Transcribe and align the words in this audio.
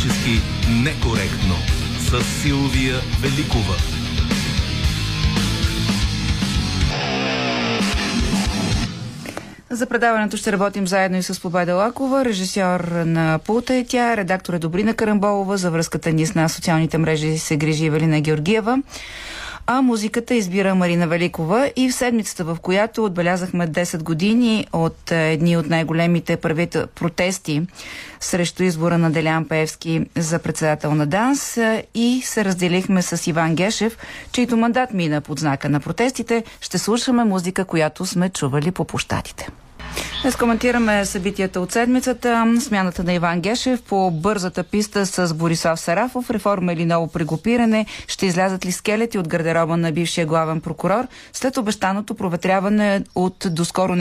Политически 0.00 0.40
некоректно. 0.82 1.54
С 1.98 2.42
Силвия 2.42 2.96
Великова. 3.22 3.74
За 9.70 9.86
предаването 9.86 10.36
ще 10.36 10.52
работим 10.52 10.86
заедно 10.86 11.18
и 11.18 11.22
с 11.22 11.40
Победа 11.40 11.74
Лакова, 11.74 12.24
режисьор 12.24 12.80
на 12.90 13.38
Пулта 13.46 13.74
е 13.74 13.84
тя, 13.84 14.16
редактор 14.16 14.54
е 14.54 14.58
Добрина 14.58 14.94
Карамболова, 14.94 15.56
за 15.56 15.70
връзката 15.70 16.12
ни 16.12 16.26
с 16.26 16.34
нас 16.34 16.52
социалните 16.52 16.98
мрежи 16.98 17.38
се 17.38 17.56
грижи 17.56 17.86
Евелина 17.86 18.20
Георгиева 18.20 18.82
а 19.72 19.82
музиката 19.82 20.34
избира 20.34 20.74
Марина 20.74 21.08
Великова 21.08 21.72
и 21.76 21.88
в 21.88 21.94
седмицата, 21.94 22.44
в 22.44 22.58
която 22.62 23.04
отбелязахме 23.04 23.68
10 23.68 24.02
години 24.02 24.66
от 24.72 25.10
е, 25.10 25.32
едни 25.32 25.56
от 25.56 25.66
най-големите 25.66 26.36
правите 26.36 26.86
протести 26.86 27.66
срещу 28.20 28.62
избора 28.62 28.98
на 28.98 29.10
Делян 29.10 29.48
Пеевски 29.48 30.06
за 30.16 30.38
председател 30.38 30.94
на 30.94 31.06
ДАНС 31.06 31.56
е, 31.56 31.84
и 31.94 32.22
се 32.24 32.44
разделихме 32.44 33.02
с 33.02 33.26
Иван 33.26 33.54
Гешев, 33.54 33.98
чийто 34.32 34.56
мандат 34.56 34.94
мина 34.94 35.20
под 35.20 35.38
знака 35.38 35.68
на 35.68 35.80
протестите, 35.80 36.44
ще 36.60 36.78
слушаме 36.78 37.24
музика, 37.24 37.64
която 37.64 38.06
сме 38.06 38.28
чували 38.28 38.70
по 38.70 38.84
площадите. 38.84 39.48
Днес 40.22 40.36
коментираме 40.36 41.04
събитията 41.04 41.60
от 41.60 41.72
седмицата, 41.72 42.54
смяната 42.60 43.04
на 43.04 43.12
Иван 43.12 43.40
Гешев 43.40 43.82
по 43.82 44.10
бързата 44.10 44.64
писта 44.64 45.06
с 45.06 45.34
Борислав 45.34 45.80
Сарафов, 45.80 46.30
реформа 46.30 46.72
или 46.72 46.84
ново 46.84 47.08
прегрупиране, 47.08 47.86
ще 48.08 48.26
излязат 48.26 48.66
ли 48.66 48.72
скелети 48.72 49.18
от 49.18 49.28
гардероба 49.28 49.76
на 49.76 49.92
бившия 49.92 50.26
главен 50.26 50.60
прокурор, 50.60 51.06
след 51.32 51.56
обещаното 51.56 52.14
проветряване 52.14 53.04
от 53.14 53.46
доскоро 53.50 53.94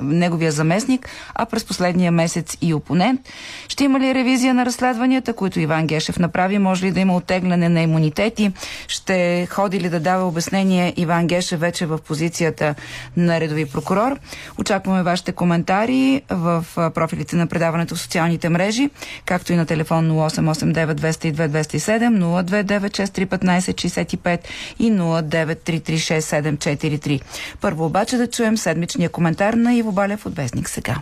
неговия 0.00 0.52
заместник, 0.52 1.08
а 1.34 1.46
през 1.46 1.64
последния 1.64 2.12
месец 2.12 2.56
и 2.60 2.74
опонент. 2.74 3.20
Ще 3.68 3.84
има 3.84 4.00
ли 4.00 4.14
ревизия 4.14 4.54
на 4.54 4.66
разследванията, 4.66 5.32
които 5.32 5.60
Иван 5.60 5.86
Гешев 5.86 6.18
направи? 6.18 6.58
Може 6.58 6.86
ли 6.86 6.92
да 6.92 7.00
има 7.00 7.16
оттегляне 7.16 7.68
на 7.68 7.82
имунитети? 7.82 8.52
Ще 8.88 9.46
ходи 9.50 9.80
ли 9.80 9.88
да 9.88 10.00
дава 10.00 10.28
обяснение 10.28 10.94
Иван 10.96 11.26
Гешев 11.26 11.60
вече 11.60 11.86
в 11.86 11.98
позицията 11.98 12.74
на 13.16 13.40
редови 13.40 13.66
прокурор? 13.66 14.18
Очакваме 14.58 15.02
вашите 15.20 15.32
коментари 15.32 16.22
в 16.30 16.64
профилите 16.94 17.36
на 17.36 17.46
предаването 17.46 17.94
в 17.94 18.00
социалните 18.00 18.48
мрежи, 18.48 18.90
както 19.24 19.52
и 19.52 19.56
на 19.56 19.66
телефон 19.66 20.10
0889 20.10 20.94
202 20.94 21.48
207, 21.48 22.44
029631565 22.44 24.38
и 24.78 24.92
09336743. 24.92 27.20
Първо 27.60 27.86
обаче 27.86 28.16
да 28.16 28.26
чуем 28.26 28.56
седмичния 28.56 29.08
коментар 29.08 29.54
на 29.54 29.74
Иво 29.74 29.92
Балев 29.92 30.26
от 30.26 30.36
Вестник 30.36 30.68
сега. 30.68 30.96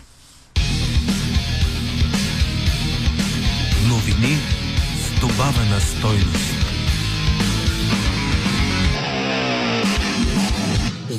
Новини 3.89 4.37
с 4.99 5.21
добавена 5.21 5.81
стойност. 5.81 6.58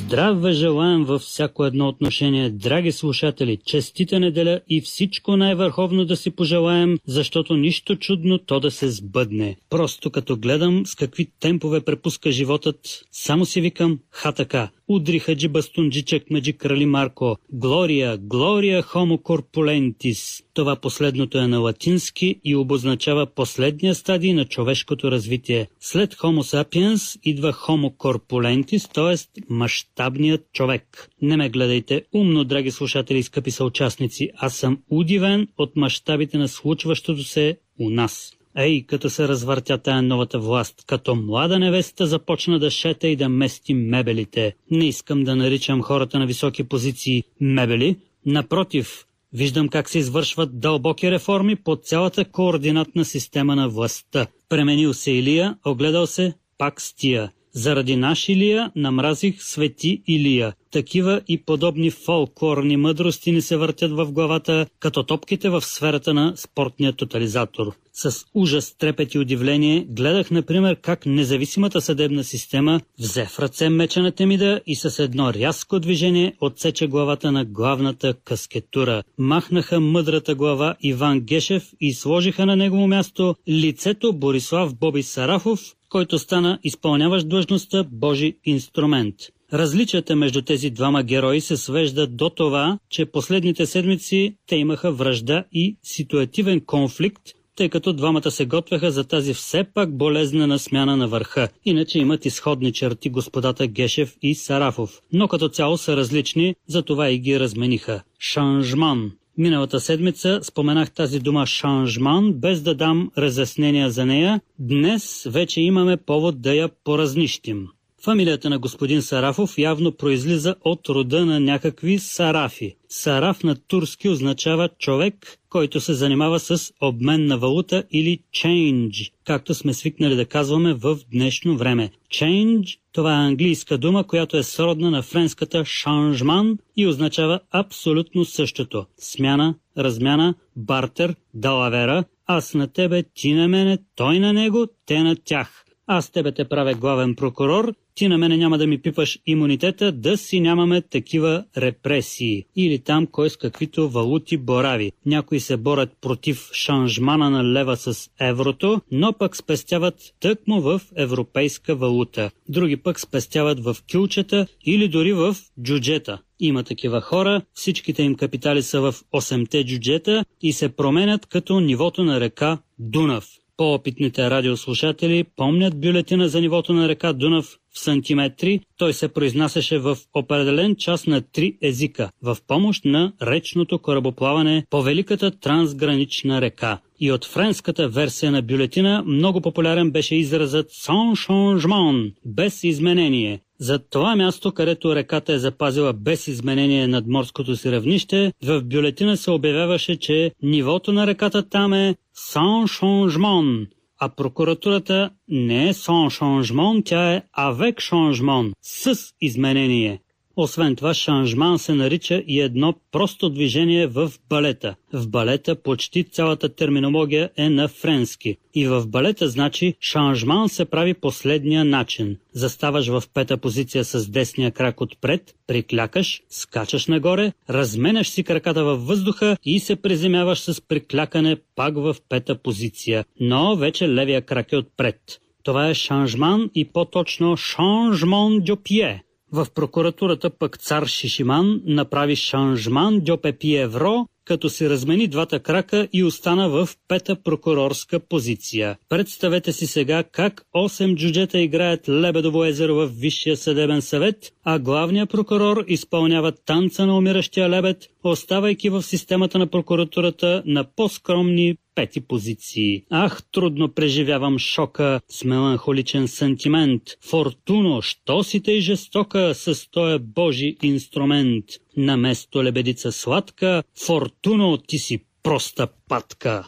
Здраве 0.09 0.51
желаем 0.51 1.05
във 1.05 1.21
всяко 1.21 1.65
едно 1.65 1.87
отношение, 1.87 2.49
драги 2.49 2.91
слушатели, 2.91 3.57
честита 3.65 4.19
неделя 4.19 4.61
и 4.69 4.81
всичко 4.81 5.37
най-върховно 5.37 6.05
да 6.05 6.15
си 6.15 6.31
пожелаем, 6.31 6.97
защото 7.07 7.53
нищо 7.55 7.95
чудно 7.95 8.37
то 8.37 8.59
да 8.59 8.71
се 8.71 8.89
сбъдне. 8.89 9.55
Просто 9.69 10.11
като 10.11 10.37
гледам 10.37 10.85
с 10.85 10.95
какви 10.95 11.31
темпове 11.39 11.81
препуска 11.81 12.31
животът, 12.31 13.05
само 13.11 13.45
си 13.45 13.61
викам 13.61 13.99
ха 14.11 14.31
така. 14.31 14.69
Удри 14.91 15.19
хаджи 15.19 15.47
бастунджичък 15.47 16.29
меджи 16.29 16.53
крали 16.53 16.85
Марко. 16.85 17.37
Глория, 17.51 18.17
Глория 18.17 18.81
хомо 18.81 19.17
корпулентис. 19.17 20.43
Това 20.53 20.75
последното 20.75 21.37
е 21.37 21.47
на 21.47 21.59
латински 21.59 22.35
и 22.43 22.55
обозначава 22.55 23.25
последния 23.25 23.95
стадий 23.95 24.33
на 24.33 24.45
човешкото 24.45 25.11
развитие. 25.11 25.67
След 25.79 26.15
Homo 26.15 26.41
sapiens 26.41 27.19
идва 27.23 27.53
Homo 27.53 27.95
corpulentis, 27.95 28.93
т.е. 28.93 29.41
мащабният 29.49 30.51
човек. 30.53 31.09
Не 31.21 31.37
ме 31.37 31.49
гледайте 31.49 32.03
умно, 32.13 32.43
драги 32.43 32.71
слушатели 32.71 33.17
и 33.17 33.23
скъпи 33.23 33.51
съучастници. 33.51 34.29
Аз 34.35 34.55
съм 34.55 34.77
удивен 34.89 35.47
от 35.57 35.75
мащабите 35.75 36.37
на 36.37 36.47
случващото 36.47 37.23
се 37.23 37.57
у 37.79 37.89
нас. 37.89 38.38
Ей, 38.57 38.85
като 38.85 39.09
се 39.09 39.27
развъртя 39.27 39.77
тая 39.77 40.01
новата 40.01 40.39
власт, 40.39 40.83
като 40.87 41.15
млада 41.15 41.59
невеста 41.59 42.07
започна 42.07 42.59
да 42.59 42.71
шета 42.71 43.07
и 43.07 43.15
да 43.15 43.29
мести 43.29 43.73
мебелите. 43.73 44.55
Не 44.71 44.85
искам 44.85 45.23
да 45.23 45.35
наричам 45.35 45.81
хората 45.81 46.19
на 46.19 46.25
високи 46.25 46.63
позиции 46.63 47.23
мебели, 47.41 47.97
напротив, 48.25 49.05
виждам 49.33 49.69
как 49.69 49.89
се 49.89 49.99
извършват 49.99 50.59
дълбоки 50.59 51.11
реформи 51.11 51.55
по 51.55 51.75
цялата 51.75 52.25
координатна 52.25 53.05
система 53.05 53.55
на 53.55 53.69
властта. 53.69 54.27
Пременил 54.49 54.93
се 54.93 55.11
Илия, 55.11 55.57
огледал 55.65 56.07
се 56.07 56.33
пак 56.57 56.81
с 56.81 56.95
тия. 56.95 57.31
Заради 57.53 57.95
наш 57.95 58.29
Илия 58.29 58.71
намразих 58.75 59.43
свети 59.43 60.03
Илия. 60.07 60.53
Такива 60.71 61.21
и 61.27 61.43
подобни 61.43 61.91
фолклорни 61.91 62.77
мъдрости 62.77 63.31
ни 63.31 63.41
се 63.41 63.57
въртят 63.57 63.91
в 63.91 64.11
главата, 64.11 64.65
като 64.79 65.03
топките 65.03 65.49
в 65.49 65.61
сферата 65.61 66.13
на 66.13 66.33
спортния 66.37 66.93
тотализатор. 66.93 67.75
С 68.01 68.25
ужас, 68.33 68.75
трепет 68.77 69.13
и 69.13 69.19
удивление 69.19 69.85
гледах, 69.89 70.31
например, 70.31 70.75
как 70.81 71.05
независимата 71.05 71.81
съдебна 71.81 72.23
система 72.23 72.81
взе 72.99 73.25
в 73.25 73.39
ръце 73.39 73.69
меча 73.69 74.01
на 74.01 74.11
Темида 74.11 74.61
и 74.67 74.75
с 74.75 75.03
едно 75.03 75.33
рязко 75.33 75.79
движение 75.79 76.33
отсече 76.41 76.87
главата 76.87 77.31
на 77.31 77.45
главната 77.45 78.13
каскетура. 78.13 79.03
Махнаха 79.17 79.79
мъдрата 79.79 80.35
глава 80.35 80.75
Иван 80.81 81.19
Гешев 81.19 81.63
и 81.81 81.93
сложиха 81.93 82.45
на 82.45 82.55
негово 82.55 82.87
място 82.87 83.35
лицето 83.49 84.13
Борислав 84.13 84.75
Боби 84.75 85.03
Сарафов, 85.03 85.59
който 85.89 86.19
стана 86.19 86.59
изпълняващ 86.63 87.29
длъжността 87.29 87.85
Божи 87.91 88.37
инструмент. 88.45 89.15
Различията 89.53 90.15
между 90.15 90.41
тези 90.41 90.69
двама 90.69 91.03
герои 91.03 91.41
се 91.41 91.57
свеждат 91.57 92.15
до 92.15 92.29
това, 92.29 92.79
че 92.89 93.05
последните 93.05 93.65
седмици 93.65 94.35
те 94.47 94.55
имаха 94.55 94.91
връжда 94.91 95.43
и 95.51 95.77
ситуативен 95.83 96.61
конфликт, 96.61 97.21
тъй 97.59 97.69
като 97.69 97.93
двамата 97.93 98.31
се 98.31 98.45
готвеха 98.45 98.91
за 98.91 99.03
тази 99.03 99.33
все 99.33 99.63
пак 99.63 99.97
болезнена 99.97 100.59
смяна 100.59 100.97
на 100.97 101.07
върха. 101.07 101.47
Иначе 101.65 101.99
имат 101.99 102.25
изходни 102.25 102.73
черти 102.73 103.09
господата 103.09 103.67
Гешев 103.67 104.15
и 104.21 104.35
Сарафов, 104.35 105.01
но 105.13 105.27
като 105.27 105.49
цяло 105.49 105.77
са 105.77 105.97
различни, 105.97 106.55
затова 106.67 107.09
и 107.09 107.19
ги 107.19 107.39
размениха. 107.39 108.03
Шанжман 108.19 109.11
Миналата 109.37 109.79
седмица 109.79 110.39
споменах 110.43 110.91
тази 110.91 111.19
дума 111.19 111.45
шанжман, 111.45 112.33
без 112.33 112.61
да 112.61 112.75
дам 112.75 113.11
разяснения 113.17 113.89
за 113.89 114.05
нея. 114.05 114.41
Днес 114.59 115.27
вече 115.29 115.61
имаме 115.61 115.97
повод 115.97 116.41
да 116.41 116.53
я 116.53 116.69
поразнищим. 116.83 117.67
Фамилията 118.03 118.49
на 118.49 118.59
господин 118.59 119.01
Сарафов 119.01 119.57
явно 119.57 119.91
произлиза 119.91 120.55
от 120.61 120.89
рода 120.89 121.25
на 121.25 121.39
някакви 121.39 121.99
сарафи. 121.99 122.75
Сараф 122.89 123.43
на 123.43 123.55
турски 123.55 124.09
означава 124.09 124.69
човек, 124.79 125.37
който 125.49 125.79
се 125.79 125.93
занимава 125.93 126.39
с 126.39 126.73
обмен 126.81 127.25
на 127.25 127.37
валута 127.37 127.83
или 127.91 128.19
change, 128.33 129.11
както 129.25 129.53
сме 129.53 129.73
свикнали 129.73 130.15
да 130.15 130.25
казваме 130.25 130.73
в 130.73 130.97
днешно 131.11 131.57
време. 131.57 131.91
Change– 132.13 132.77
това 132.93 133.13
е 133.13 133.27
английска 133.27 133.77
дума, 133.77 134.03
която 134.03 134.37
е 134.37 134.43
сродна 134.43 134.91
на 134.91 135.01
френската 135.01 135.63
changement 135.63 136.57
и 136.77 136.87
означава 136.87 137.39
абсолютно 137.51 138.25
същото. 138.25 138.85
Смяна, 138.97 139.55
размяна, 139.77 140.33
бартер, 140.55 141.15
далавера, 141.33 142.03
аз 142.25 142.53
на 142.53 142.67
тебе, 142.67 143.03
ти 143.15 143.33
на 143.33 143.47
мене, 143.47 143.77
той 143.95 144.19
на 144.19 144.33
него, 144.33 144.67
те 144.85 145.03
на 145.03 145.15
тях. 145.15 145.65
Аз 145.91 146.09
тебе 146.09 146.31
те 146.31 146.45
правя 146.45 146.73
главен 146.73 147.15
прокурор, 147.15 147.73
ти 147.95 148.07
на 148.07 148.17
мене 148.17 148.37
няма 148.37 148.57
да 148.57 148.67
ми 148.67 148.81
пипаш 148.81 149.19
имунитета, 149.25 149.91
да 149.91 150.17
си 150.17 150.39
нямаме 150.39 150.81
такива 150.81 151.45
репресии. 151.57 152.45
Или 152.55 152.79
там 152.79 153.07
кой 153.07 153.29
с 153.29 153.37
каквито 153.37 153.89
валути 153.89 154.37
борави. 154.37 154.91
Някои 155.05 155.39
се 155.39 155.57
борят 155.57 155.89
против 156.01 156.49
шанжмана 156.53 157.29
на 157.29 157.43
лева 157.43 157.77
с 157.77 158.09
еврото, 158.19 158.81
но 158.91 159.13
пък 159.13 159.35
спестяват 159.35 159.95
тъкмо 160.19 160.61
в 160.61 160.81
европейска 160.95 161.75
валута. 161.75 162.31
Други 162.49 162.77
пък 162.77 162.99
спестяват 162.99 163.59
в 163.59 163.77
кюлчета 163.91 164.47
или 164.65 164.87
дори 164.87 165.13
в 165.13 165.35
джуджета. 165.61 166.21
Има 166.39 166.63
такива 166.63 167.01
хора, 167.01 167.41
всичките 167.53 168.03
им 168.03 168.15
капитали 168.15 168.63
са 168.63 168.81
в 168.81 168.95
8-те 169.13 169.65
джуджета 169.65 170.25
и 170.41 170.53
се 170.53 170.69
променят 170.69 171.25
като 171.25 171.59
нивото 171.59 172.03
на 172.03 172.19
река 172.19 172.57
Дунав. 172.79 173.38
По-опитните 173.59 174.29
радиослушатели 174.29 175.25
помнят 175.35 175.81
бюлетина 175.81 176.29
за 176.29 176.41
нивото 176.41 176.73
на 176.73 176.89
река 176.89 177.13
Дунав 177.13 177.45
в 177.73 177.79
сантиметри. 177.79 178.59
Той 178.77 178.93
се 178.93 179.07
произнасяше 179.07 179.79
в 179.79 179.97
определен 180.13 180.75
час 180.75 181.07
на 181.07 181.21
три 181.21 181.57
езика, 181.61 182.11
в 182.23 182.37
помощ 182.47 182.85
на 182.85 183.13
речното 183.21 183.79
корабоплаване 183.79 184.65
по 184.69 184.81
великата 184.81 185.39
трансгранична 185.39 186.41
река. 186.41 186.79
И 186.99 187.11
от 187.11 187.25
френската 187.25 187.89
версия 187.89 188.31
на 188.31 188.41
бюлетина 188.41 189.03
много 189.05 189.41
популярен 189.41 189.91
беше 189.91 190.15
изразът 190.15 190.69
«sans 190.69 191.27
changement»– 191.27 192.13
без 192.25 192.63
изменение. 192.63 193.39
За 193.59 193.79
това 193.79 194.15
място, 194.15 194.51
където 194.51 194.95
реката 194.95 195.33
е 195.33 195.39
запазила 195.39 195.93
без 195.93 196.27
изменение 196.27 196.87
над 196.87 197.07
морското 197.07 197.55
си 197.55 197.71
равнище, 197.71 198.33
в 198.43 198.61
бюлетина 198.61 199.17
се 199.17 199.31
обявяваше, 199.31 199.99
че 199.99 200.31
нивото 200.43 200.91
на 200.91 201.07
реката 201.07 201.49
там 201.49 201.73
е 201.73 201.95
sans 202.17 202.79
changement, 202.79 203.67
а 203.99 204.09
прокуратурата 204.09 205.09
не 205.27 205.69
е 205.69 205.73
sans 205.73 206.19
changement, 206.19 206.85
тя 206.85 207.13
е 207.13 207.21
avec 207.37 207.75
changement, 207.75 208.51
с 208.61 208.95
изменение. 209.21 210.01
Освен 210.41 210.75
това, 210.75 210.93
шанжман 210.93 211.59
се 211.59 211.73
нарича 211.73 212.23
и 212.27 212.41
едно 212.41 212.73
просто 212.91 213.29
движение 213.29 213.87
в 213.87 214.11
балета. 214.29 214.75
В 214.93 215.07
балета 215.07 215.55
почти 215.55 216.03
цялата 216.03 216.49
терминология 216.55 217.29
е 217.37 217.49
на 217.49 217.67
френски. 217.67 218.37
И 218.55 218.67
в 218.67 218.87
балета 218.87 219.29
значи 219.29 219.73
шанжман 219.81 220.49
се 220.49 220.65
прави 220.65 220.93
последния 220.93 221.65
начин. 221.65 222.17
Заставаш 222.33 222.87
в 222.87 223.03
пета 223.13 223.37
позиция 223.37 223.83
с 223.83 224.09
десния 224.09 224.51
крак 224.51 224.81
отпред, 224.81 225.35
приклякаш, 225.47 226.21
скачаш 226.29 226.87
нагоре, 226.87 227.33
разменяш 227.49 228.09
си 228.09 228.23
краката 228.23 228.63
във 228.63 228.87
въздуха 228.87 229.37
и 229.45 229.59
се 229.59 229.75
приземяваш 229.75 230.39
с 230.39 230.61
приклякане 230.61 231.37
пак 231.55 231.75
в 231.75 231.95
пета 232.09 232.35
позиция. 232.35 233.05
Но 233.19 233.55
вече 233.55 233.89
левия 233.89 234.21
крак 234.21 234.51
е 234.51 234.57
отпред. 234.57 235.01
Това 235.43 235.69
е 235.69 235.73
шанжман 235.73 236.49
и 236.55 236.65
по-точно 236.65 237.37
шанжмон 237.37 238.39
дю 238.39 238.55
пие. 238.55 239.03
В 239.31 239.47
прокуратурата 239.55 240.29
пък 240.29 240.57
цар 240.57 240.85
Шишиман 240.85 241.61
направи 241.65 242.15
шанжман 242.15 242.99
дьо 242.99 243.17
евро, 243.43 244.07
като 244.25 244.49
се 244.49 244.69
размени 244.69 245.07
двата 245.07 245.39
крака 245.39 245.87
и 245.93 246.03
остана 246.03 246.49
в 246.49 246.69
пета 246.87 247.15
прокурорска 247.23 247.99
позиция. 247.99 248.77
Представете 248.89 249.53
си 249.53 249.67
сега 249.67 250.03
как 250.03 250.45
8 250.55 250.95
джуджета 250.95 251.39
играят 251.39 251.89
Лебедово 251.89 252.45
езеро 252.45 252.75
в 252.75 252.87
Висшия 252.87 253.37
съдебен 253.37 253.81
съвет, 253.81 254.31
а 254.43 254.59
главният 254.59 255.09
прокурор 255.09 255.63
изпълнява 255.67 256.31
танца 256.31 256.85
на 256.85 256.97
умиращия 256.97 257.49
лебед, 257.49 257.87
оставайки 258.03 258.69
в 258.69 258.83
системата 258.83 259.39
на 259.39 259.47
прокуратурата 259.47 260.43
на 260.45 260.63
по-скромни 260.75 261.55
пети 261.79 262.01
позиции. 262.01 262.83
Ах, 262.89 263.21
трудно 263.31 263.69
преживявам 263.69 264.39
шока 264.39 265.01
с 265.07 265.23
меланхоличен 265.23 266.07
сантимент. 266.07 266.83
Фортуно, 267.01 267.81
що 267.81 268.23
си 268.23 268.39
тъй 268.39 268.61
жестока 268.61 269.35
с 269.35 269.69
тоя 269.71 269.99
божи 269.99 270.57
инструмент? 270.61 271.45
Наместо 271.77 272.43
лебедица 272.43 272.91
сладка, 272.91 273.63
Фортуно, 273.85 274.57
ти 274.57 274.77
си 274.79 274.99
проста 275.23 275.67
патка. 275.89 276.47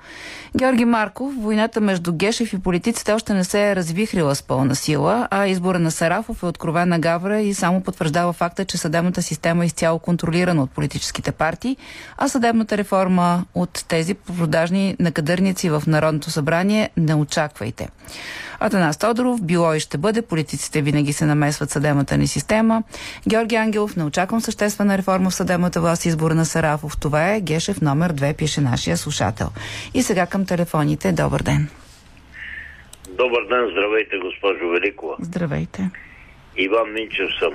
Георги 0.57 0.85
Марков, 0.85 1.33
войната 1.37 1.81
между 1.81 2.13
Гешев 2.13 2.53
и 2.53 2.59
политиците 2.59 2.88
още 3.09 3.33
не 3.33 3.43
се 3.43 3.69
е 3.69 3.75
развихрила 3.75 4.35
с 4.35 4.43
пълна 4.43 4.75
сила, 4.75 5.27
а 5.31 5.47
избора 5.47 5.79
на 5.79 5.91
Сарафов 5.91 6.43
е 6.43 6.45
откровена 6.45 6.99
гавра 6.99 7.41
и 7.41 7.53
само 7.53 7.81
потвърждава 7.81 8.33
факта, 8.33 8.65
че 8.65 8.77
съдебната 8.77 9.21
система 9.21 9.63
е 9.63 9.67
изцяло 9.67 9.99
контролирана 9.99 10.63
от 10.63 10.71
политическите 10.71 11.31
партии, 11.31 11.77
а 12.17 12.27
съдебната 12.27 12.77
реформа 12.77 13.45
от 13.55 13.85
тези 13.87 14.13
продажни 14.13 14.95
накадърници 14.99 15.69
в 15.69 15.83
Народното 15.87 16.31
събрание 16.31 16.89
не 16.97 17.15
очаквайте. 17.15 17.87
Атанас 18.59 18.97
Тодоров, 18.97 19.41
било 19.41 19.73
и 19.73 19.79
ще 19.79 19.97
бъде, 19.97 20.21
политиците 20.21 20.81
винаги 20.81 21.13
се 21.13 21.25
намесват 21.25 21.71
съдебната 21.71 22.17
ни 22.17 22.27
система. 22.27 22.83
Георги 23.27 23.55
Ангелов, 23.55 23.95
не 23.95 24.03
очаквам 24.03 24.41
съществена 24.41 24.97
реформа 24.97 25.29
в 25.29 25.35
съдебната 25.35 25.81
власт, 25.81 26.05
избора 26.05 26.35
на 26.35 26.45
Сарафов. 26.45 26.97
Това 26.97 27.33
е 27.33 27.41
Гешев 27.41 27.81
номер 27.81 28.13
2, 28.13 28.35
пише 28.35 28.61
нашия 28.61 28.97
слушател. 28.97 29.49
И 29.93 30.03
сега 30.03 30.25
към 30.25 30.45
телефоните. 30.45 31.11
Добър 31.11 31.43
ден. 31.43 31.69
Добър 33.19 33.45
ден, 33.45 33.69
здравейте, 33.71 34.17
госпожо 34.17 34.69
Великова. 34.69 35.15
Здравейте. 35.19 35.91
Иван 36.57 36.93
Минчев 36.93 37.29
съм. 37.39 37.53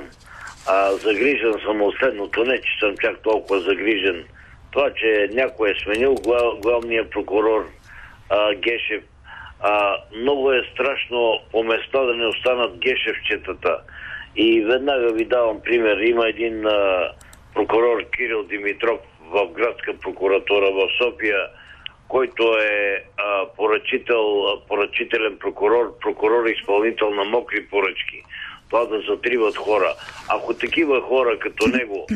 А, 0.68 0.92
загрижен 0.92 1.54
съм 1.64 1.82
от 1.82 1.94
следното, 1.98 2.44
не 2.44 2.60
че 2.60 2.78
съм 2.80 2.96
чак 2.96 3.22
толкова 3.22 3.60
загрижен. 3.60 4.24
Това, 4.70 4.90
че 4.90 5.28
някой 5.32 5.70
е 5.70 5.74
сменил 5.82 6.14
глав, 6.14 6.60
главния 6.60 7.10
прокурор 7.10 7.70
а, 8.30 8.54
Гешев 8.54 9.02
а, 9.60 9.96
много 10.16 10.52
е 10.52 10.62
страшно 10.72 11.38
по 11.52 11.62
места 11.62 12.00
да 12.00 12.14
не 12.14 12.26
останат 12.26 12.78
гешевчетата. 12.78 13.78
И 14.36 14.60
веднага 14.60 15.12
ви 15.12 15.24
давам 15.24 15.60
пример. 15.64 15.96
Има 15.96 16.28
един 16.28 16.66
а, 16.66 17.08
прокурор 17.54 18.10
Кирил 18.16 18.44
Димитров 18.44 19.00
в 19.30 19.46
градска 19.46 19.94
прокуратура 19.94 20.70
в 20.72 20.88
София, 20.98 21.46
който 22.14 22.42
е 22.42 23.04
а, 23.18 23.46
поръчител, 23.56 24.24
поръчителен 24.68 25.36
прокурор, 25.40 25.98
прокурор 26.02 26.46
изпълнител 26.46 27.10
на 27.10 27.24
мокри 27.24 27.66
поръчки. 27.66 28.22
Това 28.70 28.84
да 28.84 29.00
затриват 29.10 29.56
хора. 29.56 29.94
Ако 30.28 30.54
такива 30.54 31.00
хора 31.00 31.38
като 31.38 31.66
него, 31.68 32.06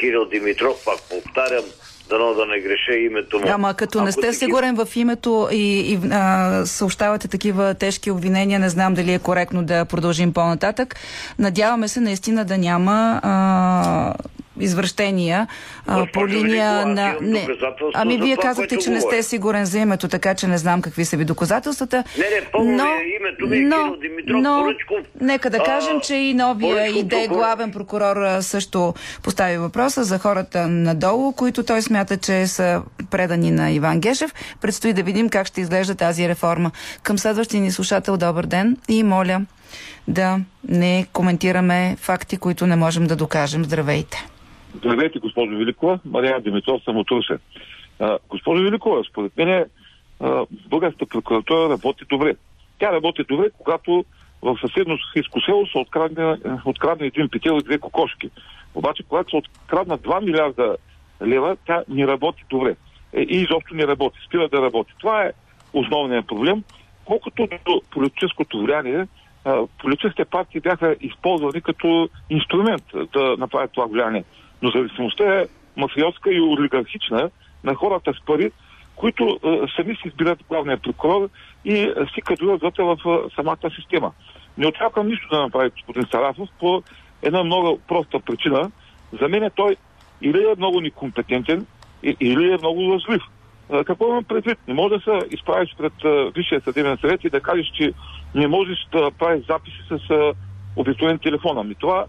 Кирил 0.00 0.24
Димитров, 0.24 0.84
пак 0.84 0.98
повтарям, 1.10 1.64
дано 2.08 2.34
да 2.34 2.46
не 2.46 2.60
греша 2.60 2.94
името 2.94 3.38
му. 3.38 3.44
Ама 3.48 3.74
като 3.74 4.04
не 4.04 4.12
сте 4.12 4.20
такива... 4.20 4.34
сигурен 4.34 4.76
в 4.76 4.96
името 4.96 5.48
и, 5.52 5.92
и 5.92 5.98
а, 6.12 6.62
съобщавате 6.66 7.28
такива 7.28 7.74
тежки 7.74 8.10
обвинения, 8.10 8.58
не 8.58 8.68
знам 8.68 8.94
дали 8.94 9.12
е 9.12 9.18
коректно 9.18 9.62
да 9.62 9.84
продължим 9.84 10.32
по-нататък. 10.32 10.96
Надяваме 11.38 11.88
се 11.88 12.00
наистина 12.00 12.44
да 12.44 12.58
няма 12.58 13.20
а, 13.22 14.14
извръщения 14.60 15.46
а, 15.86 16.06
по 16.12 16.28
линия 16.28 16.86
на... 16.86 17.16
Не. 17.20 17.48
Ами 17.94 18.18
вие 18.18 18.36
това, 18.36 18.48
казахте, 18.48 18.78
че 18.78 18.90
не 18.90 19.00
сте 19.00 19.22
сигурен 19.22 19.64
за 19.64 19.78
името, 19.78 20.08
така 20.08 20.34
че 20.34 20.46
не 20.46 20.58
знам 20.58 20.82
какви 20.82 21.04
са 21.04 21.16
ви 21.16 21.24
доказателствата. 21.24 22.04
Не, 22.18 22.24
не, 22.24 22.74
но, 22.76 22.84
е 22.84 23.04
името 23.20 23.46
ми 23.46 23.56
е 23.56 23.60
но, 23.60 23.76
Кирил 23.76 23.96
Димитров 24.00 24.40
но, 24.42 24.62
Поръчков. 24.62 24.98
Нека 25.20 25.50
да 25.50 25.58
кажем, 25.58 26.00
че 26.00 26.14
и 26.14 26.34
новия 26.34 26.98
иде 26.98 27.28
главен 27.28 27.72
прокурор 27.72 28.40
също 28.40 28.94
постави 29.22 29.58
въпроса 29.58 30.04
за 30.04 30.18
хората 30.18 30.68
надолу, 30.68 31.32
които 31.32 31.62
той 31.62 31.82
смята, 31.82 32.16
че 32.16 32.46
са 32.46 32.82
предани 33.10 33.50
на 33.50 33.70
Иван 33.70 34.00
Гешев. 34.00 34.34
Предстои 34.60 34.92
да 34.92 35.02
видим 35.02 35.28
как 35.28 35.46
ще 35.46 35.60
изглежда 35.60 35.94
тази 35.94 36.28
реформа. 36.28 36.70
Към 37.02 37.18
следващия 37.18 37.60
ни 37.60 37.72
слушател, 37.72 38.16
добър 38.16 38.46
ден 38.46 38.76
и 38.88 39.02
моля 39.02 39.40
да 40.08 40.40
не 40.68 41.06
коментираме 41.12 41.96
факти, 42.00 42.36
които 42.36 42.66
не 42.66 42.76
можем 42.76 43.06
да 43.06 43.16
докажем. 43.16 43.64
Здравейте! 43.64 44.26
Здравейте, 44.76 45.18
госпожо 45.18 45.56
Великова. 45.56 45.98
Мария 46.04 46.40
Димитров 46.40 46.82
съм 46.84 46.96
от 46.96 47.10
Русе. 47.10 47.38
госпожо 48.28 48.62
Великова, 48.62 49.04
според 49.10 49.36
мен 49.36 49.64
българската 50.68 51.06
прокуратура 51.06 51.68
работи 51.68 52.04
добре. 52.10 52.34
Тя 52.78 52.92
работи 52.92 53.22
добре, 53.28 53.46
когато 53.58 54.04
в 54.42 54.58
съседно 54.60 54.98
Хиско 55.12 55.40
село 55.40 55.66
се 55.66 55.78
открадне, 55.78 56.36
открадне 56.64 57.06
един 57.06 57.28
петел 57.28 57.58
и 57.60 57.64
две 57.64 57.78
кокошки. 57.78 58.30
Обаче, 58.74 59.02
когато 59.08 59.30
се 59.30 59.36
откраднат 59.36 60.00
2 60.00 60.24
милиарда 60.24 60.76
лева, 61.22 61.56
тя 61.66 61.84
не 61.88 62.06
работи 62.06 62.44
добре. 62.50 62.76
Е, 63.12 63.20
И 63.20 63.36
изобщо 63.36 63.74
не 63.74 63.86
работи, 63.86 64.18
спира 64.26 64.48
да 64.48 64.62
работи. 64.62 64.92
Това 65.00 65.22
е 65.22 65.32
основният 65.72 66.26
проблем. 66.26 66.64
Колкото 67.04 67.48
до 67.66 67.82
политическото 67.90 68.62
влияние, 68.62 69.06
а, 69.44 69.66
политическите 69.82 70.24
партии 70.24 70.60
бяха 70.60 70.96
използвани 71.00 71.60
като 71.60 72.08
инструмент 72.30 72.82
да 73.12 73.36
направят 73.38 73.72
това 73.72 73.86
влияние. 73.86 74.24
Но 74.62 74.70
зависимостта 74.70 75.24
е 75.24 75.46
мафиотска 75.76 76.30
и 76.30 76.40
олигархична 76.40 77.30
на 77.64 77.74
хората 77.74 78.12
с 78.14 78.24
пари, 78.26 78.50
които 78.96 79.38
а, 79.44 79.66
сами 79.76 79.94
си 79.94 80.08
избират 80.08 80.38
главния 80.48 80.78
прокурор 80.78 81.28
и 81.64 81.82
а, 81.82 82.06
си 82.14 82.22
кадруват 82.22 82.62
вътре 82.62 82.82
в 82.82 82.98
а, 83.06 83.30
самата 83.34 83.70
система. 83.80 84.12
Не 84.58 84.66
очаквам 84.66 85.06
нищо 85.06 85.28
да 85.30 85.40
направи 85.40 85.70
господин 85.70 86.06
Сарафов 86.10 86.48
по 86.60 86.82
една 87.22 87.44
много 87.44 87.78
проста 87.88 88.20
причина. 88.20 88.70
За 89.20 89.28
мен 89.28 89.50
той 89.54 89.76
или 90.22 90.38
е 90.38 90.54
много 90.56 90.80
некомпетентен, 90.80 91.66
или 92.02 92.52
е 92.52 92.58
много 92.58 92.80
лъжлив. 92.80 93.22
А, 93.72 93.84
Какво 93.84 94.08
имам 94.08 94.24
предвид? 94.24 94.58
Не 94.68 94.74
може 94.74 94.94
да 94.94 95.00
се 95.00 95.26
изправиш 95.30 95.74
пред 95.78 95.92
а, 96.04 96.30
Висшия 96.36 96.60
съдебен 96.60 96.98
съвет 97.00 97.24
и 97.24 97.30
да 97.30 97.40
кажеш, 97.40 97.66
че 97.66 97.92
не 98.34 98.46
можеш 98.46 98.78
да 98.92 99.10
правиш 99.10 99.46
записи 99.46 99.78
с 99.90 100.32
обикновен 100.76 101.18
телефон. 101.18 101.58
Ами 101.58 101.74
това 101.74 102.06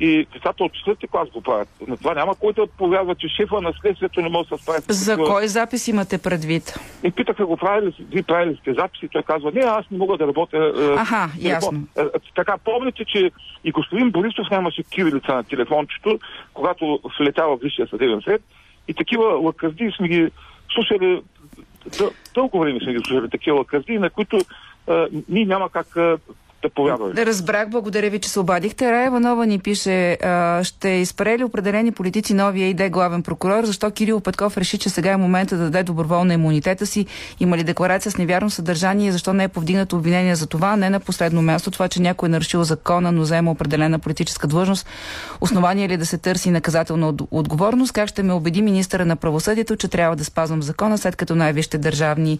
и 0.00 0.26
децата 0.32 0.64
от 0.64 0.72
четвърти 0.72 1.08
клас 1.08 1.28
го 1.30 1.40
правят. 1.40 1.68
На 1.86 1.96
това 1.96 2.14
няма 2.14 2.34
кой 2.34 2.52
да 2.52 2.66
повярва, 2.68 3.14
че 3.14 3.28
шефа 3.28 3.60
на 3.60 3.72
следствието 3.72 4.20
не 4.20 4.28
може 4.28 4.48
да 4.48 4.56
се 4.56 4.62
справи. 4.62 4.80
За 4.88 5.12
такива- 5.12 5.28
кой 5.28 5.48
запис 5.48 5.88
имате 5.88 6.18
предвид? 6.18 6.74
и 7.04 7.10
питаха 7.10 7.46
го, 7.46 7.56
правили 7.56 7.86
ли, 7.88 8.06
вие 8.06 8.22
правили 8.22 8.50
ли 8.50 8.56
сте 8.56 8.74
записи? 8.74 9.08
Той 9.08 9.22
казва, 9.22 9.52
не, 9.54 9.60
аз 9.60 9.90
не 9.90 9.98
мога 9.98 10.16
да 10.16 10.26
работя. 10.26 10.72
е, 10.76 10.94
Аха, 10.94 11.30
ясно. 11.38 11.82
Е, 11.98 12.00
е, 12.00 12.04
Така, 12.34 12.58
помните, 12.58 13.04
че 13.04 13.30
и 13.64 13.70
господин 13.70 14.10
Борисов 14.10 14.50
нямаше 14.50 14.82
кирилица 14.84 15.34
на 15.34 15.44
телефончето, 15.44 16.18
когато 16.54 17.00
влетява 17.18 17.56
в 17.56 17.60
Висшия 17.62 17.86
съдебен 17.88 18.20
съвет. 18.20 18.42
И 18.88 18.94
такива 18.94 19.24
лакърди 19.24 19.92
сме 19.96 20.08
ги 20.08 20.30
слушали, 20.74 21.22
дъл- 21.88 22.12
дълго 22.34 22.60
време 22.60 22.80
сме 22.80 22.92
ги 22.92 22.98
слушали 22.98 23.30
такива 23.30 23.56
лакърди, 23.56 23.98
на 23.98 24.10
които 24.10 24.36
е, 24.36 24.42
ние 25.28 25.44
няма 25.46 25.68
как 25.70 25.86
е, 26.64 27.14
да. 27.14 27.26
Разбрах, 27.26 27.68
благодаря 27.68 28.10
ви, 28.10 28.18
че 28.18 28.28
се 28.28 28.40
обадихте. 28.40 28.92
Рая 28.92 29.06
Иванова 29.06 29.46
ни 29.46 29.58
пише, 29.58 30.18
ще 30.62 30.88
изпре 30.88 31.38
ли 31.38 31.44
определени 31.44 31.92
политици 31.92 32.34
новия 32.34 32.68
иде 32.68 32.90
главен 32.90 33.22
прокурор? 33.22 33.64
Защо 33.64 33.90
Кирил 33.90 34.20
Петков 34.20 34.56
реши, 34.56 34.78
че 34.78 34.88
сега 34.88 35.10
е 35.12 35.16
момента 35.16 35.56
да 35.56 35.64
даде 35.64 35.82
доброволна 35.82 36.34
имунитета 36.34 36.86
си? 36.86 37.06
Има 37.40 37.56
ли 37.56 37.64
декларация 37.64 38.12
с 38.12 38.18
невярно 38.18 38.50
съдържание? 38.50 39.12
Защо 39.12 39.32
не 39.32 39.44
е 39.44 39.48
повдигнато 39.48 39.96
обвинение 39.96 40.34
за 40.34 40.46
това? 40.46 40.76
Не 40.76 40.90
на 40.90 41.00
последно 41.00 41.42
място 41.42 41.70
това, 41.70 41.88
че 41.88 42.02
някой 42.02 42.28
е 42.28 42.30
нарушил 42.30 42.64
закона, 42.64 43.12
но 43.12 43.24
заема 43.24 43.50
определена 43.50 43.98
политическа 43.98 44.46
длъжност. 44.46 44.86
Основание 45.40 45.88
ли 45.88 45.96
да 45.96 46.06
се 46.06 46.18
търси 46.18 46.50
наказателна 46.50 47.08
от- 47.08 47.28
отговорност? 47.30 47.92
Как 47.92 48.08
ще 48.08 48.22
ме 48.22 48.32
убеди 48.32 48.62
министъра 48.62 49.04
на 49.04 49.16
правосъдието, 49.16 49.76
че 49.76 49.88
трябва 49.88 50.16
да 50.16 50.24
спазвам 50.24 50.62
закона, 50.62 50.98
след 50.98 51.16
като 51.16 51.34
най-висшите 51.34 51.78
държавни 51.78 52.38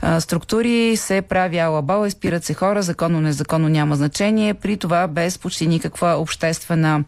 а, 0.00 0.20
структури 0.20 0.96
се 0.96 1.22
прави 1.22 1.58
алабала, 1.58 2.08
изпират 2.08 2.44
се 2.44 2.54
хора, 2.54 2.82
законно, 2.82 3.20
незаконно 3.20 3.41
няма 3.50 3.96
значение, 3.96 4.54
при 4.54 4.76
това 4.76 5.06
без 5.06 5.38
почти 5.38 5.66
никаква 5.66 6.16
обществена 6.18 7.04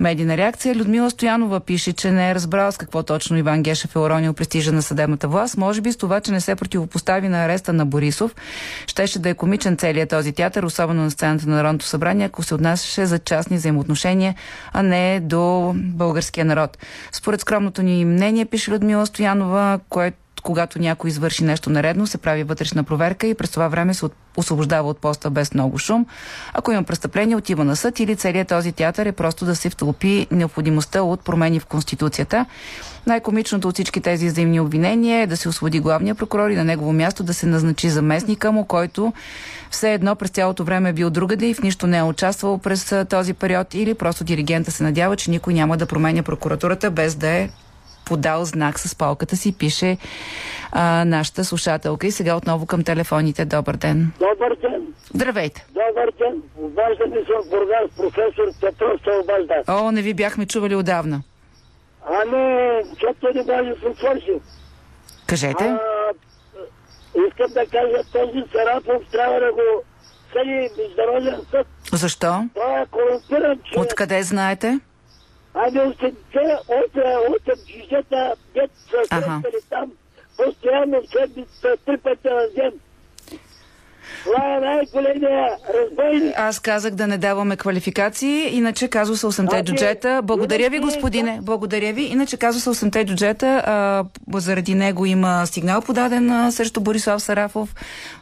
медийна 0.00 0.36
реакция. 0.36 0.74
Людмила 0.74 1.10
Стоянова 1.10 1.60
пише, 1.60 1.92
че 1.92 2.10
не 2.10 2.30
е 2.30 2.34
разбрала 2.34 2.72
с 2.72 2.76
какво 2.76 3.02
точно 3.02 3.38
Иван 3.38 3.62
Гешев 3.62 3.96
е 3.96 3.98
уронил 3.98 4.32
престижа 4.32 4.72
на 4.72 4.82
съдебната 4.82 5.28
власт. 5.28 5.56
Може 5.56 5.80
би 5.80 5.92
с 5.92 5.96
това, 5.96 6.20
че 6.20 6.32
не 6.32 6.40
се 6.40 6.54
противопостави 6.54 7.28
на 7.28 7.44
ареста 7.44 7.72
на 7.72 7.86
Борисов, 7.86 8.34
щеше 8.86 9.18
да 9.18 9.28
е 9.28 9.34
комичен 9.34 9.76
целият 9.76 10.10
този 10.10 10.32
театър, 10.32 10.62
особено 10.62 11.02
на 11.02 11.10
сцената 11.10 11.48
на 11.48 11.56
Народното 11.56 11.84
събрание, 11.84 12.26
ако 12.26 12.42
се 12.42 12.54
отнасяше 12.54 13.06
за 13.06 13.18
частни 13.18 13.56
взаимоотношения, 13.56 14.34
а 14.72 14.82
не 14.82 15.20
до 15.20 15.72
българския 15.76 16.44
народ. 16.44 16.78
Според 17.12 17.40
скромното 17.40 17.82
ни 17.82 18.04
мнение, 18.04 18.44
пише 18.44 18.70
Людмила 18.70 19.06
Стоянова, 19.06 19.80
което 19.88 20.16
когато 20.40 20.78
някой 20.78 21.10
извърши 21.10 21.44
нещо 21.44 21.70
наредно, 21.70 22.06
се 22.06 22.18
прави 22.18 22.42
вътрешна 22.42 22.84
проверка 22.84 23.26
и 23.26 23.34
през 23.34 23.50
това 23.50 23.68
време 23.68 23.94
се 23.94 24.06
освобождава 24.36 24.88
от 24.88 24.98
поста 24.98 25.30
без 25.30 25.54
много 25.54 25.78
шум. 25.78 26.06
Ако 26.54 26.72
има 26.72 26.82
престъпление, 26.82 27.36
отива 27.36 27.64
на 27.64 27.76
съд 27.76 28.00
или 28.00 28.16
целият 28.16 28.48
този 28.48 28.72
театър 28.72 29.06
е 29.06 29.12
просто 29.12 29.44
да 29.44 29.56
се 29.56 29.70
втълпи 29.70 30.26
необходимостта 30.30 31.02
от 31.02 31.20
промени 31.20 31.60
в 31.60 31.66
Конституцията. 31.66 32.46
Най-комичното 33.06 33.68
от 33.68 33.74
всички 33.74 34.00
тези 34.00 34.26
взаимни 34.26 34.60
обвинения 34.60 35.22
е 35.22 35.26
да 35.26 35.36
се 35.36 35.48
освободи 35.48 35.80
главния 35.80 36.14
прокурор 36.14 36.50
и 36.50 36.56
на 36.56 36.64
негово 36.64 36.92
място 36.92 37.22
да 37.22 37.34
се 37.34 37.46
назначи 37.46 37.90
заместника 37.90 38.52
му, 38.52 38.64
който 38.64 39.12
все 39.70 39.92
едно 39.92 40.16
през 40.16 40.30
цялото 40.30 40.64
време 40.64 40.88
е 40.88 40.92
бил 40.92 41.10
другаде 41.10 41.46
и 41.46 41.54
в 41.54 41.62
нищо 41.62 41.86
не 41.86 41.98
е 41.98 42.02
участвал 42.02 42.58
през 42.58 42.94
този 43.08 43.34
период 43.34 43.74
или 43.74 43.94
просто 43.94 44.24
диригента 44.24 44.70
се 44.70 44.82
надява, 44.82 45.16
че 45.16 45.30
никой 45.30 45.54
няма 45.54 45.76
да 45.76 45.86
променя 45.86 46.22
прокуратурата 46.22 46.90
без 46.90 47.14
да 47.14 47.28
е 47.28 47.48
подал 48.10 48.44
знак 48.44 48.78
с 48.78 48.94
палката 48.94 49.36
си, 49.36 49.58
пише 49.58 49.98
а, 50.72 51.04
нашата 51.04 51.44
слушателка. 51.44 52.06
И 52.06 52.10
сега 52.10 52.36
отново 52.36 52.66
към 52.66 52.84
телефоните. 52.84 53.44
Добър 53.44 53.76
ден. 53.76 54.12
Добър 54.18 54.56
ден. 54.60 54.86
Здравейте. 55.14 55.66
Добър 55.68 56.08
ден. 56.18 56.42
Обаждаме 56.56 57.16
се 57.26 57.32
от 57.32 57.50
Бургас. 57.50 57.86
Професор 57.96 58.48
Петров 58.60 59.00
се 59.04 59.10
обажда. 59.22 59.54
О, 59.68 59.90
не 59.90 60.02
ви 60.02 60.14
бяхме 60.14 60.46
чували 60.46 60.74
отдавна. 60.74 61.22
Ами, 62.20 62.44
защото 62.92 63.26
не 63.34 63.42
може 63.52 63.68
да 63.70 63.76
се 63.80 63.98
свърши. 63.98 64.34
Кажете. 65.26 65.64
А, 65.64 65.78
искам 67.28 67.50
да 67.52 67.66
кажа, 67.66 67.98
този 68.12 68.42
Сарафов 68.52 69.02
трябва 69.12 69.40
да 69.40 69.52
го 69.52 69.66
съди 70.32 70.68
Международен 70.78 71.40
съд. 71.50 71.66
Защо? 71.92 72.44
Той 72.54 72.82
е 72.82 72.86
корумпиран 72.90 73.58
човек. 73.64 73.84
Откъде 73.84 74.22
знаете? 74.22 74.80
Ами 75.54 75.80
от 75.80 75.96
седмица, 75.96 76.58
от, 76.68 76.96
от 77.28 77.42
бюджета, 77.46 78.34
дет 78.54 78.70
са 78.90 79.18
там, 79.70 79.92
постоянно 80.36 81.00
в 81.00 81.10
седмицата, 81.10 81.76
три 81.86 81.96
пъти 81.96 82.28
на 82.28 82.46
ден. 82.56 82.72
Това 84.24 84.56
е 84.56 84.60
най-големия 84.60 85.48
разбойник. 85.74 86.34
Аз 86.36 86.60
казах 86.60 86.94
да 86.94 87.06
не 87.06 87.18
даваме 87.18 87.56
квалификации, 87.56 88.56
иначе 88.56 88.88
казва 88.88 89.16
се 89.16 89.26
8-те 89.26 89.42
Значи, 89.42 89.64
джуджета. 89.64 90.20
Благодаря 90.24 90.70
ви, 90.70 90.76
иначе- 90.76 90.94
господине. 90.94 91.38
Благодаря 91.42 91.92
ви. 91.92 92.02
Иначе 92.02 92.36
казва 92.36 92.60
се 92.60 92.70
8-те 92.70 93.04
джуджета. 93.04 93.62
А, 93.66 94.04
заради 94.34 94.74
него 94.74 95.06
има 95.06 95.46
сигнал 95.46 95.80
подаден 95.82 96.30
а, 96.30 96.52
срещу 96.52 96.80
Борислав 96.80 97.22
Сарафов. 97.22 97.74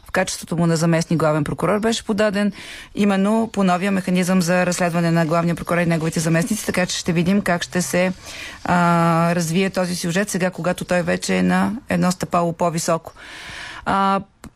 В 0.09 0.11
качеството 0.11 0.57
му 0.57 0.67
на 0.67 0.75
заместник 0.75 1.19
главен 1.19 1.43
прокурор 1.43 1.79
беше 1.79 2.05
подаден 2.05 2.51
именно 2.95 3.49
по 3.53 3.63
новия 3.63 3.91
механизъм 3.91 4.41
за 4.41 4.65
разследване 4.65 5.11
на 5.11 5.25
главния 5.25 5.55
прокурор 5.55 5.77
и 5.77 5.85
неговите 5.85 6.19
заместници, 6.19 6.65
така 6.65 6.85
че 6.85 6.97
ще 6.97 7.13
видим 7.13 7.41
как 7.41 7.63
ще 7.63 7.81
се 7.81 8.13
а, 8.63 9.35
развие 9.35 9.69
този 9.69 9.95
сюжет 9.95 10.29
сега, 10.29 10.49
когато 10.49 10.85
той 10.85 11.01
вече 11.01 11.35
е 11.35 11.43
на 11.43 11.71
едно 11.89 12.11
стъпало 12.11 12.53
по-високо. 12.53 13.13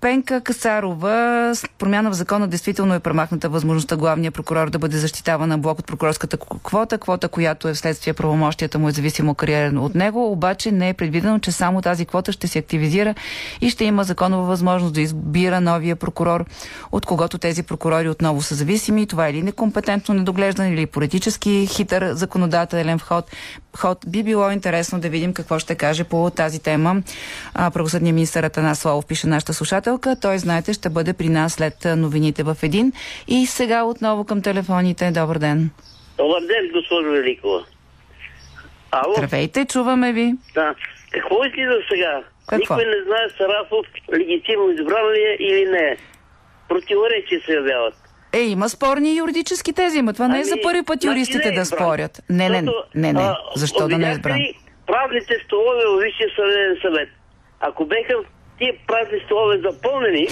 Пенка 0.04 0.42
Касарова, 0.42 1.54
промяна 1.80 2.12
в 2.12 2.14
закона 2.14 2.48
действително 2.48 2.94
е 2.94 3.00
премахната 3.00 3.50
възможността 3.50 3.96
главния 3.96 4.32
прокурор 4.32 4.70
да 4.70 4.80
бъде 4.80 4.98
защитаван 4.98 5.50
на 5.50 5.58
блок 5.58 5.80
от 5.80 5.86
прокурорската 5.86 6.38
квота, 6.38 6.98
квота, 6.98 7.28
която 7.28 7.68
е 7.68 7.74
вследствие 7.74 8.14
правомощията 8.14 8.80
му 8.80 8.88
е 8.88 8.92
зависимо 8.92 9.36
кариерно 9.36 9.86
от 9.86 9.96
него, 9.96 10.32
обаче 10.32 10.72
не 10.72 10.90
е 10.90 10.94
предвидено, 10.94 11.40
че 11.40 11.52
само 11.52 11.82
тази 11.82 12.06
квота 12.06 12.32
ще 12.32 12.48
се 12.48 12.60
активизира 12.60 13.16
и 13.62 13.70
ще 13.70 13.86
има 13.86 14.04
законова 14.04 14.44
възможност 14.44 14.94
да 14.94 15.02
избира 15.02 15.62
новия 15.62 15.96
прокурор, 15.96 16.46
от 16.92 17.06
когото 17.06 17.38
тези 17.38 17.64
прокурори 17.64 18.10
отново 18.10 18.42
са 18.42 18.56
зависими. 18.56 19.08
Това 19.08 19.28
е 19.28 19.32
или 19.32 19.42
некомпетентно 19.42 20.16
недоглеждан, 20.16 20.74
или 20.74 20.86
политически 20.86 21.68
хитър 21.72 22.14
законодателен 22.14 23.00
вход. 23.00 23.26
Ход. 23.78 24.06
Би 24.08 24.24
било 24.24 24.52
интересно 24.52 25.00
да 25.00 25.10
видим 25.10 25.34
какво 25.34 25.60
ще 25.60 25.76
каже 25.76 26.04
по 26.04 26.30
тази 26.30 26.60
тема. 26.60 27.02
Правосъдният 27.54 28.16
министър 28.16 28.44
Атанас 28.44 28.80
Славов 28.80 29.06
пише 29.06 29.28
нашата 29.28 29.54
слушателка. 29.94 30.22
Той, 30.22 30.38
знаете, 30.38 30.74
ще 30.74 30.90
бъде 30.90 31.14
при 31.14 31.30
нас 31.30 31.54
след 31.54 31.74
новините 31.98 32.44
в 32.44 32.58
един. 32.64 32.92
И 33.28 33.46
сега 33.46 33.84
отново 33.84 34.26
към 34.26 34.42
телефоните. 34.42 35.12
Добър 35.12 35.38
ден. 35.38 35.70
Добър 36.18 36.42
ден, 36.42 36.70
госпожо 36.74 37.12
Великова. 37.12 37.66
Ало? 38.92 39.14
Здравейте, 39.18 39.66
чуваме 39.66 40.14
ви. 40.14 40.34
Да. 40.54 40.76
Какво 41.12 41.46
излиза 41.46 41.78
сега? 41.92 42.24
Какво? 42.48 42.76
Никой 42.76 42.92
не 42.92 43.04
знае 43.06 43.30
Сарафов 43.38 43.86
легитимно 44.14 44.72
избран 44.72 45.12
ли 45.12 45.20
е 45.20 45.36
или 45.40 45.66
не. 45.72 45.98
Противоречия 46.70 47.42
се 47.46 47.54
явяват. 47.54 47.94
Е, 48.34 48.40
има 48.40 48.70
спорни 48.70 49.18
юридически 49.18 49.74
тези, 49.74 50.02
ма 50.02 50.14
това 50.14 50.28
не 50.28 50.40
е 50.40 50.44
за 50.44 50.56
първи 50.64 50.84
път 50.84 51.02
значи 51.02 51.08
юристите 51.08 51.50
е 51.50 51.52
да 51.52 51.66
спорят. 51.66 52.22
Не, 52.30 52.50
не, 52.50 52.62
не, 52.96 53.14
не. 53.14 53.30
Защо 53.56 53.88
да 53.88 53.98
не 53.98 54.10
е 54.10 54.12
избран? 54.12 54.40
Правните 54.88 55.34
столове 55.46 55.86
във 55.86 56.02
Висшия 56.02 56.30
съдебен 56.36 56.78
съвет. 56.82 57.10
Ако 57.60 57.86
беха 57.86 58.14
тия 58.58 58.74
празни 58.88 59.20
столове 59.26 59.58
запълнени 59.58 60.28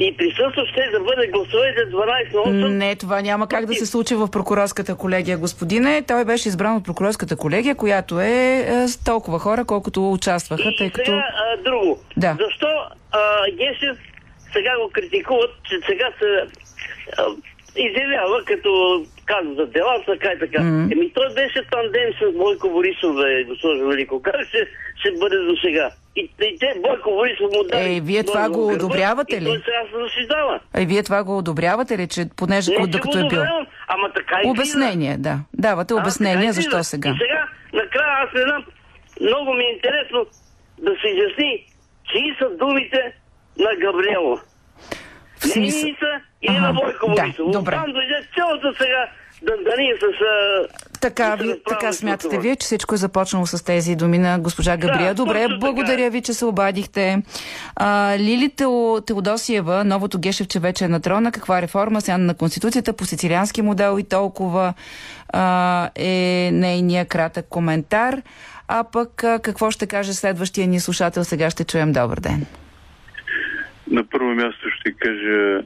и 0.00 0.16
присъстващ 0.16 0.72
ще 0.72 0.90
да 0.90 1.00
бъде 1.00 1.26
гласовете 1.26 1.80
12 1.90 2.34
на 2.34 2.40
8, 2.40 2.68
Не, 2.68 2.96
това 2.96 3.20
няма 3.22 3.48
как 3.48 3.66
да 3.66 3.74
се 3.74 3.86
случи 3.86 4.14
в 4.14 4.28
прокурорската 4.28 4.94
колегия, 4.96 5.38
господине. 5.38 6.02
Той 6.08 6.24
беше 6.24 6.48
избран 6.48 6.76
от 6.76 6.84
прокурорската 6.84 7.36
колегия, 7.36 7.74
която 7.74 8.20
е, 8.20 8.66
е 8.68 8.88
с 8.88 9.04
толкова 9.04 9.38
хора, 9.38 9.64
колкото 9.64 10.12
участваха, 10.12 10.62
тъй 10.78 10.86
И 10.86 10.90
като... 10.90 11.04
сега 11.04 11.24
а, 11.34 11.62
друго. 11.62 11.98
Да. 12.16 12.36
Защо 12.40 12.66
а, 13.12 13.50
Гешев 13.50 13.98
сега 14.52 14.78
го 14.78 14.90
критикуват, 14.92 15.50
че 15.68 15.76
сега 15.86 16.10
се 16.18 16.46
а, 17.18 17.24
изявява 17.76 18.44
като 18.44 19.04
казва 19.28 19.54
за 19.54 19.66
дела, 19.66 20.02
така 20.06 20.28
и 20.32 20.38
така. 20.38 20.58
Mm-hmm. 20.58 20.92
Еми 20.92 21.12
той 21.14 21.28
беше 21.34 21.60
тандем 21.70 22.10
с 22.20 22.38
Бойко 22.38 22.68
Борисов, 22.70 23.16
бе, 23.16 23.44
госпожо 23.44 23.86
Велико. 23.86 24.22
Как 24.22 24.34
ще, 24.48 24.58
ще 25.00 25.10
бъде 25.20 25.36
до 25.36 25.56
сега? 25.64 25.90
И, 26.16 26.30
и 26.42 26.58
те 26.58 26.80
Бойко 26.80 27.10
Борисов 27.10 27.46
му 27.54 27.62
даде... 27.64 27.96
Е, 27.96 28.00
вие 28.00 28.24
това 28.24 28.50
го 28.50 28.72
одобрявате 28.72 29.36
и 29.36 29.40
ли? 29.40 29.44
той 29.44 29.62
сега 29.64 29.82
се. 30.08 30.82
Е, 30.82 30.86
вие 30.86 31.02
това 31.02 31.24
го 31.24 31.38
одобрявате 31.38 31.98
ли, 31.98 32.08
че 32.08 32.26
понеже 32.36 32.70
Не, 32.70 32.86
докато 32.86 33.18
е 33.18 33.28
бил? 33.28 33.42
Ама 33.88 34.12
така 34.14 34.40
и 34.44 34.50
Обяснение, 34.50 35.16
да. 35.18 35.38
Давате 35.54 35.94
обяснение 35.94 36.52
защо 36.52 36.84
сега. 36.84 37.08
И 37.08 37.12
сега, 37.12 37.48
накрая 37.72 38.24
аз 38.24 38.34
не 38.34 38.42
знам, 38.42 38.64
много 39.20 39.54
ми 39.54 39.64
е 39.64 39.72
интересно 39.74 40.26
да 40.78 40.90
се 40.90 41.08
изясни, 41.08 41.66
чии 42.12 42.34
са 42.38 42.56
думите 42.56 43.12
на 43.58 43.70
Габриела. 43.80 44.40
В 45.36 45.46
смисъл... 45.46 45.88
Не 45.88 45.96
са 45.98 46.27
или 46.42 46.52
Ага, 46.52 46.60
на 46.62 46.72
Бойко 46.72 47.06
да, 47.06 47.22
Борисов. 47.22 47.50
добре. 47.50 47.74
Оттам 47.74 47.92
дойде 47.92 48.22
цялата 48.34 48.74
сега 48.78 49.08
дандания 49.42 49.96
с... 49.96 50.02
а, 50.02 50.98
Така, 51.00 51.34
ви, 51.34 51.54
така 51.68 51.92
смятате 51.92 52.28
това. 52.28 52.40
вие, 52.40 52.56
че 52.56 52.64
всичко 52.64 52.94
е 52.94 52.98
започнало 52.98 53.46
с 53.46 53.64
тези 53.64 53.96
думи 53.96 54.18
на 54.18 54.38
госпожа 54.38 54.76
Габрия. 54.76 55.08
Да, 55.08 55.14
Добре, 55.14 55.42
така 55.42 55.56
благодаря 55.56 56.04
е. 56.04 56.10
ви, 56.10 56.22
че 56.22 56.34
се 56.34 56.44
обадихте. 56.44 57.22
А, 57.76 58.16
Лили 58.18 58.50
Тео, 58.50 59.00
Теодосиева, 59.00 59.84
новото 59.84 60.18
Гешевче 60.18 60.58
вече 60.58 60.84
е 60.84 60.88
на 60.88 61.00
трона. 61.00 61.32
Каква 61.32 61.62
реформа 61.62 62.00
сега 62.00 62.18
на 62.18 62.34
Конституцията 62.34 62.92
по 62.92 63.04
сицилиански 63.04 63.62
модел 63.62 63.98
и 63.98 64.04
толкова 64.04 64.74
а, 65.28 65.90
е 65.96 66.10
нейния 66.52 67.04
кратък 67.06 67.46
коментар. 67.48 68.22
А 68.68 68.84
пък 68.84 69.24
а, 69.24 69.38
какво 69.38 69.70
ще 69.70 69.86
каже 69.86 70.14
следващия 70.14 70.66
ни 70.66 70.80
слушател? 70.80 71.24
Сега 71.24 71.50
ще 71.50 71.64
чуем. 71.64 71.92
Добър 71.92 72.20
ден. 72.20 72.46
На 73.90 74.04
първо 74.04 74.30
място 74.30 74.70
ще 74.70 74.92
кажа 74.92 75.60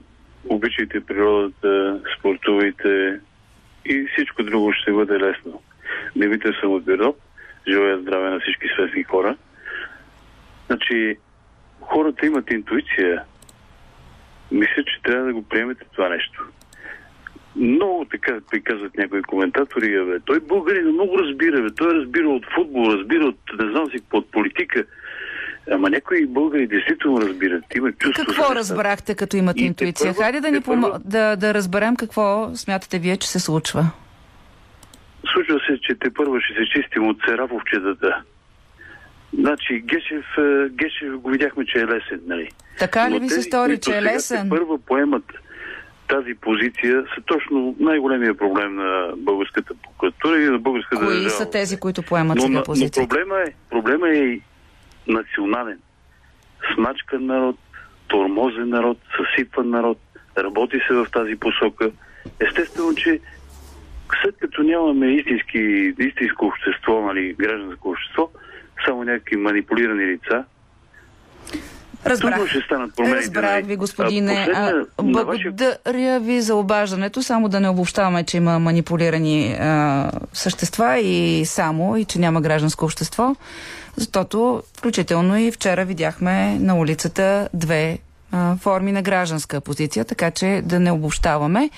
обичайте 0.49 1.01
природата, 1.01 2.01
спортувайте 2.19 3.21
и 3.85 4.07
всичко 4.13 4.43
друго 4.43 4.73
ще 4.73 4.93
бъде 4.93 5.21
лесно. 5.21 5.63
Бите 6.17 6.53
само 6.61 6.75
от 6.75 6.85
бюро. 6.85 7.15
Желая 7.69 7.99
здраве 7.99 8.31
на 8.31 8.41
всички 8.41 8.69
свестни 8.69 9.03
хора. 9.03 9.37
Значи, 10.67 11.17
хората 11.81 12.27
имат 12.27 12.51
интуиция. 12.51 13.25
Мисля, 14.51 14.85
че 14.85 15.03
трябва 15.03 15.27
да 15.27 15.33
го 15.33 15.43
приемете 15.43 15.85
това 15.93 16.09
нещо. 16.09 16.45
Много 17.57 18.05
така 18.05 18.41
приказват 18.51 18.97
някои 18.97 19.23
коментатори, 19.23 20.05
бе. 20.05 20.21
Той 20.21 20.41
българин 20.41 20.89
много 20.89 21.19
разбира, 21.19 21.63
бе. 21.63 21.75
Той 21.75 21.95
разбира 21.95 22.29
от 22.29 22.47
футбол, 22.55 22.87
разбира 22.87 23.25
от 23.25 23.39
не 23.59 23.71
знам 23.71 23.91
си 23.91 23.99
от 24.13 24.31
политика. 24.31 24.85
Ама 25.69 25.91
някои 25.91 26.27
българи 26.27 26.67
действително 26.67 27.21
разбират. 27.21 27.65
Има 27.75 27.93
чувство. 27.93 28.21
за 28.21 28.27
Какво 28.27 28.43
нещата. 28.43 28.59
разбрахте, 28.61 29.15
като 29.15 29.37
имате 29.37 29.61
И 29.61 29.67
интуиция? 29.67 30.05
тепърва- 30.05 30.23
Хайде 30.25 30.41
да 30.41 30.49
ни 30.49 30.55
тепърва- 30.55 30.81
помо... 30.83 31.01
да, 31.05 31.37
да 31.37 31.55
разберем 31.55 31.97
какво 31.97 32.51
смятате 32.55 32.99
вие, 32.99 33.17
че 33.17 33.29
се 33.29 33.41
случва. 33.41 33.85
Случва 35.33 35.61
се, 35.61 35.79
че 35.81 35.95
те 35.95 36.11
първо 36.11 36.41
ще 36.41 36.55
се 36.55 36.65
чистим 36.73 37.09
от 37.09 37.17
Серафовчетата. 37.27 38.23
Значи, 39.35 39.81
Гешев, 39.81 40.25
е, 40.39 40.69
Гешев 40.71 41.13
го 41.15 41.31
видяхме, 41.31 41.65
че 41.67 41.79
е 41.79 41.87
лесен, 41.87 42.21
нали? 42.27 42.49
Така 42.79 43.11
ли 43.11 43.15
Но 43.15 43.21
ви 43.21 43.29
се 43.29 43.43
стори, 43.43 43.79
че 43.79 43.91
е 43.93 44.03
лесен? 44.03 44.49
Първо 44.49 44.79
поемат 44.79 45.25
тази 46.09 46.35
позиция, 46.37 47.05
са 47.15 47.23
точно 47.23 47.77
най-големия 47.81 48.35
проблем 48.35 48.75
на 48.75 49.13
българската 49.17 49.75
прокуратура 49.77 50.39
и 50.39 50.47
на 50.47 50.59
българската 50.59 50.97
Кои 50.97 51.15
държава. 51.15 51.31
са 51.31 51.51
тези, 51.51 51.77
които 51.79 52.03
поемат 52.03 52.37
но, 52.37 52.43
сега 52.43 52.55
но 52.55 52.63
позиция? 52.63 53.09
проблема 53.09 53.37
е, 53.39 53.45
проблема 53.71 54.09
е 54.11 54.39
национален. 55.07 55.79
Смачкан 56.75 57.27
народ, 57.27 57.57
тормозен 58.09 58.69
народ, 58.69 58.99
съсипан 59.17 59.71
народ, 59.71 59.99
работи 60.39 60.81
се 60.89 60.95
в 60.95 61.07
тази 61.13 61.37
посока. 61.37 61.91
Естествено, 62.49 62.95
че 62.95 63.21
след 64.23 64.37
като 64.41 64.63
нямаме 64.63 65.07
истински, 65.07 65.59
истинско 65.99 66.47
общество, 66.47 67.01
нали, 67.01 67.35
гражданско 67.35 67.89
общество, 67.91 68.29
само 68.87 69.05
някакви 69.05 69.37
манипулирани 69.37 70.07
лица, 70.07 70.45
Разбрах. 72.07 72.35
трудно 72.35 72.47
ще 72.49 72.61
станат 72.61 72.97
промените. 72.97 73.19
Разбрах 73.19 73.51
нали. 73.53 73.63
ви, 73.63 73.77
господине. 73.77 74.45
Последна- 74.47 74.85
А, 74.99 75.03
благодаря 75.03 76.21
ви 76.21 76.41
за 76.41 76.55
обаждането. 76.55 77.23
Само 77.23 77.49
да 77.49 77.61
не 77.61 77.69
обобщаваме, 77.69 78.25
че 78.25 78.37
има 78.37 78.59
манипулирани 78.59 79.57
а, 79.61 80.11
същества 80.33 80.99
и 80.99 81.45
само, 81.45 81.97
и 81.97 82.05
че 82.05 82.19
няма 82.19 82.41
гражданско 82.41 82.85
общество. 82.85 83.37
Защото, 83.97 84.63
включително 84.77 85.39
и 85.39 85.53
вчера 85.53 85.85
видяхме 85.85 86.59
на 86.59 86.75
улицата 86.75 87.49
две 87.55 87.99
а, 88.33 88.57
форми 88.57 88.93
на 88.93 89.03
гражданска 89.03 89.61
позиция, 89.61 90.05
така 90.05 90.31
че 90.31 90.63
да 90.65 90.81
не 90.81 90.93
обобщаваме. 90.93 91.71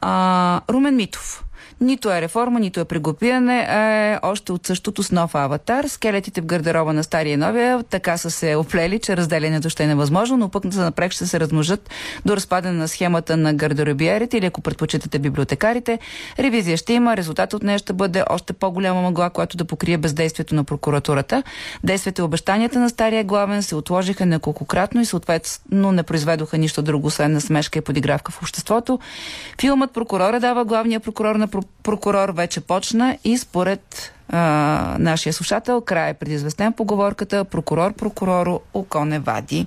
А, 0.00 0.60
Румен 0.70 0.96
Митов. 0.96 1.44
Нито 1.80 2.12
е 2.12 2.20
реформа, 2.20 2.60
нито 2.60 2.80
е 2.80 2.84
пригопиране, 2.84 3.66
а 3.68 3.80
е 3.80 4.18
още 4.22 4.52
от 4.52 4.66
същото 4.66 5.02
с 5.02 5.12
нов 5.12 5.34
аватар. 5.34 5.84
Скелетите 5.84 6.40
в 6.40 6.46
гардероба 6.46 6.92
на 6.92 7.04
стария 7.04 7.32
и 7.32 7.36
новия 7.36 7.82
така 7.82 8.16
са 8.16 8.30
се 8.30 8.56
оплели, 8.56 8.98
че 8.98 9.16
разделянето 9.16 9.70
ще 9.70 9.84
е 9.84 9.86
невъзможно, 9.86 10.36
но 10.36 10.48
пък 10.48 10.66
за 10.66 10.82
напред 10.82 11.12
ще 11.12 11.26
се 11.26 11.40
размножат 11.40 11.90
до 12.24 12.36
разпадане 12.36 12.78
на 12.78 12.88
схемата 12.88 13.36
на 13.36 13.54
гардеробиерите 13.54 14.38
или 14.38 14.46
ако 14.46 14.60
предпочитате 14.60 15.18
библиотекарите. 15.18 15.98
Ревизия 16.38 16.76
ще 16.76 16.92
има, 16.92 17.16
резултат 17.16 17.54
от 17.54 17.62
нея 17.62 17.78
ще 17.78 17.92
бъде 17.92 18.24
още 18.30 18.52
по-голяма 18.52 19.02
мъгла, 19.02 19.30
която 19.30 19.56
да 19.56 19.64
покрие 19.64 19.98
бездействието 19.98 20.54
на 20.54 20.64
прокуратурата. 20.64 21.42
Действията 21.84 22.22
и 22.22 22.24
обещанията 22.24 22.80
на 22.80 22.90
стария 22.90 23.24
главен 23.24 23.62
се 23.62 23.74
отложиха 23.74 24.26
неколкократно 24.26 25.00
и 25.00 25.04
съответно 25.04 25.92
не 25.92 26.02
произведоха 26.02 26.58
нищо 26.58 26.82
друго, 26.82 27.06
освен 27.06 27.32
насмешка 27.32 27.78
и 27.78 27.82
подигравка 27.82 28.32
в 28.32 28.42
обществото. 28.42 28.98
Филмът 29.60 29.92
Прокурора 29.92 30.40
дава 30.40 30.64
главния 30.64 31.00
прокурор 31.00 31.36
на 31.36 31.48
прокурор 31.82 32.28
вече 32.28 32.60
почна 32.60 33.18
и 33.24 33.38
според 33.38 34.12
а, 34.28 34.96
нашия 34.98 35.32
слушател, 35.32 35.80
край 35.80 36.10
е 36.10 36.14
предизвестен 36.14 36.72
поговорката 36.72 37.44
прокурор 37.44 37.92
прокуроро 37.92 38.60
око 38.74 39.04
не 39.04 39.18
вади. 39.18 39.66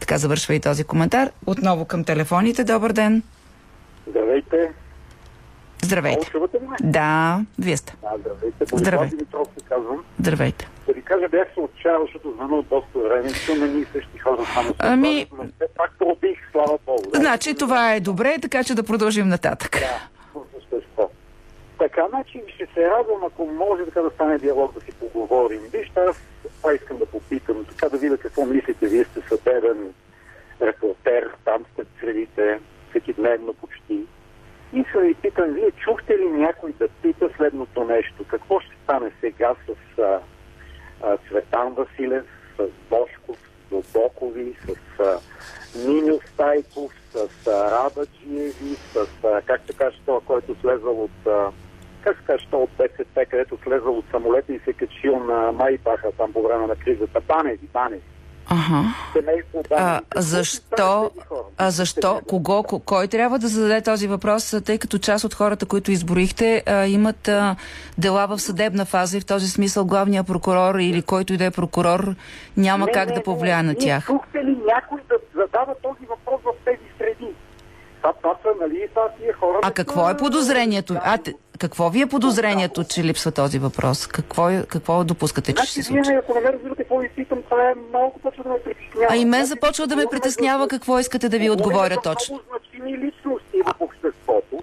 Така 0.00 0.18
завършва 0.18 0.54
и 0.54 0.60
този 0.60 0.84
коментар. 0.84 1.30
Отново 1.46 1.84
към 1.84 2.04
телефоните. 2.04 2.64
Добър 2.64 2.92
ден. 2.92 3.22
Здравейте. 4.08 4.72
Здравейте. 5.82 6.18
Много 6.18 6.30
чувате 6.30 6.58
ме? 6.70 6.76
Да, 6.90 7.40
вие 7.58 7.76
сте. 7.76 7.94
А, 8.06 8.18
здравейте. 8.18 8.64
Здравейте. 8.72 8.96
Борислав 8.96 9.10
Димитров 9.10 9.48
се 9.58 9.64
казвам. 9.68 10.04
Здравейте. 10.20 10.68
Да 10.86 10.92
ви 10.92 11.02
кажа, 11.02 11.28
бях 11.30 11.48
се 11.54 11.60
отчаял, 11.60 12.02
защото 12.06 12.32
звъна 12.36 12.56
от 12.56 12.66
доста 12.68 12.98
време. 12.98 13.32
Чуме 13.46 13.66
ни 13.68 13.80
и 13.80 13.86
същи 13.92 14.18
хора 14.18 14.46
само 14.54 14.68
се 14.68 14.74
Ами- 14.78 15.26
все 15.56 15.66
пак 15.76 15.90
пробих, 15.98 16.38
слава 16.52 16.78
Богу. 16.86 17.02
Значи 17.14 17.54
това 17.54 17.94
е 17.94 18.00
добре, 18.00 18.36
така 18.42 18.64
че 18.64 18.74
да 18.74 18.82
продължим 18.82 19.28
нататък. 19.28 19.70
Да, 19.72 20.08
по 20.32 20.44
същество. 20.54 21.10
Така, 21.82 22.08
значи 22.08 22.42
ще 22.54 22.66
се 22.74 22.90
радвам, 22.90 23.24
ако 23.24 23.46
може 23.46 23.84
така 23.84 24.02
да 24.02 24.10
стане 24.10 24.38
диалог, 24.38 24.74
да 24.74 24.80
си 24.80 24.92
поговорим. 24.92 25.60
Вижте, 25.72 26.00
аз 26.00 26.16
това 26.56 26.74
искам 26.74 26.98
да 26.98 27.06
попитам, 27.06 27.64
така 27.64 27.88
да 27.88 27.98
видя 27.98 28.18
какво 28.18 28.44
мислите. 28.44 28.86
Вие 28.86 29.04
сте 29.04 29.20
съдебен 29.28 29.94
репортер, 30.60 31.30
там 31.44 31.64
сте 31.72 31.82
средите, 32.00 32.60
всекидневно 32.90 33.54
почти. 33.54 34.06
И 34.72 34.84
се 34.92 35.00
ви 35.00 35.14
питам, 35.14 35.52
вие 35.52 35.70
чухте 35.70 36.18
ли 36.18 36.28
някой 36.28 36.72
да 36.72 36.88
пита 36.88 37.30
следното 37.36 37.84
нещо? 37.84 38.24
Какво 38.30 38.60
ще 38.60 38.76
стане 38.84 39.10
сега 39.20 39.54
с 39.66 39.98
а, 40.02 40.20
а, 41.02 41.16
Цветан 41.16 41.74
Василев, 41.74 42.24
с 42.58 42.68
Бошков, 42.90 43.38
с 43.38 43.70
Дълбокови, 43.70 44.56
с 44.66 45.00
а, 45.00 45.18
Ниньо 45.78 46.20
Стайков, 46.32 46.92
с 47.10 47.46
а, 47.46 47.70
Рада 47.70 48.06
Джиеви, 48.06 48.74
с, 48.92 49.06
а, 49.24 49.42
как 49.42 49.60
се 49.66 49.72
каже, 49.72 49.98
това, 50.06 50.20
който 50.20 50.56
слезал 50.60 51.04
от 51.04 51.26
а, 51.26 51.52
как 52.04 52.16
се 52.16 52.24
каже, 52.24 52.46
от 52.52 52.70
БСП, 52.78 53.24
където 53.30 53.58
слезал 53.64 53.98
от 53.98 54.04
самолета 54.10 54.52
и 54.52 54.60
се 54.64 54.72
качил 54.72 55.18
на 55.18 55.52
Майбаха 55.52 56.12
там 56.18 56.32
по 56.32 56.42
време 56.42 56.66
на 56.66 56.76
кризата. 56.76 57.20
Баневи, 57.20 57.68
Баневи. 57.72 58.02
Ага. 58.46 58.84
Семейство 59.12 59.62
А, 59.70 60.00
защо, 60.16 61.10
а 61.58 61.70
защо, 61.70 62.20
кого, 62.28 62.62
ко- 62.62 62.84
кой 62.84 63.08
трябва 63.08 63.38
да 63.38 63.48
зададе 63.48 63.82
този 63.82 64.08
въпрос, 64.08 64.54
тъй 64.64 64.78
като 64.78 64.98
част 64.98 65.24
от 65.24 65.34
хората, 65.34 65.66
които 65.66 65.90
изброихте, 65.90 66.62
а, 66.66 66.86
имат 66.86 67.28
а, 67.28 67.56
дела 67.98 68.26
в 68.26 68.38
съдебна 68.38 68.84
фаза 68.84 69.16
и 69.16 69.20
в 69.20 69.26
този 69.26 69.48
смисъл 69.48 69.84
главният 69.84 70.26
прокурор 70.26 70.74
или 70.74 71.02
който 71.02 71.32
и 71.32 71.36
да 71.36 71.44
е 71.44 71.50
прокурор 71.50 72.14
няма 72.56 72.86
Не, 72.86 72.92
как 72.92 73.08
не, 73.08 73.14
да 73.14 73.18
не, 73.18 73.24
повлияе 73.24 73.62
на 73.62 73.74
тях. 73.74 74.06
Чухте 74.06 74.44
ли 74.44 74.56
някой 74.66 75.00
да 75.08 75.16
задава 75.34 75.74
този 75.82 76.06
въпрос 76.06 76.40
в 76.44 76.52
тези 76.64 76.88
среди? 76.98 77.34
Това, 78.02 78.12
това 78.12 78.36
са, 78.42 78.48
нали, 78.60 78.88
това 78.88 79.08
тия 79.10 79.34
хора... 79.34 79.58
А 79.62 79.70
какво 79.72 80.04
са- 80.04 80.10
е 80.10 80.16
подозрението? 80.16 80.94
А, 81.02 81.18
какво 81.58 81.90
ви 81.90 82.00
е 82.00 82.06
подозрението, 82.06 82.84
че 82.84 83.04
липсва 83.04 83.32
този 83.32 83.58
въпрос? 83.58 84.06
Какво, 84.06 84.48
какво 84.68 85.04
допускате, 85.04 85.52
че 85.52 85.62
ще 85.62 85.72
Значи, 85.72 85.82
се 85.82 85.92
вие, 85.92 86.04
случи? 86.04 86.16
ако 86.16 86.34
не 86.34 86.40
ме 86.40 86.52
разбирате 86.52 86.82
какво 86.82 86.98
ви 86.98 87.08
питам, 87.08 87.42
това 87.42 87.62
е 87.62 87.72
малко 87.92 88.18
почва 88.20 88.42
да 88.42 88.50
ме 88.50 88.58
притеснява. 88.58 89.06
А 89.10 89.16
и 89.16 89.24
мен 89.24 89.44
започва 89.44 89.86
да 89.86 89.96
ме 89.96 90.02
говорим 90.02 90.10
притеснява 90.12 90.68
какво 90.68 90.98
искате 90.98 91.28
да 91.28 91.38
ви 91.38 91.48
говорим 91.48 91.60
отговоря 91.60 91.96
точно. 92.02 92.34
Много 92.34 92.48
значими 92.50 92.98
личности 92.98 93.56
в 93.66 93.74
обществото. 93.80 94.56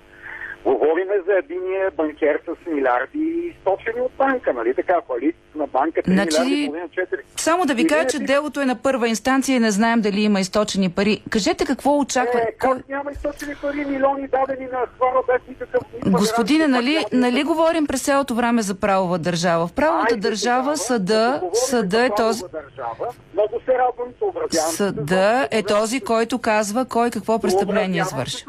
Говориме 0.65 1.08
за 1.29 1.35
единия 1.37 1.91
банкер 1.97 2.41
с 2.45 2.71
милиарди 2.71 3.53
източени 3.55 4.01
от 4.01 4.11
банка, 4.17 4.53
нали 4.53 4.73
така, 4.73 5.01
фалит 5.07 5.35
на 5.55 5.67
банка 5.67 6.01
3 6.01 6.13
Значи, 6.13 6.41
милиарди, 6.41 6.65
половина, 6.65 6.87
4. 6.87 7.19
Само 7.37 7.65
да 7.65 7.73
ви 7.73 7.87
кажа, 7.87 8.07
че 8.07 8.17
си- 8.17 8.23
делото 8.25 8.61
е 8.61 8.65
на 8.65 8.75
първа 8.75 9.07
инстанция 9.07 9.55
и 9.55 9.59
не 9.59 9.71
знаем 9.71 10.01
дали 10.01 10.21
има 10.21 10.39
източени 10.39 10.89
пари. 10.89 11.23
Кажете 11.29 11.65
какво 11.65 11.99
очаква. 11.99 12.39
Е, 12.39 12.53
Кой... 12.59 12.77
как 12.77 12.89
няма 12.89 13.11
източени 13.11 13.55
пари, 13.55 13.85
милиони 13.85 14.27
дадени 14.27 14.65
на 14.65 14.79
хора 14.99 15.21
без 15.27 15.47
никакъв... 15.47 15.81
Господине, 16.07 16.67
нали, 16.67 17.05
нали 17.11 17.43
говорим 17.43 17.87
през 17.87 18.03
цялото 18.03 18.35
време 18.35 18.61
за 18.61 18.75
правова 18.75 19.17
държава? 19.17 19.67
В 19.67 19.73
правовата 19.73 20.13
Айде 20.13 20.29
държава 20.29 20.77
съда, 20.77 21.41
съда 21.53 22.05
е 22.05 22.09
този... 22.09 22.41
Държава, 22.41 23.13
много 23.33 23.61
се 23.65 23.73
радвам, 23.73 24.07
съобразявам 24.19 24.71
Съда 24.71 25.47
е 25.51 25.63
този, 25.63 26.01
който 26.01 26.39
казва 26.39 26.85
кой 26.85 27.09
какво 27.09 27.39
престъпление 27.39 28.01
извърши. 28.01 28.45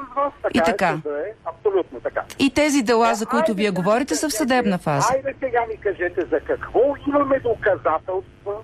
И 0.54 0.58
е, 0.58 0.62
така. 0.62 0.98
е, 1.06 1.32
абсолютно 1.44 2.00
така. 2.00 2.22
И 2.38 2.50
тези 2.70 2.82
дела, 2.82 3.14
за 3.14 3.24
Е, 3.24 3.26
които 3.26 3.50
айде 3.50 3.54
вие 3.54 3.70
говорите, 3.70 4.14
са 4.14 4.28
в 4.28 4.32
съдебна 4.32 4.78
фаза. 4.78 5.06
Айде 5.12 5.34
сега 5.40 5.60
ми 5.68 5.76
кажете 5.76 6.20
за 6.22 6.40
какво 6.40 6.80
имаме 7.08 7.40
доказателства, 7.40 8.54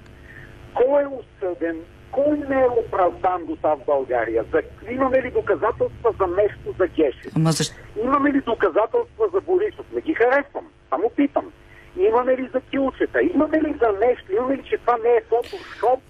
кой 0.74 1.02
е 1.02 1.06
осъден, 1.08 1.76
кой 2.10 2.38
не 2.40 2.60
е 2.60 2.68
оправдан 2.78 3.46
до 3.46 3.56
това 3.56 3.76
в 3.76 3.84
България. 3.86 4.44
За, 4.52 4.62
имаме 4.90 5.22
ли 5.22 5.30
доказателства 5.30 6.10
за 6.20 6.26
нещо 6.26 6.74
за 6.78 6.86
Гешев? 6.88 7.32
Ама 7.36 7.52
защо? 7.52 7.74
Имаме 8.04 8.32
ли 8.32 8.40
доказателства 8.42 9.24
за 9.34 9.40
Борисов? 9.40 9.86
Не 9.92 10.00
ги 10.00 10.14
харесвам. 10.14 10.66
Само 10.90 11.10
питам. 11.10 11.52
Имаме 11.98 12.36
ли 12.36 12.48
за 12.54 12.60
килчета? 12.60 13.18
Имаме 13.24 13.58
ли 13.58 13.74
за 13.82 14.06
нещо? 14.06 14.32
Имаме 14.32 14.56
ли, 14.56 14.62
че 14.64 14.78
това 14.78 14.96
не 14.96 15.10
е 15.10 15.20
фотошоп? 15.28 16.00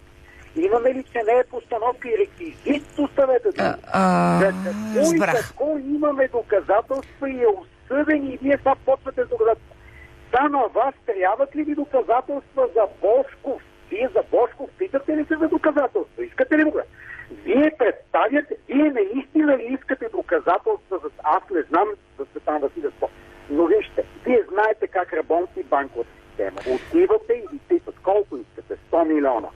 Имаме 0.59 0.95
ли, 0.95 1.05
че 1.05 1.19
не 1.25 1.33
е 1.33 1.45
постановка 1.45 2.09
и 2.09 2.19
реквизит? 2.19 2.87
Поставете 2.97 3.49
А, 3.49 3.63
да. 3.63 3.77
а, 3.93 4.39
За 4.39 4.47
какво 4.65 4.99
и 4.99 5.03
разбрах. 5.03 5.49
какво 5.49 5.79
имаме 5.79 6.29
доказателства 6.29 7.31
и 7.31 7.43
е 7.43 7.47
осъден 7.87 8.33
и 8.33 8.39
вие 8.43 8.57
сега 8.57 8.75
почвате 8.85 9.25
с 9.25 9.29
доказателства. 9.29 9.75
Та 10.33 10.49
на 10.49 10.63
вас 10.75 10.95
трябват 11.07 11.57
ли 11.57 11.63
ви 11.63 11.75
доказателства 11.75 12.69
за 12.75 12.85
Бошков? 13.03 13.63
Вие 13.91 14.09
за 14.15 14.23
Бошков 14.31 14.71
питате 14.79 15.17
ли 15.17 15.25
се 15.25 15.37
за 15.37 15.49
доказателства? 15.49 16.25
Искате 16.25 16.59
ли 16.59 16.65
го? 16.65 16.81
Вие 17.45 17.71
представяте, 17.79 18.55
вие 18.69 18.93
наистина 18.93 19.59
ли 19.59 19.79
искате 19.81 20.09
доказателства 20.13 20.99
за... 21.03 21.09
Аз 21.23 21.43
не 21.55 21.63
знам 21.63 21.89
за 22.19 22.25
Светан 22.31 22.61
Василев. 22.61 22.95
Но 23.51 23.67
вижте, 23.67 24.05
вие 24.25 24.43
знаете 24.53 24.87
как 24.87 25.13
работи 25.13 25.63
банковата 25.63 26.11
система. 26.29 26.77
Отивате 26.77 27.33
и 27.33 27.45
ви 27.53 27.59
питат 27.69 27.95
колко 28.03 28.37
искате? 28.37 28.81
100 28.93 29.05
милиона. 29.15 29.49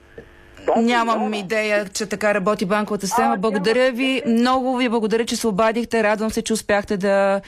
100 0.65 0.81
Нямам 0.81 1.15
милиона. 1.15 1.37
идея, 1.37 1.85
че 1.89 2.09
така 2.09 2.33
работи 2.33 2.65
банковата 2.65 3.07
система. 3.07 3.33
А, 3.33 3.37
Благодаря 3.37 3.91
ви. 3.91 4.21
Много 4.27 4.77
ви 4.77 4.89
благодаря, 4.89 5.25
че 5.25 5.35
се 5.35 5.47
обадихте. 5.47 6.03
Радвам 6.03 6.29
се, 6.29 6.41
че 6.41 6.53
успяхте 6.53 6.97
да 6.97 7.41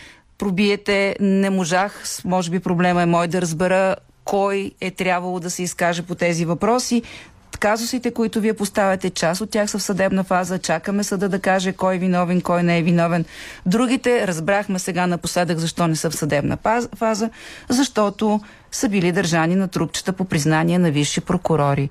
пробиете. 0.43 1.15
Не 1.19 1.49
можах. 1.49 2.03
Може 2.25 2.51
би 2.51 2.59
проблема 2.59 3.01
е 3.01 3.05
мой 3.05 3.27
да 3.27 3.41
разбера 3.41 3.95
кой 4.25 4.71
е 4.81 4.91
трябвало 4.91 5.39
да 5.39 5.49
се 5.49 5.63
изкаже 5.63 6.01
по 6.01 6.15
тези 6.15 6.45
въпроси. 6.45 7.01
Казусите, 7.59 8.11
които 8.11 8.41
вие 8.41 8.53
поставяте, 8.53 9.09
част 9.09 9.41
от 9.41 9.49
тях 9.49 9.69
са 9.69 9.77
в 9.77 9.83
съдебна 9.83 10.23
фаза. 10.23 10.59
Чакаме 10.59 11.03
съда 11.03 11.29
да 11.29 11.39
каже 11.39 11.73
кой 11.73 11.95
е 11.95 11.97
виновен, 11.97 12.41
кой 12.41 12.63
не 12.63 12.77
е 12.77 12.83
виновен. 12.83 13.25
Другите 13.65 14.27
разбрахме 14.27 14.79
сега 14.79 15.07
напоследък 15.07 15.57
защо 15.57 15.87
не 15.87 15.95
са 15.95 16.09
в 16.09 16.15
съдебна 16.15 16.57
фаза, 16.95 17.29
защото 17.69 18.41
са 18.71 18.89
били 18.89 19.11
държани 19.11 19.55
на 19.55 19.67
трупчета 19.67 20.13
по 20.13 20.25
признание 20.25 20.79
на 20.79 20.91
висши 20.91 21.21
прокурори. 21.21 21.89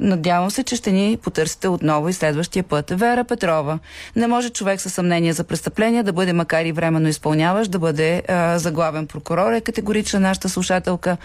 Надявам 0.00 0.50
се, 0.50 0.62
че 0.62 0.76
ще 0.76 0.92
ни 0.92 1.18
потърсите 1.22 1.68
отново 1.68 2.08
и 2.08 2.12
следващия 2.12 2.64
път. 2.64 2.90
Вера 2.90 3.24
Петрова. 3.24 3.78
Не 4.16 4.26
може 4.26 4.50
човек 4.50 4.80
със 4.80 4.94
съмнение 4.94 5.32
за 5.32 5.44
престъпление 5.44 6.02
да 6.02 6.12
бъде, 6.12 6.32
макар 6.32 6.64
и 6.64 6.72
временно 6.72 7.08
изпълняващ, 7.08 7.70
да 7.70 7.78
бъде 7.78 8.22
а, 8.28 8.58
за 8.58 8.72
главен 8.72 9.06
прокурор. 9.06 9.52
Е 9.52 9.60
категорична 9.60 10.20
нашата 10.20 10.48
слушателка. 10.48 11.16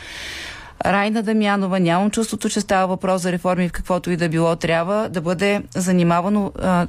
Райна 0.86 1.24
Дамянова, 1.24 1.80
нямам 1.80 2.12
чувството, 2.12 2.50
че 2.50 2.62
става 2.62 2.88
въпрос 2.88 3.22
за 3.22 3.32
реформи 3.32 3.70
в 3.70 3.72
каквото 3.72 4.12
и 4.12 4.18
да 4.18 4.30
било. 4.30 4.56
Трябва 4.56 5.10
да 5.10 5.22
бъде 5.22 5.64
занимавано 5.76 6.52
а, 6.62 6.88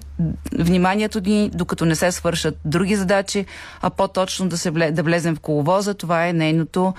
вниманието 0.58 1.20
ни, 1.20 1.50
докато 1.54 1.84
не 1.84 1.94
се 1.96 2.12
свършат 2.12 2.58
други 2.64 2.96
задачи, 2.96 3.46
а 3.82 3.90
по-точно 3.90 4.48
да, 4.48 4.58
се 4.58 4.70
да 4.70 5.02
влезем 5.02 5.36
в 5.36 5.40
коловоза. 5.40 5.94
Това 5.94 6.26
е 6.26 6.32
нейното 6.32 6.94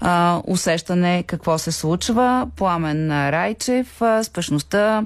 а, 0.00 0.40
усещане 0.46 1.24
какво 1.26 1.58
се 1.58 1.72
случва. 1.72 2.46
Пламен 2.56 3.30
Райчев, 3.30 4.02
а, 4.02 4.24
спешността 4.24 5.04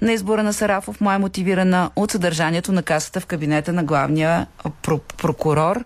на 0.00 0.12
избора 0.12 0.42
на 0.42 0.52
Сарафов 0.52 1.00
май 1.00 1.16
е 1.16 1.18
мотивирана 1.18 1.90
от 1.96 2.10
съдържанието 2.10 2.72
на 2.72 2.82
касата 2.82 3.20
в 3.20 3.26
кабинета 3.26 3.72
на 3.72 3.84
главния 3.84 4.46
про- 4.82 5.00
прокурор. 5.16 5.84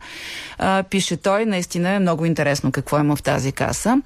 А, 0.58 0.82
пише 0.82 1.16
той, 1.16 1.44
наистина 1.46 1.88
е 1.88 1.98
много 1.98 2.24
интересно 2.24 2.72
какво 2.72 2.98
има 2.98 3.16
в 3.16 3.22
тази 3.22 3.52
каса. 3.52 3.96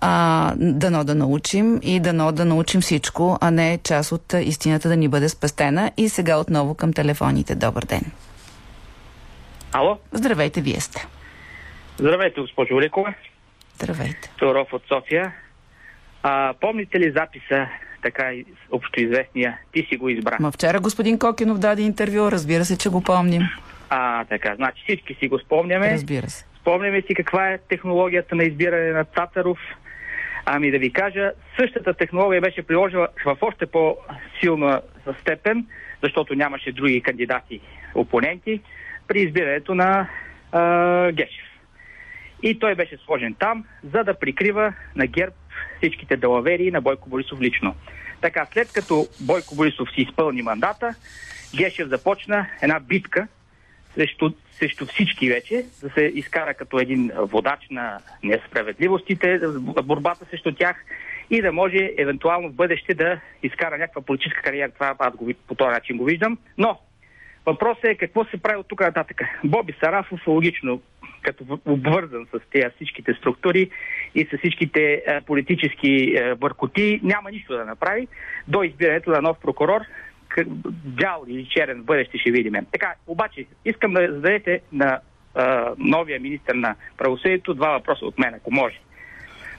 А, 0.00 0.52
дано 0.56 1.04
да 1.04 1.14
научим 1.14 1.80
и 1.82 2.00
дано 2.00 2.32
да 2.32 2.44
научим 2.44 2.80
всичко, 2.80 3.38
а 3.40 3.50
не 3.50 3.78
част 3.78 4.12
от 4.12 4.32
истината 4.32 4.88
да 4.88 4.96
ни 4.96 5.08
бъде 5.08 5.28
спестена. 5.28 5.90
И 5.96 6.08
сега 6.08 6.36
отново 6.36 6.74
към 6.74 6.92
телефоните. 6.92 7.54
Добър 7.54 7.84
ден. 7.84 8.02
Ало? 9.72 9.98
Здравейте, 10.12 10.60
вие 10.60 10.80
сте. 10.80 11.06
Здравейте, 11.98 12.40
госпожо 12.40 12.74
Великова. 12.74 13.14
Здравейте. 13.74 14.32
Туров 14.38 14.72
от 14.72 14.82
София. 14.88 15.32
А, 16.22 16.54
помните 16.60 17.00
ли 17.00 17.12
записа, 17.16 17.66
така 18.02 18.32
общоизвестния, 18.70 19.58
ти 19.72 19.86
си 19.88 19.96
го 19.96 20.08
избра? 20.08 20.36
Ма 20.40 20.52
вчера 20.52 20.80
господин 20.80 21.18
Кокинов 21.18 21.58
даде 21.58 21.82
интервю, 21.82 22.30
разбира 22.32 22.64
се, 22.64 22.78
че 22.78 22.88
го 22.88 23.02
помним. 23.02 23.42
А, 23.90 24.24
така, 24.24 24.54
значи 24.56 24.82
всички 24.84 25.14
си 25.14 25.28
го 25.28 25.38
спомняме. 25.38 25.92
Разбира 25.92 26.30
се. 26.30 26.44
Спомняме 26.60 27.02
си 27.02 27.14
каква 27.14 27.50
е 27.50 27.58
технологията 27.58 28.34
на 28.34 28.44
избиране 28.44 28.92
на 28.92 29.04
Цацаров. 29.04 29.58
Ами 30.52 30.70
да 30.70 30.78
ви 30.78 30.92
кажа, 30.92 31.32
същата 31.60 31.94
технология 31.94 32.40
беше 32.40 32.62
приложила 32.62 33.08
в 33.24 33.36
още 33.40 33.66
по-силна 33.66 34.80
степен, 35.20 35.66
защото 36.02 36.34
нямаше 36.34 36.72
други 36.72 37.00
кандидати, 37.00 37.60
опоненти, 37.94 38.60
при 39.08 39.20
избирането 39.20 39.74
на 39.74 40.08
а, 40.52 41.12
Гешев. 41.12 41.46
И 42.42 42.58
той 42.58 42.74
беше 42.74 42.96
сложен 42.96 43.34
там, 43.34 43.64
за 43.94 44.04
да 44.04 44.18
прикрива 44.18 44.72
на 44.96 45.06
ГЕРБ 45.06 45.32
всичките 45.78 46.16
далавери 46.16 46.70
на 46.70 46.80
Бойко 46.80 47.08
Борисов 47.08 47.40
лично. 47.40 47.74
Така, 48.20 48.46
след 48.52 48.72
като 48.72 49.06
Бойко 49.20 49.54
Борисов 49.54 49.88
си 49.94 50.00
изпълни 50.00 50.42
мандата, 50.42 50.94
Гешев 51.56 51.88
започна 51.88 52.46
една 52.62 52.80
битка 52.80 53.28
срещу, 53.94 54.30
срещу 54.52 54.86
всички 54.86 55.28
вече, 55.28 55.64
да 55.82 55.90
се 55.90 56.00
изкара 56.14 56.54
като 56.54 56.78
един 56.78 57.10
водач 57.16 57.60
на 57.70 57.98
несправедливостите, 58.22 59.40
борбата 59.84 60.24
срещу 60.30 60.54
тях 60.54 60.76
и 61.30 61.42
да 61.42 61.52
може 61.52 61.90
евентуално 61.98 62.48
в 62.48 62.54
бъдеще 62.54 62.94
да 62.94 63.20
изкара 63.42 63.78
някаква 63.78 64.02
политическа 64.02 64.42
кариера. 64.42 64.70
Това 64.70 64.94
аз 64.98 65.16
го, 65.16 65.30
по 65.48 65.54
този 65.54 65.70
начин 65.70 65.96
го 65.96 66.04
виждам. 66.04 66.38
Но 66.58 66.78
въпросът 67.46 67.84
е 67.84 67.94
какво 67.94 68.24
се 68.24 68.42
прави 68.42 68.56
от 68.56 68.68
тук 68.68 68.80
нататък. 68.80 69.20
Боби 69.44 69.74
Сарафов 69.80 70.20
е 70.26 70.30
логично, 70.30 70.82
като 71.22 71.60
обвързан 71.66 72.26
с 72.32 72.40
тези 72.50 72.66
всичките 72.76 73.14
структури 73.14 73.70
и 74.14 74.24
с 74.24 74.38
всичките 74.38 75.02
е, 75.06 75.20
политически 75.20 76.14
е, 76.16 76.34
бъркоти, 76.34 77.00
няма 77.02 77.30
нищо 77.30 77.52
да 77.52 77.64
направи 77.64 78.08
до 78.48 78.62
избирането 78.62 79.10
на 79.10 79.22
нов 79.22 79.38
прокурор, 79.42 79.80
бял 80.84 81.24
или 81.28 81.48
черен 81.50 81.82
бъдеще 81.82 82.18
ще 82.18 82.30
видим. 82.30 82.54
Така, 82.72 82.94
обаче, 83.06 83.46
искам 83.64 83.92
да 83.92 84.12
зададете 84.12 84.60
на 84.72 85.00
а, 85.34 85.72
новия 85.78 86.20
министр 86.20 86.54
на 86.54 86.74
правосъдието 86.98 87.54
два 87.54 87.68
въпроса 87.68 88.06
от 88.06 88.18
мен, 88.18 88.34
ако 88.34 88.54
може. 88.54 88.80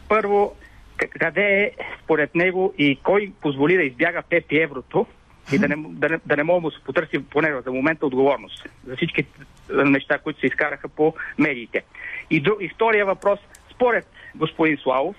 Първо, 0.09 0.55
къде 0.97 1.63
е 1.63 1.71
според 2.03 2.35
него 2.35 2.73
и 2.77 2.99
кой 3.03 3.31
позволи 3.41 3.77
да 3.77 3.83
избяга 3.83 4.23
5 4.29 4.63
еврото 4.63 5.05
и 5.53 5.59
да 5.59 5.67
не, 5.67 5.75
да, 5.77 6.09
не, 6.09 6.19
да 6.25 6.37
не 6.37 6.43
мога 6.43 6.69
да 6.69 6.75
се 6.75 6.83
потърси 6.83 7.25
поне 7.29 7.61
за 7.65 7.71
момента 7.71 8.05
отговорност 8.05 8.69
за 8.87 8.95
всички 8.95 9.25
неща, 9.69 10.17
които 10.17 10.39
се 10.39 10.45
изкараха 10.45 10.89
по 10.89 11.13
медиите. 11.37 11.83
И, 12.29 12.39
друг, 12.39 12.57
и 12.61 12.69
втория 12.69 13.05
въпрос, 13.05 13.39
според 13.69 14.07
господин 14.35 14.77
Славов, 14.77 15.15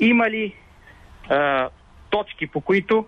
има 0.00 0.30
ли 0.30 0.54
а, 1.28 1.68
точки, 2.10 2.46
по 2.46 2.60
които 2.60 3.06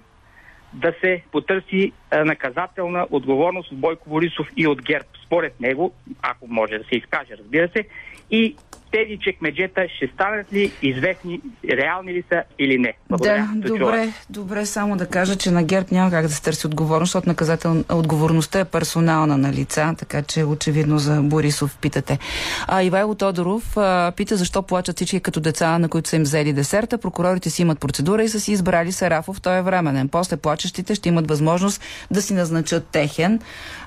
да 0.76 0.94
се 1.00 1.22
потърси 1.32 1.92
наказателна 2.24 3.06
отговорност 3.10 3.72
от 3.72 3.78
Бойко 3.78 4.10
Борисов 4.10 4.46
и 4.56 4.66
от 4.66 4.82
ГЕРБ, 4.82 5.06
според 5.26 5.60
него, 5.60 5.92
ако 6.22 6.46
може 6.48 6.78
да 6.78 6.84
се 6.84 6.96
изкаже, 6.96 7.36
разбира 7.38 7.68
се, 7.68 7.84
и 8.30 8.56
тези 8.96 9.18
чекмеджета 9.20 9.86
ще 9.96 10.06
станат 10.14 10.52
ли 10.52 10.72
известни, 10.82 11.40
реални 11.70 12.12
ли 12.14 12.24
са 12.28 12.42
или 12.58 12.78
не? 12.78 12.92
Благодаря. 13.08 13.48
Да, 13.54 13.68
Чу- 13.68 13.78
добре, 13.78 14.08
добре, 14.30 14.66
само 14.66 14.96
да 14.96 15.06
кажа, 15.06 15.36
че 15.36 15.50
на 15.50 15.62
ГЕРБ 15.62 15.88
няма 15.92 16.10
как 16.10 16.26
да 16.26 16.32
се 16.32 16.42
търси 16.42 16.66
отговорност, 16.66 17.08
защото 17.08 17.28
наказател... 17.28 17.84
отговорността 17.92 18.60
е 18.60 18.64
персонална 18.64 19.38
на 19.38 19.52
лица, 19.52 19.94
така 19.98 20.22
че 20.22 20.44
очевидно 20.44 20.98
за 20.98 21.22
Борисов 21.22 21.78
питате. 21.78 22.18
А, 22.66 22.82
Ивайло 22.82 23.14
Тодоров 23.14 23.76
а, 23.76 24.12
пита 24.16 24.36
защо 24.36 24.62
плачат 24.62 24.96
всички 24.96 25.20
като 25.20 25.40
деца, 25.40 25.78
на 25.78 25.88
които 25.88 26.08
са 26.08 26.16
им 26.16 26.22
взели 26.22 26.52
десерта. 26.52 26.98
Прокурорите 26.98 27.50
си 27.50 27.62
имат 27.62 27.80
процедура 27.80 28.22
и 28.22 28.28
са 28.28 28.40
си 28.40 28.52
избрали 28.52 28.92
Сарафов, 28.92 29.40
той 29.40 29.58
е 29.58 29.62
временен. 29.62 30.08
После 30.08 30.36
плачещите 30.36 30.94
ще 30.94 31.08
имат 31.08 31.28
възможност 31.28 31.82
да 32.10 32.22
си 32.22 32.34
назначат 32.34 32.86
техен, 32.86 33.40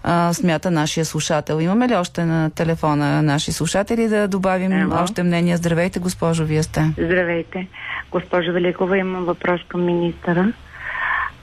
а, 0.04 0.34
смята 0.34 0.72
нашия 0.72 1.06
слушател. 1.06 1.60
Имаме 1.62 1.88
ли 1.88 1.96
още 1.96 2.26
на 2.26 2.50
телефона 2.50 3.22
наши 3.22 3.52
слушатели 3.52 4.08
да 4.08 4.28
добавим 4.28 4.72
Ало. 4.72 4.99
Още 5.04 5.24
мнения? 5.24 5.58
Здравейте, 5.58 6.00
госпожо, 6.00 6.46
вие 6.46 6.64
сте. 6.64 6.94
Здравейте. 6.98 7.68
Госпожо 8.12 8.52
Великова, 8.52 8.98
имам 8.98 9.26
въпрос 9.26 9.62
към 9.68 9.86
министъра. 9.86 10.54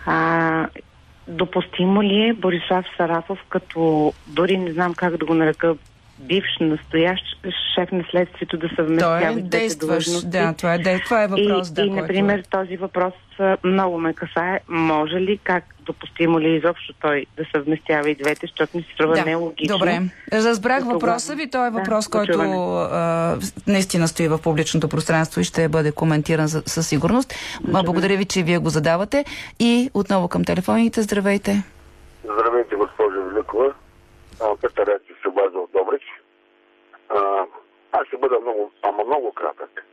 А, 0.06 0.66
допустимо 1.28 2.02
ли 2.02 2.28
е 2.28 2.34
Борислав 2.34 2.84
Сарафов, 2.96 3.38
като 3.48 4.12
дори 4.26 4.58
не 4.58 4.72
знам 4.72 4.94
как 4.94 5.16
да 5.16 5.26
го 5.26 5.34
нарека, 5.34 5.74
бивш, 6.18 6.56
настоящ 6.60 7.24
шеф 7.74 7.92
на 7.92 8.04
следствието 8.10 8.56
да 8.56 8.68
съвместява 8.76 9.20
Той 9.22 9.30
е 9.30 9.34
действащ. 9.34 10.30
Да, 10.30 10.54
това 10.54 10.74
е, 10.74 11.00
това 11.00 11.22
е 11.22 11.26
въпрос. 11.26 11.68
и, 11.68 11.74
да, 11.74 11.82
и 11.82 11.88
който- 11.88 12.00
например, 12.02 12.42
този 12.50 12.76
въпрос 12.76 13.12
много 13.64 13.98
ме 13.98 14.14
касае. 14.14 14.60
Може 14.68 15.14
ли, 15.14 15.38
как 15.38 15.64
допустимо 15.80 16.40
ли 16.40 16.46
е 16.46 16.56
изобщо 16.56 16.94
той 16.94 17.26
да 17.36 17.44
съвместява 17.54 18.10
и 18.10 18.14
двете, 18.14 18.40
защото 18.42 18.76
ми 18.76 18.82
се 18.82 18.92
струва 18.94 19.14
Да, 19.14 19.24
нелогично. 19.24 19.78
Добре. 19.78 20.00
Разбрах 20.32 20.78
Тогава- 20.78 20.94
въпроса 20.94 21.34
ви. 21.34 21.50
Той 21.50 21.66
е 21.66 21.70
Да, 21.70 21.78
въпрос, 21.78 22.08
който 22.08 22.32
почуване. 22.32 22.56
а, 22.92 23.36
наистина 23.66 24.08
стои 24.08 24.28
в 24.28 24.38
публичното 24.38 24.88
пространство 24.88 25.40
и 25.40 25.44
ще 25.44 25.68
бъде 25.68 25.92
коментиран 25.92 26.46
за, 26.46 26.62
със 26.66 26.88
сигурност. 26.88 27.34
Ма, 27.62 27.82
благодаря 27.84 28.16
ви, 28.16 28.24
че 28.24 28.42
вие 28.42 28.58
го 28.58 28.68
задавате. 28.68 29.24
И 29.60 29.90
отново 29.94 30.28
към 30.28 30.44
телефоните. 30.44 31.02
Здравейте. 31.02 31.62
Здравейте, 32.24 32.74
госпожо 32.74 33.22
Великова. 33.24 33.72
А, 34.40 34.46
Петър 34.56 34.88
Ячев 34.88 35.16
се 35.22 35.28
обажда 35.28 35.58
от 35.58 35.70
Добрич. 35.72 36.02
А, 37.10 37.18
аз 37.92 38.06
ще 38.06 38.16
бъда 38.16 38.34
много, 38.56 38.72
ама 38.82 39.04
много 39.04 39.32
кратък. 39.32 39.84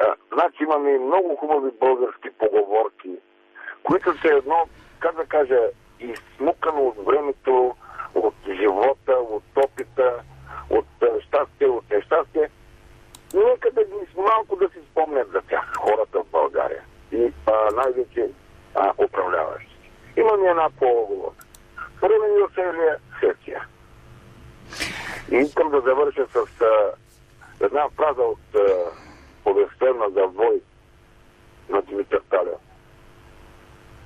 А, 0.00 0.14
значи 0.32 0.62
имаме 0.62 0.98
много 0.98 1.36
хубави 1.36 1.70
български 1.80 2.30
поговорки, 2.38 3.10
които 3.82 4.18
са 4.18 4.28
едно, 4.28 4.66
как 4.98 5.16
да 5.16 5.26
кажа, 5.26 5.60
изсмукано 6.00 6.82
от 6.82 7.06
времето, 7.06 7.74
от 8.14 8.34
живота, 8.46 9.12
от 9.12 9.42
опита, 9.56 10.14
от 10.70 10.86
а, 11.02 11.20
щастие, 11.20 11.66
от 11.66 11.90
нещастие. 11.90 12.50
Нека 13.34 13.70
да 13.70 13.84
ги 13.84 13.94
малко 14.16 14.56
да 14.56 14.68
си 14.68 14.78
спомнят 14.90 15.30
за 15.32 15.40
тях 15.42 15.72
хората 15.76 16.18
в 16.20 16.30
България 16.32 16.82
и 17.12 17.32
а, 17.46 17.74
най-вече 17.74 18.30
а, 18.74 18.92
управляващи. 19.04 19.76
Имам 20.16 20.44
и 20.44 20.48
една 20.48 20.70
по-оговорка. 20.78 21.46
Първо 22.00 22.14
ми 22.14 22.42
оселия 22.42 22.96
Сърция. 23.20 23.66
И 25.32 25.36
искам 25.36 25.70
да 25.70 25.80
завърша 25.80 26.26
с 26.26 26.62
а, 26.62 26.92
една 27.62 27.88
фраза 27.96 28.22
от 28.22 28.54
а, 28.54 28.60
повестта 29.44 29.86
на 29.86 30.10
Завой 30.10 30.60
на 31.68 31.82
Димитър 31.82 32.20
Талев. 32.30 32.54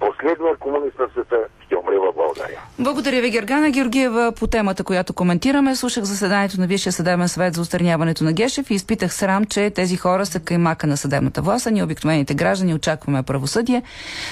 Последният 0.01 0.59
комунист 0.59 0.99
на 0.99 1.09
света 1.09 1.49
ще 1.67 1.77
умре 1.77 1.99
в 1.99 2.13
България. 2.13 2.61
Благодаря 3.07 3.23
ви, 3.23 3.31
Гергана 3.31 3.71
Георгиева, 3.71 4.33
по 4.33 4.47
темата, 4.47 4.85
която 4.85 5.13
коментираме. 5.13 5.77
Слушах 5.77 6.05
заседанието 6.05 6.61
на 6.61 6.67
Висшия 6.67 6.93
съдебен 6.93 7.29
съвет 7.29 7.55
за 7.55 7.61
устраняването 7.61 8.25
на 8.25 8.33
Гешев 8.33 8.71
и 8.71 8.75
изпитах 8.75 9.15
срам, 9.15 9.45
че 9.45 9.71
тези 9.71 9.97
хора 9.97 10.27
са 10.27 10.41
каймака 10.41 10.87
на 10.87 10.97
съдебната 10.97 11.43
власт, 11.43 11.67
а 11.67 11.71
ние 11.71 11.83
обикновените 11.83 12.35
граждани 12.35 12.75
очакваме 12.75 13.23
правосъдие. 13.23 13.83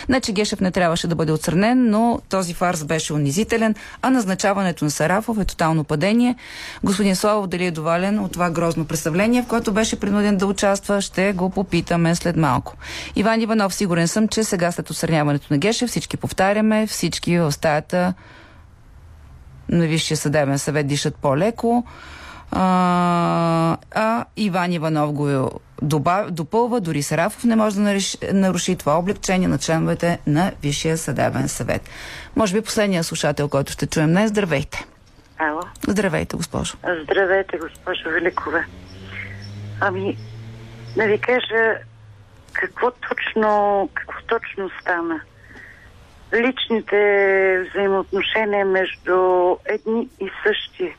Не, 0.08 0.20
че 0.20 0.32
Гешев 0.32 0.60
не 0.60 0.70
трябваше 0.70 1.06
да 1.06 1.14
бъде 1.14 1.32
отстранен, 1.32 1.90
но 1.90 2.20
този 2.28 2.54
фарс 2.54 2.84
беше 2.84 3.12
унизителен, 3.12 3.74
а 4.02 4.10
назначаването 4.10 4.84
на 4.84 4.90
Сарафов 4.90 5.38
е 5.38 5.44
тотално 5.44 5.84
падение. 5.84 6.34
Господин 6.84 7.16
Славов, 7.16 7.46
дали 7.46 7.66
е 7.66 7.70
доволен 7.70 8.18
от 8.18 8.32
това 8.32 8.50
грозно 8.50 8.84
представление, 8.84 9.42
в 9.42 9.46
което 9.46 9.72
беше 9.72 10.00
принуден 10.00 10.36
да 10.36 10.46
участва, 10.46 11.00
ще 11.00 11.32
го 11.32 11.50
попитаме 11.50 12.14
след 12.14 12.36
малко. 12.36 12.74
Иван 13.16 13.40
Иванов, 13.40 13.74
сигурен 13.74 14.08
съм, 14.08 14.28
че 14.28 14.44
сега 14.44 14.72
след 14.72 14.90
отстраняването 14.90 15.46
на 15.50 15.58
Гешев 15.58 15.90
всички 15.90 16.16
повтаряме, 16.16 16.86
всички 16.86 17.38
в 17.38 17.52
стаята 17.52 18.14
на 19.74 19.86
Висшия 19.86 20.16
съдебен 20.16 20.58
съвет 20.58 20.86
дишат 20.86 21.16
по-леко. 21.16 21.86
А, 22.50 23.76
а 23.94 24.24
Иван 24.36 24.72
Иванов 24.72 25.12
го 25.12 25.50
добав, 25.82 26.30
допълва, 26.30 26.80
дори 26.80 27.02
Сарафов 27.02 27.44
не 27.44 27.56
може 27.56 27.76
да 27.76 27.82
наруши, 27.82 28.18
наруши 28.32 28.76
това 28.76 28.98
облегчение 28.98 29.48
на 29.48 29.58
членовете 29.58 30.18
на 30.26 30.52
Висшия 30.62 30.98
съдебен 30.98 31.48
съвет. 31.48 31.82
Може 32.36 32.54
би 32.54 32.60
последния 32.60 33.04
слушател, 33.04 33.48
който 33.48 33.72
ще 33.72 33.86
чуем 33.86 34.10
днес. 34.10 34.30
Здравейте. 34.30 34.84
Ало. 35.38 35.60
Здравейте, 35.88 36.36
госпожо. 36.36 36.76
Здравейте, 37.02 37.58
госпожо 37.58 38.10
Великова. 38.10 38.64
Ами, 39.80 40.16
да 40.96 41.06
ви 41.06 41.18
кажа 41.18 41.78
какво 42.52 42.90
точно, 42.90 43.88
какво 43.94 44.20
точно 44.26 44.70
стана. 44.80 45.20
Личните 46.32 47.66
взаимоотношения 47.70 48.66
между 48.66 49.56
едни 49.66 50.08
и 50.20 50.30
същи 50.46 50.96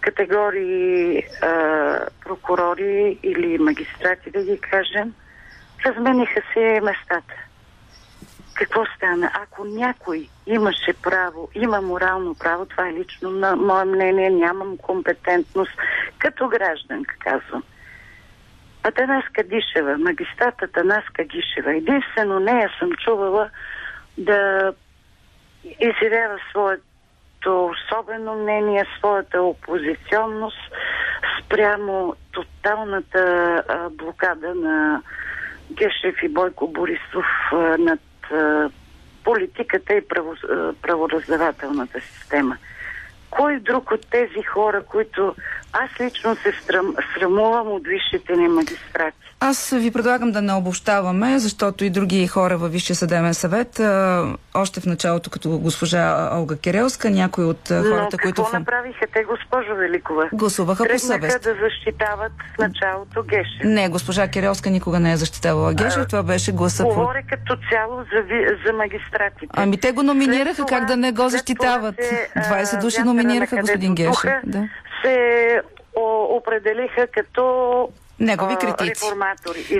категории 0.00 1.22
а, 1.42 2.06
прокурори 2.24 3.18
или 3.22 3.58
магистрати, 3.58 4.30
да 4.30 4.44
ги 4.44 4.58
кажем, 4.58 5.14
размениха 5.86 6.42
се 6.52 6.80
местата. 6.82 7.34
Какво 8.54 8.84
стана? 8.96 9.30
Ако 9.34 9.64
някой 9.64 10.28
имаше 10.46 10.92
право, 11.02 11.48
има 11.54 11.80
морално 11.80 12.34
право, 12.34 12.66
това 12.66 12.88
е 12.88 12.92
лично 12.92 13.30
на 13.30 13.56
мое 13.56 13.84
мнение, 13.84 14.30
нямам 14.30 14.76
компетентност 14.76 15.72
като 16.18 16.48
гражданка, 16.48 17.14
казвам. 17.18 17.62
Атанаска 18.82 19.42
Дишева, 19.42 19.98
магистрат 19.98 20.62
Атанаска 20.62 21.24
Гишева, 21.24 21.76
единствено 21.76 22.40
нея 22.40 22.70
съм 22.78 22.92
чувала 22.92 23.50
да 24.18 24.72
изявява 25.80 26.38
своето 26.50 27.66
особено 27.66 28.34
мнение, 28.34 28.84
своята 28.98 29.42
опозиционност 29.42 30.58
спрямо 31.40 32.14
тоталната 32.32 33.22
а, 33.68 33.88
блокада 33.90 34.54
на 34.54 35.02
Гешев 35.72 36.22
и 36.22 36.28
Бойко 36.28 36.68
Борисов 36.68 37.26
а, 37.52 37.56
над 37.78 38.00
а, 38.32 38.70
политиката 39.24 39.94
и 39.94 40.08
право, 40.08 40.34
а, 40.50 40.72
правораздавателната 40.82 42.00
система. 42.00 42.56
Кой 43.36 43.60
друг 43.60 43.90
от 43.90 44.06
тези 44.10 44.42
хора, 44.42 44.82
които 44.88 45.34
аз 45.72 45.90
лично 46.00 46.36
се 46.36 46.52
срам, 46.66 46.94
срамувам 47.14 47.68
от 47.68 47.82
висшите 47.86 48.36
ни 48.36 48.48
магистрати? 48.48 49.16
Аз 49.40 49.70
ви 49.70 49.90
предлагам 49.90 50.32
да 50.32 50.42
не 50.42 50.52
обобщаваме, 50.52 51.38
защото 51.38 51.84
и 51.84 51.90
други 51.90 52.26
хора 52.26 52.58
във 52.58 52.72
Висшия 52.72 52.96
съдебен 52.96 53.34
съвет, 53.34 53.80
а, 53.80 54.24
още 54.54 54.80
в 54.80 54.86
началото 54.86 55.30
като 55.30 55.58
госпожа 55.58 56.30
Олга 56.32 56.56
Керелска, 56.56 57.10
някои 57.10 57.44
от 57.44 57.68
хората, 57.68 58.08
Но 58.12 58.18
които... 58.22 58.42
какво 58.42 58.58
направиха 58.58 59.06
те, 59.14 59.24
госпожо 59.24 59.74
Великова? 59.76 60.28
Гласуваха 60.32 60.84
по 60.92 60.98
съвест. 60.98 61.42
да 61.42 61.54
защитават 61.54 62.32
в 62.54 62.58
началото 62.58 63.22
Гешев. 63.22 63.64
Не, 63.64 63.88
госпожа 63.88 64.28
Керелска 64.28 64.70
никога 64.70 65.00
не 65.00 65.12
е 65.12 65.16
защитавала 65.16 65.74
Гешев, 65.74 66.06
това 66.08 66.22
беше 66.22 66.52
гласа. 66.52 66.84
Говоря 66.84 67.22
като 67.30 67.56
цяло 67.70 67.96
за, 67.96 68.22
ви, 68.22 68.46
за 68.66 68.72
магистратите. 68.72 69.46
Ами 69.52 69.76
те 69.76 69.92
го 69.92 70.02
номинираха, 70.02 70.54
След 70.54 70.68
как 70.68 70.84
да 70.84 70.96
не 70.96 71.12
го 71.12 71.28
защитават? 71.28 71.96
това 71.96 72.08
се, 72.08 72.28
а, 72.34 72.64
20 72.64 72.80
души 72.80 72.96
вятъра 72.96 73.14
номинираха 73.22 73.56
господин 73.56 73.94
Гешев. 73.94 74.30
Да. 74.44 74.68
Се 75.04 75.60
о, 75.96 76.36
определиха 76.36 77.06
като 77.06 77.88
Негови 78.22 78.56
критици. 78.56 79.04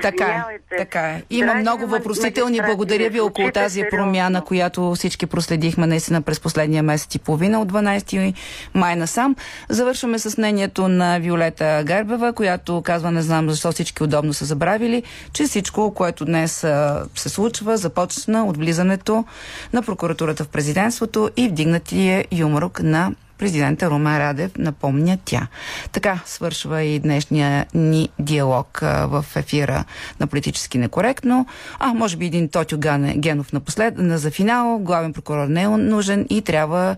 Така 0.03 0.45
е, 0.71 0.77
така 0.79 1.01
е. 1.01 1.23
Има 1.31 1.55
много 1.55 1.87
въпросителни. 1.87 2.61
Благодаря 2.67 3.11
ви 3.11 3.21
около 3.21 3.51
тази 3.51 3.85
промяна, 3.91 4.45
която 4.45 4.95
всички 4.95 5.27
проследихме 5.27 5.87
наистина 5.87 6.23
през 6.23 6.41
последния 6.41 6.83
месец 6.83 7.15
и 7.15 7.19
половина 7.19 7.61
от 7.61 7.73
12 7.73 8.35
май 8.75 8.97
насам. 8.97 9.37
Завършваме 9.69 10.19
с 10.19 10.39
мнението 10.39 10.89
на 10.89 11.19
Виолета 11.19 11.83
Гарбева, 11.87 12.33
която 12.33 12.83
казва, 12.83 13.11
не 13.11 13.23
знам 13.23 13.51
защо 13.51 13.73
всички 13.73 14.03
удобно 14.03 14.35
са 14.35 14.45
забравили, 14.45 15.03
че 15.33 15.45
всичко, 15.45 15.95
което 15.95 16.25
днес 16.25 16.67
се 17.15 17.29
случва, 17.29 17.77
започна 17.77 18.45
от 18.45 18.57
влизането 18.57 19.25
на 19.73 19.83
прокуратурата 19.83 20.45
в 20.45 20.49
президентството 20.49 21.31
и 21.37 21.49
вдигнатия 21.49 22.25
юмрук 22.33 22.83
на 22.83 23.13
президента 23.43 23.91
Румен 23.91 24.19
Радев, 24.19 24.51
напомня 24.59 25.19
тя. 25.25 25.47
Така 25.93 26.21
свършва 26.27 26.83
и 26.83 26.99
днешния 26.99 27.67
ни 27.75 28.09
диалог 28.19 28.79
в 28.83 29.25
ефира 29.37 29.85
на 30.21 30.27
политически 30.27 30.79
некоректно. 30.79 31.47
А, 31.79 31.95
може 31.95 32.17
би 32.17 32.27
един 32.27 32.49
Тотю 32.49 32.79
Генов 33.17 33.53
напослед, 33.53 33.95
на, 33.99 34.19
за 34.19 34.31
финал. 34.31 34.79
Главен 34.79 35.13
прокурор 35.13 35.47
не 35.47 35.63
е 35.63 35.69
нужен 35.69 36.27
и 36.31 36.43
трябва 36.43 36.97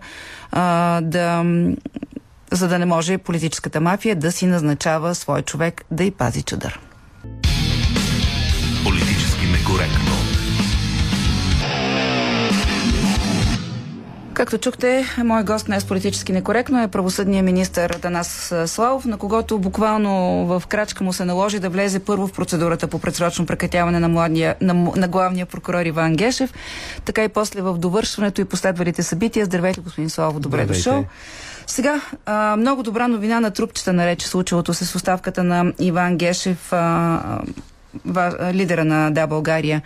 а, 0.51 1.01
да 1.01 1.43
за 2.51 2.67
да 2.67 2.79
не 2.79 2.85
може 2.85 3.17
политическата 3.17 3.81
мафия 3.81 4.15
да 4.15 4.31
си 4.31 4.45
назначава 4.45 5.15
свой 5.15 5.41
човек 5.41 5.85
да 5.91 6.03
й 6.03 6.11
пази 6.11 6.41
чадър. 6.41 6.79
Политически 8.83 9.45
некоректно. 9.45 10.14
Както 14.35 14.57
чухте, 14.57 15.05
мой 15.23 15.43
гост 15.43 15.65
днес 15.65 15.85
политически 15.85 16.33
некоректно 16.33 16.83
е 16.83 16.87
правосъдният 16.87 17.45
министр 17.45 17.99
Данас 18.01 18.53
Славов, 18.65 19.05
на 19.05 19.17
когото 19.17 19.59
буквално 19.59 20.45
в 20.45 20.63
крачка 20.67 21.03
му 21.03 21.13
се 21.13 21.25
наложи 21.25 21.59
да 21.59 21.69
влезе 21.69 21.99
първо 21.99 22.27
в 22.27 22.33
процедурата 22.33 22.87
по 22.87 22.99
предсрочно 22.99 23.45
прекратяване 23.45 23.99
на, 23.99 24.07
младия, 24.07 24.55
на, 24.61 24.73
на 24.73 25.07
главния 25.07 25.45
прокурор 25.45 25.85
Иван 25.85 26.15
Гешев, 26.15 26.53
така 27.05 27.23
и 27.23 27.29
после 27.29 27.61
в 27.61 27.77
довършването 27.77 28.41
и 28.41 28.45
последвалите 28.45 29.03
събития. 29.03 29.45
Здравейте, 29.45 29.81
господин 29.81 30.09
Славов, 30.09 30.39
добре 30.39 30.57
Здравейте. 30.57 30.79
дошъл. 30.79 31.05
Сега, 31.67 32.01
а, 32.25 32.55
много 32.57 32.83
добра 32.83 33.07
новина 33.07 33.39
на 33.39 33.51
трупчета 33.51 33.93
нарече 33.93 34.27
случилото 34.27 34.73
се 34.73 34.85
с 34.85 34.95
оставката 34.95 35.43
на 35.43 35.73
Иван 35.79 36.17
Гешев, 36.17 36.73
а, 36.73 37.41
лидера 38.53 38.85
на 38.85 39.11
Да 39.11 39.27
България 39.27 39.81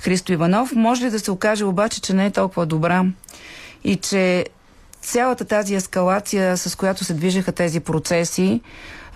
Христо 0.00 0.32
Иванов. 0.32 0.72
Може 0.74 1.04
ли 1.04 1.10
да 1.10 1.18
се 1.18 1.30
окаже 1.30 1.64
обаче, 1.64 2.00
че 2.00 2.14
не 2.14 2.26
е 2.26 2.30
толкова 2.30 2.66
добра 2.66 3.04
и 3.84 3.96
че 3.96 4.46
цялата 5.00 5.44
тази 5.44 5.74
ескалация, 5.74 6.56
с 6.56 6.76
която 6.76 7.04
се 7.04 7.14
движеха 7.14 7.52
тези 7.52 7.80
процеси, 7.80 8.60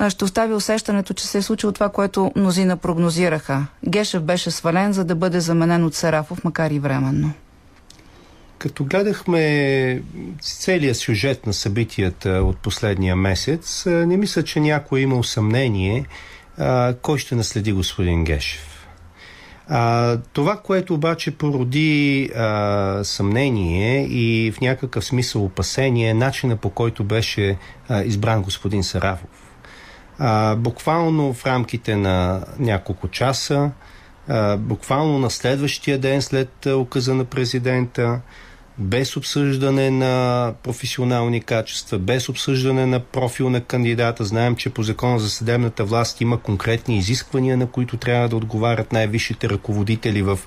ще 0.08 0.24
остави 0.24 0.54
усещането, 0.54 1.14
че 1.14 1.26
се 1.26 1.38
е 1.38 1.42
случило 1.42 1.72
това, 1.72 1.88
което 1.88 2.32
мнозина 2.36 2.76
прогнозираха. 2.76 3.66
Гешев 3.88 4.22
беше 4.22 4.50
свален, 4.50 4.92
за 4.92 5.04
да 5.04 5.14
бъде 5.14 5.40
заменен 5.40 5.84
от 5.84 5.94
Сарафов, 5.94 6.44
макар 6.44 6.70
и 6.70 6.78
временно. 6.78 7.32
Като 8.58 8.84
гледахме 8.84 10.02
целият 10.40 10.96
сюжет 10.96 11.46
на 11.46 11.52
събитията 11.52 12.30
от 12.30 12.58
последния 12.58 13.16
месец, 13.16 13.86
не 13.86 14.16
мисля, 14.16 14.42
че 14.42 14.60
някой 14.60 15.00
е 15.00 15.02
имал 15.02 15.22
съмнение 15.22 16.06
кой 17.02 17.18
ще 17.18 17.34
наследи 17.34 17.72
господин 17.72 18.24
Гешев. 18.24 18.71
А, 19.74 20.18
това, 20.32 20.56
което 20.56 20.94
обаче 20.94 21.30
породи 21.30 22.30
а, 22.36 23.00
съмнение 23.04 24.06
и 24.06 24.52
в 24.52 24.60
някакъв 24.60 25.04
смисъл 25.04 25.44
опасение 25.44 26.08
е 26.08 26.14
начина 26.14 26.56
по 26.56 26.70
който 26.70 27.04
беше 27.04 27.56
а, 27.88 28.02
избран 28.02 28.42
господин 28.42 28.84
Сарафов. 28.84 29.28
А, 30.18 30.56
буквално 30.56 31.32
в 31.32 31.46
рамките 31.46 31.96
на 31.96 32.44
няколко 32.58 33.08
часа, 33.08 33.70
а, 34.28 34.56
буквално 34.56 35.18
на 35.18 35.30
следващия 35.30 35.98
ден 35.98 36.22
след 36.22 36.66
указа 36.66 37.14
на 37.14 37.24
президента, 37.24 38.20
без 38.78 39.16
обсъждане 39.16 39.90
на 39.90 40.54
професионални 40.62 41.40
качества, 41.40 41.98
без 41.98 42.28
обсъждане 42.28 42.86
на 42.86 43.00
профил 43.00 43.50
на 43.50 43.60
кандидата. 43.60 44.24
Знаем, 44.24 44.56
че 44.56 44.70
по 44.70 44.82
закона 44.82 45.18
за 45.18 45.30
съдебната 45.30 45.84
власт 45.84 46.20
има 46.20 46.40
конкретни 46.40 46.98
изисквания, 46.98 47.56
на 47.56 47.66
които 47.66 47.96
трябва 47.96 48.28
да 48.28 48.36
отговарят 48.36 48.92
най-висшите 48.92 49.48
ръководители 49.48 50.22
в 50.22 50.38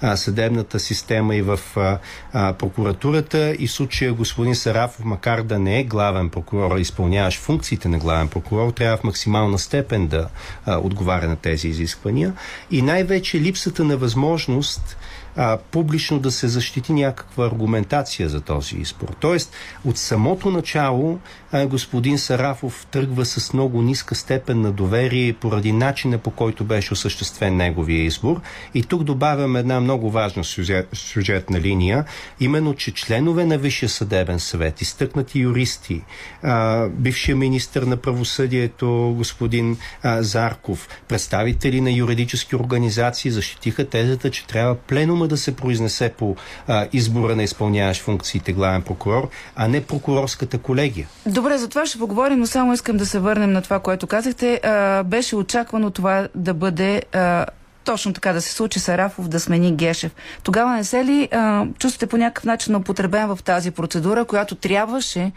а, 0.00 0.16
съдебната 0.16 0.80
система 0.80 1.36
и 1.36 1.42
в 1.42 1.60
а, 1.76 1.98
а, 2.32 2.52
прокуратурата. 2.52 3.54
И 3.58 3.66
в 3.66 3.72
случая 3.72 4.12
господин 4.12 4.54
Сарафов, 4.54 5.04
макар 5.04 5.42
да 5.42 5.58
не 5.58 5.80
е 5.80 5.84
главен 5.84 6.30
прокурор, 6.30 6.78
изпълняваш 6.78 7.38
функциите 7.38 7.88
на 7.88 7.98
главен 7.98 8.28
прокурор, 8.28 8.70
трябва 8.70 8.96
в 8.96 9.04
максимална 9.04 9.58
степен 9.58 10.06
да 10.06 10.28
а, 10.66 10.78
отговаря 10.78 11.28
на 11.28 11.36
тези 11.36 11.68
изисквания. 11.68 12.32
И 12.70 12.82
най-вече 12.82 13.40
липсата 13.40 13.84
на 13.84 13.96
възможност 13.96 14.96
а, 15.36 15.58
публично 15.70 16.18
да 16.18 16.30
се 16.30 16.48
защити 16.48 16.92
някаква 16.92 17.46
аргументация 17.46 18.28
за 18.28 18.40
този 18.40 18.76
избор. 18.76 19.08
Тоест, 19.20 19.52
от 19.84 19.98
самото 19.98 20.50
начало 20.50 21.18
а, 21.52 21.66
господин 21.66 22.18
Сарафов 22.18 22.86
тръгва 22.90 23.24
с 23.24 23.52
много 23.52 23.82
ниска 23.82 24.14
степен 24.14 24.60
на 24.60 24.72
доверие 24.72 25.32
поради 25.32 25.72
начина 25.72 26.18
по 26.18 26.30
който 26.30 26.64
беше 26.64 26.92
осъществен 26.92 27.56
неговия 27.56 28.04
избор. 28.04 28.40
И 28.74 28.82
тук 28.82 29.02
добавям 29.02 29.56
една 29.56 29.80
много 29.80 30.10
важна 30.10 30.44
сюжет, 30.44 30.88
сюжетна 30.92 31.60
линия, 31.60 32.04
именно, 32.40 32.74
че 32.74 32.94
членове 32.94 33.44
на 33.44 33.58
Висшия 33.58 33.88
съдебен 33.88 34.40
съвет, 34.40 34.80
изтъкнати 34.80 35.38
юристи, 35.38 36.02
а, 36.42 36.86
бившия 36.88 37.36
министр 37.36 37.86
на 37.86 37.96
правосъдието 37.96 39.14
господин 39.16 39.76
а, 40.02 40.22
Зарков, 40.22 40.88
представители 41.08 41.80
на 41.80 41.90
юридически 41.90 42.56
организации 42.56 43.30
защитиха 43.30 43.88
тезата, 43.88 44.30
че 44.30 44.46
трябва 44.46 44.74
пленума 44.74 45.28
да 45.30 45.36
се 45.36 45.56
произнесе 45.56 46.08
по 46.08 46.36
а, 46.68 46.86
избора 46.92 47.36
на 47.36 47.42
изпълняващ 47.42 48.02
функциите 48.02 48.52
главен 48.52 48.82
прокурор, 48.82 49.28
а 49.56 49.68
не 49.68 49.80
прокурорската 49.80 50.58
колегия. 50.58 51.08
Добре, 51.26 51.58
за 51.58 51.68
това 51.68 51.86
ще 51.86 51.98
поговорим, 51.98 52.38
но 52.38 52.46
само 52.46 52.72
искам 52.72 52.96
да 52.96 53.06
се 53.06 53.18
върнем 53.18 53.52
на 53.52 53.62
това, 53.62 53.78
което 53.78 54.06
казахте. 54.06 54.60
А, 54.64 55.02
беше 55.02 55.36
очаквано 55.36 55.90
това 55.90 56.28
да 56.34 56.54
бъде 56.54 57.02
а, 57.12 57.46
точно 57.84 58.12
така 58.12 58.32
да 58.32 58.42
се 58.42 58.52
случи 58.52 58.78
Сарафов 58.78 59.28
да 59.28 59.40
смени 59.40 59.76
Гешев. 59.76 60.12
Тогава 60.42 60.70
не 60.76 60.84
се 60.84 61.04
ли 61.04 61.28
а, 61.32 61.66
чувствате 61.78 62.06
по 62.06 62.16
някакъв 62.16 62.44
начин 62.44 62.76
употребен 62.76 63.26
в 63.26 63.38
тази 63.44 63.70
процедура, 63.70 64.24
която 64.24 64.54
трябваше 64.54 65.32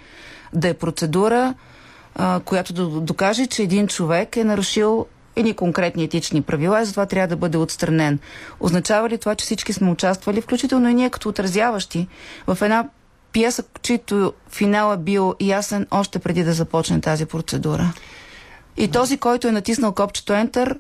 да 0.53 0.67
е 0.67 0.73
процедура, 0.73 1.53
а, 2.15 2.39
която 2.45 2.73
да 2.73 2.85
докаже, 2.85 3.45
че 3.45 3.63
един 3.63 3.87
човек 3.87 4.37
е 4.37 4.43
нарушил 4.43 5.05
едни 5.35 5.53
конкретни 5.53 6.03
етични 6.03 6.41
правила 6.41 6.81
и 6.81 6.85
затова 6.85 7.05
трябва 7.05 7.27
да 7.27 7.35
бъде 7.35 7.57
отстранен. 7.57 8.19
Означава 8.59 9.09
ли 9.09 9.17
това, 9.17 9.35
че 9.35 9.45
всички 9.45 9.73
сме 9.73 9.91
участвали, 9.91 10.41
включително 10.41 10.89
и 10.89 10.93
ние 10.93 11.09
като 11.09 11.29
отразяващи, 11.29 12.07
в 12.47 12.57
една 12.61 12.89
пиеса, 13.31 13.63
чийто 13.81 14.33
финал 14.51 14.93
е 14.93 14.97
бил 14.97 15.35
ясен 15.41 15.87
още 15.91 16.19
преди 16.19 16.43
да 16.43 16.53
започне 16.53 17.01
тази 17.01 17.25
процедура? 17.25 17.93
И 18.77 18.87
този, 18.87 19.17
който 19.17 19.47
е 19.47 19.51
натиснал 19.51 19.91
копчето 19.91 20.33
Enter, 20.33 20.77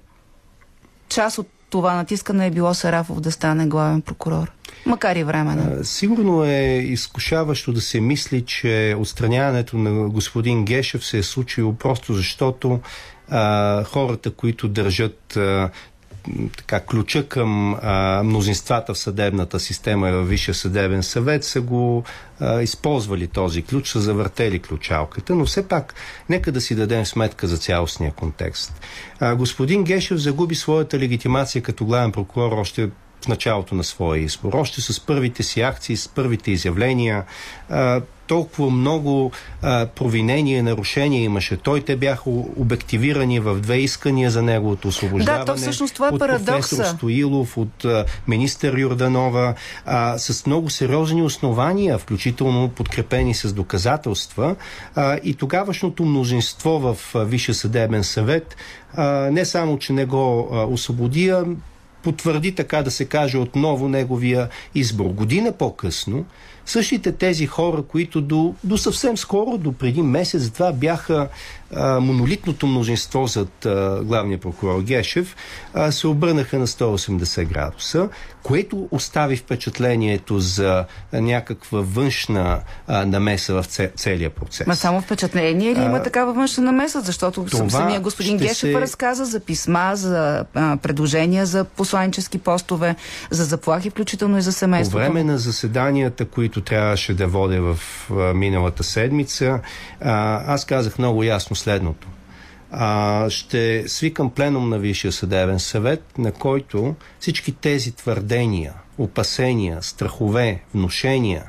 част 1.09 1.37
от 1.37 1.47
това 1.69 1.95
натискане 1.95 2.47
е 2.47 2.51
било 2.51 2.73
Сарафов 2.73 3.19
да 3.19 3.31
стане 3.31 3.67
главен 3.67 4.01
прокурор. 4.01 4.51
Макар 4.85 5.15
и 5.15 5.23
временно. 5.23 5.77
А, 5.79 5.83
Сигурно 5.83 6.43
е 6.43 6.85
изкушаващо 6.85 7.73
да 7.73 7.81
се 7.81 8.01
мисли, 8.01 8.41
че 8.45 8.95
отстраняването 8.99 9.77
на 9.77 10.09
господин 10.09 10.65
Гешев 10.65 11.05
се 11.05 11.17
е 11.17 11.23
случило 11.23 11.73
просто 11.73 12.13
защото 12.13 12.79
а, 13.29 13.83
хората, 13.83 14.31
които 14.31 14.67
държат 14.67 15.37
а, 15.37 15.69
така, 16.57 16.79
ключа 16.79 17.27
към 17.27 17.73
а, 17.81 18.21
мнозинствата 18.23 18.93
в 18.93 18.97
съдебната 18.97 19.59
система 19.59 20.09
и 20.09 20.11
във 20.11 20.29
Висшия 20.29 20.55
съдебен 20.55 21.03
съвет 21.03 21.43
са 21.43 21.61
го 21.61 22.03
а, 22.39 22.61
използвали 22.61 23.27
този 23.27 23.61
ключ, 23.61 23.89
са 23.89 23.99
завъртели 23.99 24.59
ключалката, 24.59 25.35
но 25.35 25.45
все 25.45 25.67
пак 25.67 25.93
нека 26.29 26.51
да 26.51 26.61
си 26.61 26.75
дадем 26.75 27.05
сметка 27.05 27.47
за 27.47 27.57
цялостния 27.57 28.11
контекст. 28.11 28.81
А, 29.19 29.35
господин 29.35 29.83
Гешев 29.83 30.17
загуби 30.17 30.55
своята 30.55 30.99
легитимация 30.99 31.61
като 31.61 31.85
главен 31.85 32.11
прокурор 32.11 32.51
още 32.51 32.89
в 33.25 33.27
началото 33.27 33.75
на 33.75 33.83
своя 33.83 34.21
избор. 34.21 34.53
Още 34.53 34.81
с 34.81 34.99
първите 34.99 35.43
си 35.43 35.61
акции, 35.61 35.97
с 35.97 36.07
първите 36.07 36.51
изявления, 36.51 37.25
а, 37.69 38.01
толкова 38.27 38.69
много 38.69 39.31
а, 39.61 39.85
провинения, 39.85 40.63
нарушения 40.63 41.23
имаше. 41.23 41.57
Той 41.57 41.81
те 41.81 41.95
бяха 41.95 42.29
обективирани 42.29 43.39
в 43.39 43.55
две 43.55 43.77
искания 43.77 44.31
за 44.31 44.41
неговото 44.41 44.87
освобождаване. 44.87 45.45
Да, 45.45 45.51
то 45.51 45.57
всъщност 45.57 45.93
това 45.93 46.07
е 46.07 46.11
от 46.11 46.19
парадокса. 46.19 46.75
професор 46.75 46.95
Стоилов, 46.95 47.57
от 47.57 47.85
а, 47.85 48.05
министър 48.27 48.77
Йорданова, 48.77 49.55
а, 49.85 50.17
с 50.17 50.45
много 50.45 50.69
сериозни 50.69 51.21
основания, 51.21 51.97
включително 51.97 52.69
подкрепени 52.69 53.33
с 53.33 53.53
доказателства. 53.53 54.55
А, 54.95 55.19
и 55.23 55.33
тогавашното 55.33 56.05
мнозинство 56.05 56.79
в 56.79 56.97
а, 57.15 57.23
Висше 57.23 57.53
съдебен 57.53 58.03
съвет 58.03 58.55
а, 58.95 59.05
не 59.31 59.45
само, 59.45 59.79
че 59.79 59.93
не 59.93 60.05
го 60.05 60.49
а, 60.51 60.63
освободи, 60.63 61.29
а 61.29 61.45
потвърди, 62.03 62.55
така 62.55 62.81
да 62.81 62.91
се 62.91 63.05
каже, 63.05 63.37
отново 63.37 63.89
неговия 63.89 64.49
избор. 64.75 65.05
Година 65.05 65.51
по-късно, 65.51 66.25
същите 66.65 67.11
тези 67.11 67.45
хора, 67.45 67.81
които 67.81 68.21
до, 68.21 68.55
до 68.63 68.77
съвсем 68.77 69.17
скоро, 69.17 69.57
до 69.57 69.71
преди 69.71 70.01
месец-два 70.01 70.71
бяха 70.71 71.29
а, 71.75 71.99
монолитното 71.99 72.67
мнозинство 72.67 73.27
зад 73.27 73.65
а, 73.65 73.99
главния 74.03 74.37
прокурор 74.37 74.81
Гешев, 74.81 75.35
а, 75.73 75.91
се 75.91 76.07
обърнаха 76.07 76.59
на 76.59 76.67
180 76.67 77.45
градуса, 77.45 78.09
което 78.43 78.87
остави 78.91 79.37
впечатлението 79.37 80.39
за 80.39 80.85
някаква 81.13 81.79
външна 81.81 82.59
а, 82.87 83.05
намеса 83.05 83.53
в 83.53 83.65
це, 83.65 83.91
целия 83.95 84.29
процес. 84.29 84.67
Ма 84.67 84.75
само 84.75 85.01
впечатление 85.01 85.75
ли 85.75 85.81
има 85.81 85.97
А, 85.97 86.03
такава 86.03 86.33
външна 86.33 86.63
намеса? 86.63 87.01
Защото 87.01 87.45
това 87.45 87.69
самия 87.69 87.99
господин 88.01 88.37
Гешев 88.37 88.57
се- 88.57 88.81
разказа 88.81 89.25
за 89.25 89.39
писма, 89.39 89.91
за 89.93 90.13
а, 90.53 90.77
предложения 90.77 91.45
за 91.45 91.63
посланически 91.65 92.37
постове, 92.37 92.95
за 93.29 93.45
заплахи, 93.45 93.89
включително 93.89 94.37
и 94.37 94.41
за 94.41 94.51
По 94.51 94.53
семейството. 94.53 94.97
време 94.97 95.23
на 95.23 95.37
заседанията, 95.37 96.25
които 96.25 96.61
трябваше 96.61 97.13
да 97.13 97.27
водя 97.27 97.61
в 97.63 97.79
а, 98.11 98.33
миналата 98.33 98.83
седмица, 98.83 99.59
а, 100.01 100.11
аз 100.47 100.65
казах 100.65 100.97
много 100.97 101.23
ясно 101.23 101.55
следното. 101.63 102.07
А, 102.71 103.29
ще 103.29 103.83
свикам 103.87 104.31
пленум 104.31 104.69
на 104.69 104.79
Висшия 104.79 105.11
съдебен 105.11 105.59
съвет, 105.59 106.17
на 106.17 106.31
който 106.31 106.95
всички 107.19 107.51
тези 107.51 107.91
твърдения, 107.91 108.73
опасения, 108.97 109.77
страхове, 109.81 110.61
внушения 110.73 111.43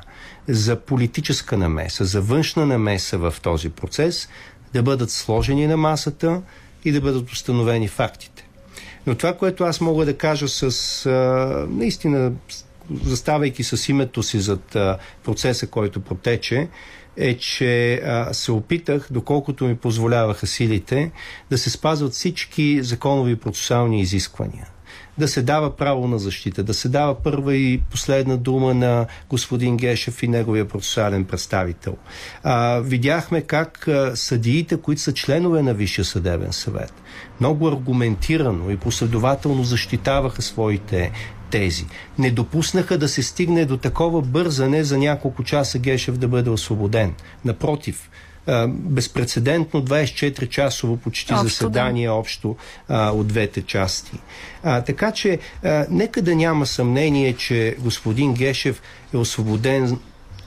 за 0.47 0.75
политическа 0.75 1.57
намеса, 1.57 2.05
за 2.05 2.21
външна 2.21 2.65
намеса 2.65 3.17
в 3.17 3.35
този 3.41 3.69
процес, 3.69 4.29
да 4.73 4.83
бъдат 4.83 5.11
сложени 5.11 5.67
на 5.67 5.77
масата 5.77 6.41
и 6.85 6.91
да 6.91 7.01
бъдат 7.01 7.31
установени 7.31 7.87
фактите. 7.87 8.47
Но 9.07 9.15
това, 9.15 9.33
което 9.33 9.63
аз 9.63 9.81
мога 9.81 10.05
да 10.05 10.17
кажа 10.17 10.47
с 10.47 11.05
а, 11.05 11.65
наистина 11.69 12.31
заставайки 13.03 13.63
с 13.63 13.89
името 13.89 14.23
си 14.23 14.39
зад 14.39 14.75
а, 14.75 14.97
процеса, 15.23 15.67
който 15.67 16.01
протече, 16.01 16.67
е, 17.17 17.37
че 17.37 17.93
а, 17.93 18.33
се 18.33 18.51
опитах, 18.51 19.07
доколкото 19.11 19.65
ми 19.65 19.75
позволяваха 19.75 20.47
силите, 20.47 21.11
да 21.49 21.57
се 21.57 21.69
спазват 21.69 22.13
всички 22.13 22.83
законови 22.83 23.35
процесуални 23.35 24.01
изисквания 24.01 24.67
да 25.17 25.27
се 25.27 25.41
дава 25.41 25.75
право 25.75 26.07
на 26.07 26.19
защита, 26.19 26.63
да 26.63 26.73
се 26.73 26.89
дава 26.89 27.15
първа 27.15 27.55
и 27.55 27.81
последна 27.91 28.37
дума 28.37 28.73
на 28.73 29.05
господин 29.29 29.77
Гешев 29.77 30.23
и 30.23 30.27
неговия 30.27 30.67
процесуален 30.67 31.25
представител. 31.25 31.97
А, 32.43 32.79
видяхме 32.79 33.41
как 33.41 33.87
а, 33.87 34.15
съдиите, 34.15 34.77
които 34.77 35.01
са 35.01 35.13
членове 35.13 35.61
на 35.61 35.73
Висшия 35.73 36.05
съдебен 36.05 36.53
съвет, 36.53 36.93
много 37.39 37.67
аргументирано 37.67 38.71
и 38.71 38.77
последователно 38.77 39.63
защитаваха 39.63 40.41
своите 40.41 41.11
тези. 41.55 41.85
Не 42.19 42.31
допуснаха 42.31 42.97
да 42.97 43.07
се 43.07 43.23
стигне 43.23 43.65
до 43.65 43.77
такова 43.77 44.21
бързане 44.21 44.83
за 44.83 44.97
няколко 44.97 45.43
часа 45.43 45.79
Гешев 45.79 46.17
да 46.17 46.27
бъде 46.27 46.49
освободен. 46.49 47.13
Напротив, 47.45 48.09
безпредседентно 48.67 49.85
24-часово 49.85 50.97
почти 50.97 51.33
общо, 51.33 51.47
заседание 51.47 52.07
да. 52.07 52.13
общо 52.13 52.55
а, 52.87 53.11
от 53.11 53.27
двете 53.27 53.61
части. 53.61 54.11
А, 54.63 54.81
така 54.81 55.11
че 55.11 55.39
а, 55.63 55.85
нека 55.89 56.21
да 56.21 56.35
няма 56.35 56.65
съмнение, 56.65 57.33
че 57.33 57.75
господин 57.79 58.33
Гешев 58.33 58.81
е 59.13 59.17
освободен 59.17 59.99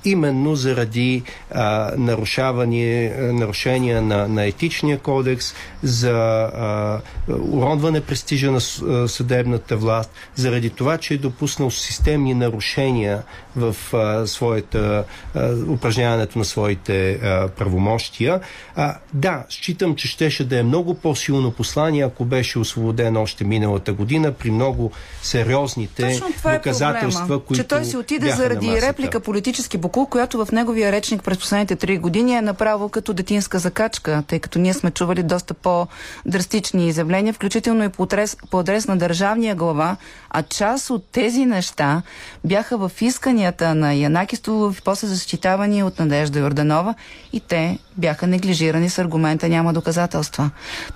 именно 0.05 0.57
заради 0.57 1.23
а, 1.51 1.93
нарушаване, 1.97 3.13
нарушения 3.19 4.03
на, 4.03 4.29
на 4.29 4.45
етичния 4.45 4.99
кодекс, 4.99 5.55
за 5.83 6.11
а, 6.11 7.01
уронване 7.29 8.01
престижа 8.01 8.51
на 8.51 8.61
съдебната 9.09 9.77
власт, 9.77 10.11
заради 10.35 10.71
това, 10.71 10.99
че 10.99 11.15
е 11.15 11.19
допуснал 11.19 11.71
системни 11.71 12.35
нарушения 12.35 13.23
в 13.57 13.77
а, 13.93 14.27
своята, 14.27 15.05
а, 15.35 15.55
упражняването 15.69 16.39
на 16.39 16.45
своите 16.45 17.13
а, 17.13 17.49
правомощия. 17.49 18.41
А, 18.77 18.97
да, 19.15 19.45
считам, 19.49 19.97
че 19.97 20.09
щеше 20.09 20.45
да 20.45 20.59
е 20.59 20.63
много 20.63 20.95
по-силно 20.95 21.51
послание, 21.51 22.05
ако 22.05 22.25
беше 22.25 22.59
освободен 22.59 23.17
още 23.17 23.45
миналата 23.45 23.93
година 23.93 24.33
при 24.33 24.51
много 24.51 24.93
сериозните 25.23 26.21
доказателства, 26.45 27.35
е 27.35 27.39
които 27.39 27.63
Че 27.63 27.69
той 27.69 27.85
си 27.85 27.97
отиде 27.97 28.31
заради 28.31 28.83
реплика 28.83 29.21
политически 29.21 29.79
бокул, 29.89 30.07
която 30.07 30.45
в 30.45 30.53
неговия 30.53 30.93
речник 30.93 31.23
през 31.23 31.39
последните 31.39 31.77
три 31.77 31.99
години 31.99 32.37
е 32.37 32.43
направо 32.43 32.89
като 32.89 33.13
детинска 33.13 33.59
закачка, 33.59 34.23
тъй 34.27 34.39
като 34.39 34.59
ние 34.59 34.75
сме 34.75 34.91
чували 34.91 35.23
доста 35.23 35.55
по-драстични 35.55 36.89
изявления, 36.89 37.35
включително 37.35 37.85
и 37.85 37.89
по 37.89 38.03
адрес, 38.03 38.37
по 38.51 38.59
адрес 38.61 38.87
на 38.87 38.97
държавния 38.97 39.55
глава, 39.55 39.97
а 40.31 40.43
част 40.43 40.91
от 40.91 41.05
тези 41.13 41.47
неща 41.47 42.03
бяха 42.45 42.79
в 42.79 42.93
исканията 43.01 43.75
на 43.75 43.95
Янаки 43.95 44.37
Столов 44.37 44.79
и 44.79 44.83
после 44.83 45.07
защитавани 45.07 45.83
от 45.83 45.99
Надежда 45.99 46.39
Йорданова 46.39 46.95
и 47.33 47.41
те 47.41 47.79
бяха 47.99 48.27
неглижирани 48.27 48.91
с 48.91 48.99
аргумента 48.99 49.49
няма 49.49 49.73
доказателства. 49.73 50.51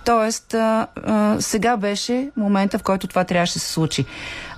Тоест, 0.05 0.55
а, 0.55 0.87
а, 0.97 1.37
сега 1.41 1.77
беше 1.77 2.31
момента, 2.37 2.79
в 2.79 2.83
който 2.83 3.07
това 3.07 3.25
трябваше 3.25 3.55
да 3.55 3.61
се 3.61 3.73
случи. 3.73 4.05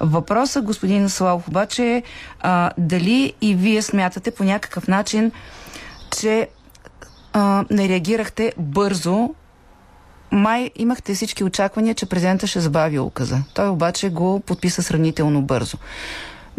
Въпросът, 0.01 0.64
господин 0.64 1.09
Славов, 1.09 1.49
обаче 1.49 1.84
е 1.84 2.03
а, 2.40 2.70
дали 2.78 3.32
и 3.40 3.55
вие 3.55 3.82
смятате 3.82 4.30
по 4.30 4.45
някакъв 4.45 4.88
начин, 4.88 5.32
че 6.20 6.49
а, 7.32 7.64
не 7.70 7.88
реагирахте 7.88 8.53
бързо 8.59 9.34
май 10.34 10.70
имахте 10.76 11.14
всички 11.14 11.45
очаквания, 11.45 11.95
че 11.95 12.07
президента 12.07 12.47
ще 12.47 12.61
забави 12.61 12.99
указа. 12.99 13.38
Той 13.55 13.68
обаче 13.68 14.09
го 14.11 14.40
подписа 14.40 14.82
сравнително 14.82 15.42
бързо. 15.42 15.76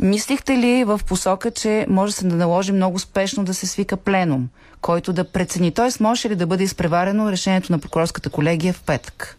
Мислихте 0.01 0.57
ли 0.57 0.83
в 0.83 1.01
посока, 1.07 1.51
че 1.51 1.85
може 1.89 2.13
се 2.13 2.27
да 2.27 2.35
наложи 2.35 2.71
много 2.71 2.99
спешно 2.99 3.43
да 3.43 3.53
се 3.53 3.67
свика 3.67 3.97
пленум, 3.97 4.47
който 4.81 5.13
да 5.13 5.23
прецени? 5.23 5.71
Т.е. 5.71 6.03
може 6.03 6.29
ли 6.29 6.35
да 6.35 6.47
бъде 6.47 6.63
изпреварено 6.63 7.31
решението 7.31 7.71
на 7.71 7.79
прокурорската 7.79 8.29
колегия 8.29 8.73
в 8.73 8.83
петък? 8.83 9.37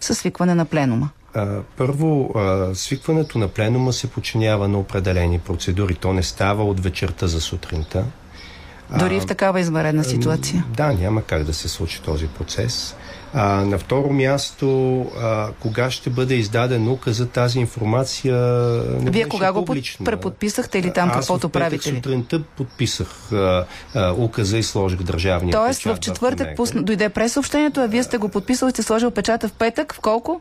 Със 0.00 0.18
свикване 0.18 0.54
на 0.54 0.64
пленума. 0.64 1.08
Първо, 1.76 2.34
свикването 2.74 3.38
на 3.38 3.48
пленума 3.48 3.92
се 3.92 4.10
подчинява 4.10 4.68
на 4.68 4.78
определени 4.78 5.38
процедури. 5.38 5.94
То 5.94 6.12
не 6.12 6.22
става 6.22 6.64
от 6.64 6.80
вечерта 6.80 7.26
за 7.26 7.40
сутринта. 7.40 8.04
Дори 8.98 9.20
в 9.20 9.26
такава 9.26 9.60
изваредна 9.60 10.04
ситуация. 10.04 10.64
Да, 10.76 10.92
няма 10.92 11.22
как 11.22 11.44
да 11.44 11.54
се 11.54 11.68
случи 11.68 12.02
този 12.02 12.26
процес. 12.26 12.96
А, 13.38 13.64
на 13.64 13.78
второ 13.78 14.12
място, 14.12 15.00
а, 15.20 15.48
кога 15.60 15.90
ще 15.90 16.10
бъде 16.10 16.34
издаден 16.34 16.88
указа, 16.88 17.26
тази 17.28 17.58
информация 17.58 18.34
не 19.00 19.10
Вие 19.10 19.28
кога 19.28 19.52
го 19.52 19.64
преподписахте 20.04 20.78
или 20.78 20.92
там 20.92 21.08
Аз 21.08 21.16
каквото 21.16 21.48
правите? 21.48 21.88
Аз 21.88 21.94
сутринта 21.94 22.42
подписах 22.56 23.32
а, 23.32 23.66
а, 23.94 24.12
указа 24.12 24.58
и 24.58 24.62
сложих 24.62 25.02
държавния 25.02 25.52
Тоест 25.52 25.82
в 25.82 25.98
четвъртък 26.00 26.56
пусна, 26.56 26.82
дойде 26.82 27.08
пресъобщението, 27.08 27.80
а 27.80 27.86
вие 27.86 28.02
сте 28.02 28.18
го 28.18 28.28
подписали 28.28 28.68
и 28.68 28.72
сте 28.72 28.82
сложил 28.82 29.10
печата 29.10 29.48
в 29.48 29.52
петък. 29.52 29.94
В 29.94 30.00
колко? 30.00 30.40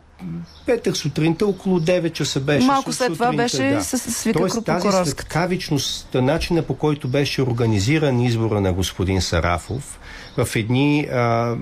Петък 0.65 0.97
сутринта 0.97 1.45
около 1.45 1.79
9 1.79 2.11
часа 2.11 2.39
беше. 2.39 2.67
Малко 2.67 2.93
след 2.93 3.13
това 3.13 3.33
беше 3.33 3.63
да. 3.63 3.83
с 3.83 3.97
свика 3.97 4.39
Тоест, 4.39 4.65
тази 4.65 4.89
светкавичност, 4.91 6.13
начина 6.13 6.61
по 6.61 6.75
който 6.75 7.07
беше 7.07 7.41
организиран 7.41 8.19
избора 8.19 8.61
на 8.61 8.73
господин 8.73 9.21
Сарафов, 9.21 9.99
в 10.37 10.55
едни 10.55 11.07
а, 11.11 11.55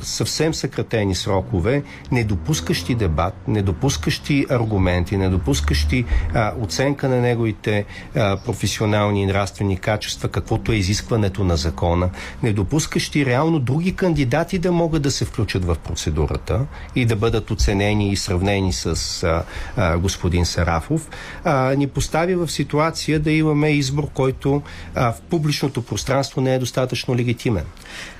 съвсем 0.00 0.54
съкратени 0.54 1.14
срокове, 1.14 1.82
недопускащи 2.12 2.94
дебат, 2.94 3.34
недопускащи 3.48 4.46
аргументи, 4.50 5.16
недопускащи 5.16 6.04
а, 6.34 6.52
оценка 6.60 7.08
на 7.08 7.20
неговите 7.20 7.84
а, 8.16 8.36
професионални 8.36 9.22
и 9.22 9.26
нравствени 9.26 9.76
качества, 9.76 10.28
каквото 10.28 10.72
е 10.72 10.76
изискването 10.76 11.44
на 11.44 11.56
закона, 11.56 12.10
недопускащи 12.42 13.26
реално 13.26 13.58
други 13.58 13.96
кандидати 13.96 14.58
да 14.58 14.72
могат 14.72 15.02
да 15.02 15.10
се 15.10 15.24
включат 15.24 15.64
в 15.64 15.76
процедурата 15.84 16.66
и 16.94 17.06
да 17.06 17.16
бъдат 17.16 17.50
оценени 17.50 17.81
и 17.90 18.16
сравнени 18.16 18.72
с 18.72 18.86
а, 19.22 19.44
а, 19.76 19.98
господин 19.98 20.46
Сарафов, 20.46 21.08
а, 21.44 21.74
ни 21.74 21.86
постави 21.86 22.34
в 22.34 22.48
ситуация 22.48 23.20
да 23.20 23.30
имаме 23.30 23.70
избор, 23.70 24.08
който 24.14 24.62
а, 24.94 25.12
в 25.12 25.20
публичното 25.20 25.82
пространство 25.82 26.40
не 26.40 26.54
е 26.54 26.58
достатъчно 26.58 27.16
легитимен. 27.16 27.64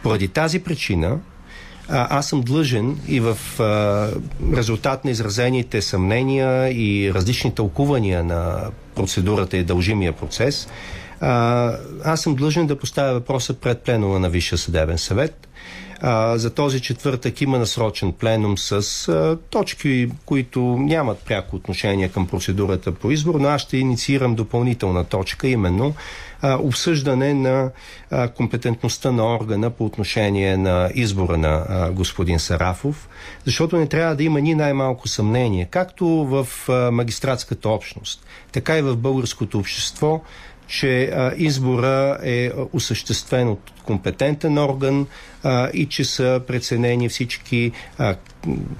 Поради 0.02 0.28
тази 0.28 0.58
причина 0.58 1.18
а, 1.88 2.18
аз 2.18 2.28
съм 2.28 2.40
длъжен 2.40 2.98
и 3.08 3.20
в 3.20 3.38
а, 3.60 4.08
резултат 4.56 5.04
на 5.04 5.10
изразените 5.10 5.82
съмнения 5.82 6.72
и 6.72 7.14
различни 7.14 7.54
тълкувания 7.54 8.24
на 8.24 8.70
процедурата 8.94 9.56
и 9.56 9.64
дължимия 9.64 10.12
процес, 10.12 10.68
а, 11.20 11.72
аз 12.04 12.20
съм 12.20 12.34
длъжен 12.34 12.66
да 12.66 12.78
поставя 12.78 13.12
въпроса 13.12 13.54
пред 13.54 13.80
пленума 13.80 14.18
на 14.18 14.30
Висшия 14.30 14.58
съдебен 14.58 14.98
съвет. 14.98 15.48
А, 16.05 16.38
за 16.38 16.50
този 16.50 16.80
четвъртък 16.80 17.40
има 17.40 17.59
насрочен 17.59 18.12
пленум 18.12 18.59
с 18.59 19.09
а, 19.09 19.38
точки, 19.50 20.11
които 20.26 20.61
нямат 20.61 21.18
пряко 21.18 21.57
отношение 21.57 22.09
към 22.09 22.26
процедурата 22.26 22.92
по 22.92 23.11
избор, 23.11 23.34
но 23.34 23.48
аз 23.48 23.61
ще 23.61 23.76
инициирам 23.76 24.34
допълнителна 24.34 25.05
точка, 25.05 25.48
именно 25.48 25.94
а, 26.42 26.59
обсъждане 26.59 27.34
на 27.34 27.70
а, 28.11 28.28
компетентността 28.28 29.12
на 29.12 29.34
органа 29.34 29.70
по 29.70 29.84
отношение 29.84 30.57
на 30.57 30.90
избора 30.94 31.38
на 31.38 31.66
а, 31.68 31.90
господин 31.90 32.38
Сарафов, 32.38 33.09
защото 33.44 33.76
не 33.76 33.86
трябва 33.86 34.16
да 34.16 34.24
има 34.24 34.40
ни 34.40 34.55
най-малко 34.55 35.09
съмнение, 35.09 35.68
както 35.70 36.07
в 36.07 36.48
а, 36.68 36.90
магистратската 36.90 37.68
общност, 37.68 38.26
така 38.53 38.78
и 38.78 38.82
в 38.82 38.96
българското 38.96 39.59
общество, 39.59 40.20
че 40.66 41.05
а, 41.05 41.32
избора 41.36 42.18
е 42.22 42.50
осъществен 42.72 43.48
от 43.48 43.72
компетентен 43.83 44.59
орган 44.59 45.07
а, 45.45 45.70
и 45.74 45.87
че 45.87 46.05
са 46.05 46.41
преценени 46.47 47.09
всички 47.09 47.72
а, 47.99 48.14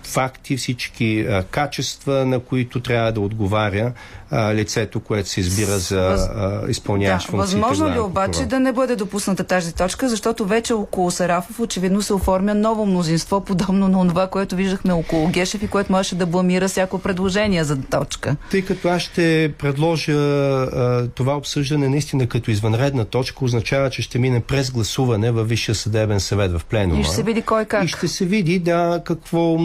факти, 0.03 0.57
всички 0.57 1.21
а, 1.21 1.43
качества, 1.43 2.27
на 2.27 2.41
които 2.41 2.81
трябва 2.81 3.13
да 3.13 3.21
отговаря 3.21 3.93
а, 4.31 4.55
лицето, 4.55 5.01
което 5.01 5.29
се 5.29 5.41
избира 5.41 5.79
за 5.79 6.01
а, 6.01 6.71
изпълняващ 6.71 7.27
да, 7.27 7.31
функциите 7.31 7.61
Възможно 7.61 7.95
ли 7.95 7.99
обаче 7.99 8.47
да 8.47 8.61
не 8.61 8.73
бъде 8.73 8.97
допусната 8.97 9.45
тази 9.45 9.75
точка, 9.75 10.09
защото 10.09 10.47
вече 10.47 10.75
около 10.75 11.11
Сарафов 11.11 11.61
очевидно 11.61 12.03
се 12.03 12.15
оформя 12.15 12.55
ново 12.55 12.87
мнозинство, 12.87 13.41
подобно 13.41 13.89
на 13.89 14.09
това, 14.09 14.27
което 14.27 14.57
виждахме 14.57 14.93
около 14.93 15.29
Гешев 15.29 15.63
и 15.63 15.69
което 15.69 15.93
можеше 15.93 16.15
да 16.15 16.27
бламира 16.27 16.69
всяко 16.69 16.99
предложение 16.99 17.65
за 17.65 17.83
точка? 17.83 18.37
Тъй 18.51 18.63
като 18.63 18.89
аз 18.89 19.03
ще 19.03 19.53
предложа 19.59 20.13
а, 20.13 21.09
това 21.15 21.37
обсъждане 21.37 21.89
наистина 21.89 22.27
като 22.27 22.51
извънредна 22.51 23.05
точка, 23.05 23.45
означава, 23.45 23.91
че 23.91 24.03
ще 24.03 24.19
мине 24.19 24.41
през 24.41 24.71
гласуване 24.71 24.92
във 24.99 25.49
Висшия 25.49 25.75
съдебен 25.75 26.21
съвет 26.21 26.53
в 26.53 26.65
пленума. 26.65 27.01
И 27.01 27.05
ще 27.05 27.15
се 27.15 27.23
види 27.23 27.43
кой 27.43 27.65
как. 27.65 27.85
И 27.85 27.89
ще 27.89 28.09
се 28.09 28.25
види 28.25 28.59
да 28.59 29.03
какво 29.05 29.59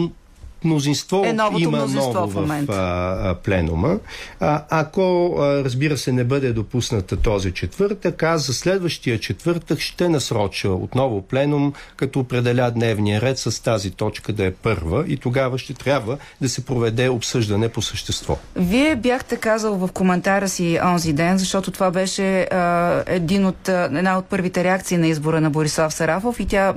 мнозинство 0.64 1.24
Е 1.26 1.32
новото 1.32 1.62
има 1.62 1.76
мнозинство 1.78 2.12
ново 2.12 2.26
в 2.26 2.32
в, 2.32 2.40
момента. 2.40 2.72
а, 2.72 3.30
а, 3.30 3.34
пленума. 3.34 3.98
А, 4.40 4.64
ако, 4.70 5.36
а, 5.38 5.64
разбира 5.64 5.96
се, 5.96 6.12
не 6.12 6.24
бъде 6.24 6.52
допусната 6.52 7.16
този 7.16 7.52
четвъртък, 7.52 8.22
аз 8.22 8.46
за 8.46 8.54
следващия 8.54 9.20
четвъртък 9.20 9.80
ще 9.80 10.08
насроча 10.08 10.68
отново 10.70 11.22
пленум, 11.22 11.72
като 11.96 12.20
определя 12.20 12.70
дневния 12.70 13.20
ред 13.20 13.38
с 13.38 13.62
тази 13.62 13.90
точка 13.90 14.32
да 14.32 14.44
е 14.44 14.50
първа 14.50 15.04
и 15.08 15.16
тогава 15.16 15.58
ще 15.58 15.74
трябва 15.74 16.18
да 16.40 16.48
се 16.48 16.64
проведе 16.64 17.08
обсъждане 17.08 17.68
по 17.68 17.82
същество. 17.82 18.38
Вие 18.56 18.96
бяхте 18.96 19.36
казал 19.36 19.74
в 19.74 19.88
коментара 19.92 20.48
си 20.48 20.78
онзи 20.84 21.12
ден, 21.12 21.38
защото 21.38 21.70
това 21.70 21.90
беше 21.90 22.40
а, 22.40 23.02
един 23.06 23.46
от, 23.46 23.68
една 23.68 24.18
от 24.18 24.26
първите 24.26 24.64
реакции 24.64 24.96
на 24.96 25.06
избора 25.06 25.40
на 25.40 25.50
Борислав 25.50 25.94
Сарафов 25.94 26.40
и 26.40 26.46
тя 26.46 26.74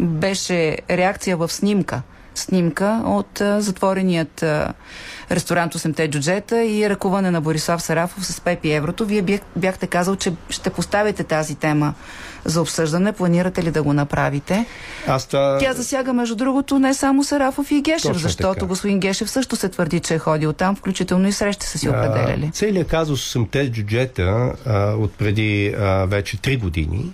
беше 0.00 0.78
реакция 0.90 1.36
в 1.36 1.52
снимка. 1.52 2.02
Снимка 2.38 3.02
от 3.04 3.40
а, 3.40 3.60
затвореният 3.60 4.42
а, 4.42 4.72
ресторант 5.30 5.74
8-те 5.74 6.10
джуджета 6.10 6.64
и 6.64 6.90
ръкуване 6.90 7.30
на 7.30 7.40
Борислав 7.40 7.82
Сарафов 7.82 8.26
с 8.26 8.40
Пепи 8.40 8.70
Еврото. 8.70 9.06
Вие 9.06 9.22
бях, 9.22 9.40
бяхте 9.56 9.86
казал, 9.86 10.16
че 10.16 10.32
ще 10.50 10.70
поставите 10.70 11.24
тази 11.24 11.54
тема 11.54 11.94
за 12.44 12.60
обсъждане. 12.60 13.12
Планирате 13.12 13.62
ли 13.62 13.70
да 13.70 13.82
го 13.82 13.92
направите? 13.92 14.66
Аз 15.06 15.26
това... 15.26 15.58
Тя 15.60 15.72
засяга, 15.72 16.12
между 16.12 16.36
другото, 16.36 16.78
не 16.78 16.94
само 16.94 17.24
Сарафов 17.24 17.70
и 17.70 17.80
Гешев, 17.80 18.02
Точно 18.02 18.18
защото 18.18 18.54
така. 18.54 18.66
господин 18.66 19.00
Гешев 19.00 19.30
също 19.30 19.56
се 19.56 19.68
твърди, 19.68 20.00
че 20.00 20.14
е 20.14 20.18
ходил 20.18 20.52
там, 20.52 20.76
включително 20.76 21.28
и 21.28 21.32
срещи 21.32 21.66
са 21.66 21.78
си 21.78 21.88
определяли. 21.88 22.50
Целият 22.52 22.88
казус 22.88 23.30
с 23.30 23.44
те 23.50 23.70
джуджета 23.72 24.52
а, 24.66 24.92
от 24.92 25.12
преди 25.12 25.74
а, 25.78 26.06
вече 26.06 26.36
3 26.36 26.60
години 26.60 27.12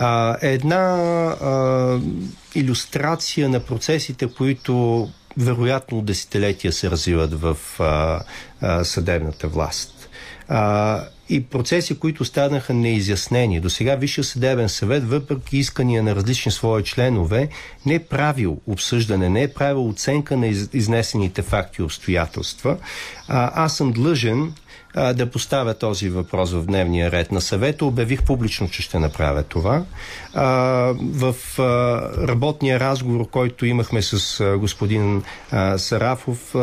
а, 0.00 0.36
една 0.42 0.78
а, 1.40 2.00
иллюстрация 2.54 3.48
на 3.48 3.60
процесите, 3.60 4.26
които 4.26 5.08
вероятно 5.38 6.02
десетилетия 6.02 6.72
се 6.72 6.90
развиват 6.90 7.40
в 7.40 7.56
а, 7.78 8.20
а, 8.60 8.84
съдебната 8.84 9.48
власт. 9.48 10.08
А, 10.48 11.04
и 11.28 11.44
процеси, 11.44 11.98
които 11.98 12.24
станаха 12.24 12.74
неизяснени. 12.74 13.60
До 13.60 13.70
сега 13.70 13.96
Висшия 13.96 14.24
съдебен 14.24 14.68
съвет, 14.68 15.04
въпреки 15.08 15.58
искания 15.58 16.02
на 16.02 16.16
различни 16.16 16.52
свои 16.52 16.84
членове, 16.84 17.48
не 17.86 17.94
е 17.94 17.98
правил 17.98 18.60
обсъждане, 18.66 19.28
не 19.28 19.42
е 19.42 19.52
правил 19.54 19.88
оценка 19.88 20.36
на 20.36 20.46
из, 20.46 20.68
изнесените 20.72 21.42
факти 21.42 21.80
и 21.80 21.84
обстоятелства. 21.84 22.76
А, 23.28 23.64
аз 23.64 23.76
съм 23.76 23.92
длъжен 23.92 24.52
а, 24.94 25.12
да 25.12 25.30
поставя 25.30 25.74
този 25.74 26.08
въпрос 26.08 26.52
в 26.52 26.66
дневния 26.66 27.10
ред 27.10 27.32
на 27.32 27.40
съвета. 27.40 27.84
Обявих 27.84 28.22
публично, 28.22 28.68
че 28.68 28.82
ще 28.82 28.98
направя 28.98 29.42
това. 29.42 29.84
А, 30.34 30.44
в 30.98 31.34
а, 31.58 31.62
работния 32.28 32.80
разговор, 32.80 33.30
който 33.30 33.66
имахме 33.66 34.02
с 34.02 34.40
а, 34.40 34.58
господин 34.58 35.22
а, 35.50 35.78
Сарафов, 35.78 36.54
а, 36.54 36.58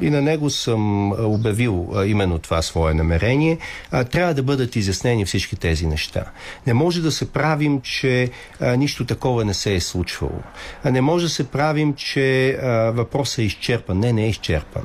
и 0.00 0.10
на 0.10 0.22
него 0.22 0.50
съм 0.50 1.12
обявил 1.12 1.92
а, 1.94 2.06
именно 2.06 2.38
това 2.38 2.62
свое 2.62 2.94
намерение. 2.94 3.58
А, 3.90 4.04
трябва 4.04 4.34
да 4.34 4.42
бъдат 4.42 4.76
изяснени 4.76 5.24
всички 5.24 5.56
тези 5.56 5.86
неща. 5.86 6.24
Не 6.66 6.74
може 6.74 7.02
да 7.02 7.12
се 7.12 7.32
правим, 7.32 7.80
че 7.80 8.30
а, 8.60 8.76
нищо 8.76 9.04
такова 9.04 9.44
не 9.44 9.54
се 9.54 9.74
е 9.74 9.80
случвало. 9.80 10.40
А 10.84 10.90
не 10.90 11.00
може 11.00 11.24
да 11.24 11.30
се 11.30 11.48
правим, 11.48 11.94
че 11.94 12.50
а, 12.50 12.68
въпросът 12.90 13.38
е 13.38 13.42
изчерпан. 13.42 13.98
Не, 13.98 14.12
не 14.12 14.24
е 14.24 14.28
изчерпан. 14.28 14.82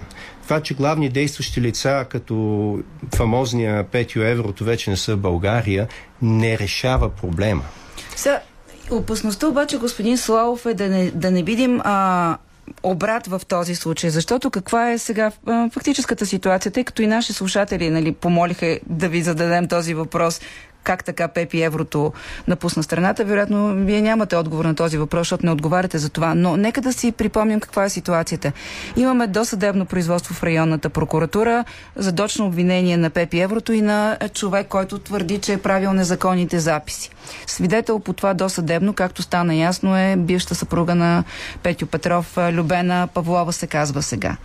Това, 0.48 0.62
че 0.62 0.74
главни 0.74 1.10
действащи 1.10 1.62
лица, 1.62 2.06
като 2.10 2.80
фамозния 3.16 3.84
Петио 3.84 4.24
Еврото, 4.24 4.64
вече 4.64 4.90
не 4.90 4.98
са 4.98 5.18
България, 5.18 5.88
не 6.22 6.58
решава 6.58 7.10
проблема. 7.10 7.64
Сега, 8.16 8.40
опасността 8.92 9.48
обаче, 9.48 9.78
господин 9.78 10.18
Славов, 10.18 10.66
е 10.66 10.74
да 10.74 10.88
не, 10.90 11.12
да 11.12 11.32
не 11.32 11.44
видим 11.44 11.82
а, 11.84 12.38
обрат 12.84 13.28
в 13.28 13.42
този 13.48 13.76
случай, 13.76 14.10
защото 14.10 14.50
каква 14.50 14.92
е 14.92 14.98
сега 14.98 15.32
фактическата 15.74 16.26
ситуация, 16.26 16.72
тъй 16.72 16.84
като 16.84 17.02
и 17.02 17.08
наши 17.08 17.34
слушатели 17.34 17.90
нали, 17.90 18.12
помолиха 18.12 18.80
да 18.86 19.10
ви 19.10 19.22
зададем 19.22 19.68
този 19.68 19.94
въпрос, 19.94 20.42
как 20.88 21.04
така 21.04 21.28
Пепи 21.28 21.62
Еврото 21.62 22.14
напусна 22.48 22.84
страната. 22.84 23.26
Вероятно, 23.26 23.74
вие 23.76 24.02
нямате 24.02 24.36
отговор 24.36 24.66
на 24.66 24.76
този 24.76 24.98
въпрос, 24.98 25.20
защото 25.20 25.46
не 25.46 25.52
отговаряте 25.52 25.98
за 25.98 26.10
това. 26.10 26.36
Но 26.36 26.58
нека 26.58 26.82
да 26.82 26.94
си 26.94 27.12
припомним 27.12 27.60
каква 27.60 27.84
е 27.84 27.90
ситуацията. 27.90 28.52
Имаме 28.96 29.28
досъдебно 29.28 29.86
производство 29.86 30.34
в 30.34 30.44
районната 30.44 30.90
прокуратура 30.90 31.66
за 31.96 32.12
дочно 32.12 32.46
обвинение 32.46 32.98
на 32.98 33.10
Пепи 33.10 33.40
Еврото 33.40 33.74
и 33.74 33.82
на 33.82 34.18
човек, 34.34 34.68
който 34.68 35.00
твърди, 35.00 35.38
че 35.38 35.54
е 35.54 35.58
правил 35.58 35.94
незаконните 35.94 36.60
записи. 36.60 37.10
Свидетел 37.48 38.00
по 38.00 38.14
това 38.14 38.34
досъдебно, 38.34 38.94
както 38.94 39.22
стана 39.22 39.56
ясно, 39.56 39.98
е 39.98 40.16
бившата 40.18 40.56
съпруга 40.56 40.96
на 40.96 41.24
Петю 41.64 41.86
Петров, 41.86 42.38
Любена 42.38 43.08
Павлова 43.14 43.54
се 43.54 43.68
казва 43.68 44.02
сега 44.02 44.38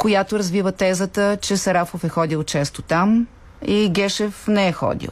която 0.00 0.38
развива 0.38 0.72
тезата, 0.72 1.38
че 1.40 1.56
Сарафов 1.56 2.04
е 2.04 2.08
ходил 2.08 2.42
често 2.42 2.82
там 2.82 3.26
и 3.66 3.88
Гешев 3.88 4.48
не 4.48 4.68
е 4.68 4.72
ходил. 4.72 5.10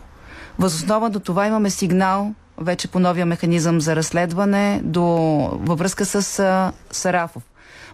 Възоснова 0.59 1.11
до 1.11 1.21
това 1.21 1.47
имаме 1.47 1.71
сигнал 1.71 2.35
вече 2.59 2.89
по 2.89 2.99
новия 2.99 3.27
механизъм 3.27 3.81
за 3.81 3.97
разследване 3.97 4.81
до, 4.85 5.05
във 5.53 5.79
връзка 5.79 6.05
с 6.05 6.39
а, 6.39 6.73
Сарафов. 6.91 7.43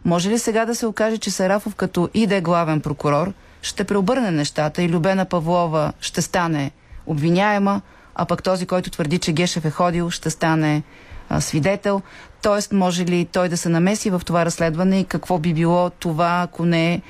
Може 0.05 0.31
ли 0.31 0.39
сега 0.39 0.65
да 0.65 0.75
се 0.75 0.87
окаже, 0.87 1.19
че 1.19 1.31
Сарафов 1.31 1.75
като 1.75 2.09
и 2.15 2.27
да 2.27 2.35
е 2.35 2.41
главен 2.41 2.81
прокурор 2.81 3.33
ще 3.63 3.85
преобърне 3.85 4.31
нещата 4.31 4.83
и 4.83 4.89
Любена 4.89 5.25
Павлова 5.25 5.93
ще 6.01 6.23
стане 6.23 6.71
обвиняема, 7.07 7.81
а 8.15 8.25
пък 8.25 8.43
този, 8.43 8.67
който 8.67 8.91
твърди, 8.91 9.19
че 9.19 9.33
Гешев 9.33 9.65
е 9.65 9.71
ходил, 9.71 10.11
ще 10.11 10.31
стане 10.31 10.83
а, 11.29 11.41
свидетел. 11.41 12.03
Тоест, 12.43 12.73
може 12.73 13.05
ли 13.05 13.25
той 13.25 13.49
да 13.49 13.57
се 13.57 13.69
намеси 13.69 14.11
в 14.11 14.23
това 14.27 14.45
разследване 14.45 15.01
и 15.01 15.05
какво 15.05 15.39
би 15.39 15.55
било 15.55 15.91
това, 15.91 16.41
ако 16.43 16.65
не 16.65 16.95
е 16.95 17.03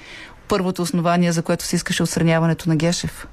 първото 0.48 0.82
основание, 0.82 1.32
за 1.32 1.42
което 1.42 1.64
се 1.64 1.76
искаше 1.76 2.02
отстраняването 2.02 2.68
на 2.68 2.76
Гешев? 2.76 3.26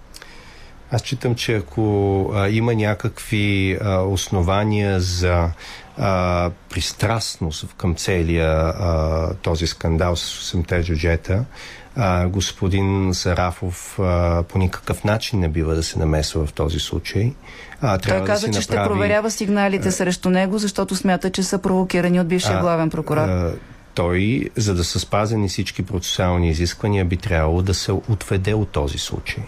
Аз 0.91 1.01
читам, 1.01 1.35
че 1.35 1.55
ако 1.55 2.25
а, 2.35 2.49
има 2.49 2.75
някакви 2.75 3.77
а, 3.81 3.97
основания 4.01 4.99
за 4.99 5.49
а, 5.97 6.49
пристрастност 6.69 7.65
към 7.77 7.95
целия 7.95 8.49
а, 8.49 9.33
този 9.41 9.67
скандал 9.67 10.15
с 10.15 10.53
8-те 10.53 10.83
джуджета, 10.83 11.45
а, 11.95 12.27
господин 12.27 13.13
Сарафов 13.13 13.99
а, 13.99 14.43
по 14.43 14.57
никакъв 14.57 15.03
начин 15.03 15.39
не 15.39 15.49
бива 15.49 15.75
да 15.75 15.83
се 15.83 15.99
намесва 15.99 16.45
в 16.45 16.53
този 16.53 16.79
случай. 16.79 17.33
А, 17.81 17.97
Той 17.97 18.23
каза, 18.23 18.47
да 18.47 18.53
че 18.53 18.57
си 18.57 18.63
ще 18.63 18.75
направи... 18.75 18.89
проверява 18.89 19.31
сигналите 19.31 19.91
срещу 19.91 20.29
него, 20.29 20.57
защото 20.57 20.95
смята, 20.95 21.29
че 21.29 21.43
са 21.43 21.57
провокирани 21.57 22.19
от 22.19 22.27
бившия 22.27 22.57
А, 22.57 22.61
главен 22.61 22.89
прокурор. 22.89 23.17
а, 23.17 23.53
той, 23.93 24.49
за 24.55 24.75
да 24.75 24.83
са 24.83 24.99
спазени 24.99 25.49
всички 25.49 25.83
процесуални 25.83 26.49
изисквания, 26.49 27.05
би 27.05 27.17
трябвало 27.17 27.61
да 27.61 27.73
се 27.73 27.91
отведе 27.91 28.53
от 28.53 28.69
този 28.69 28.97
случай 28.97 29.43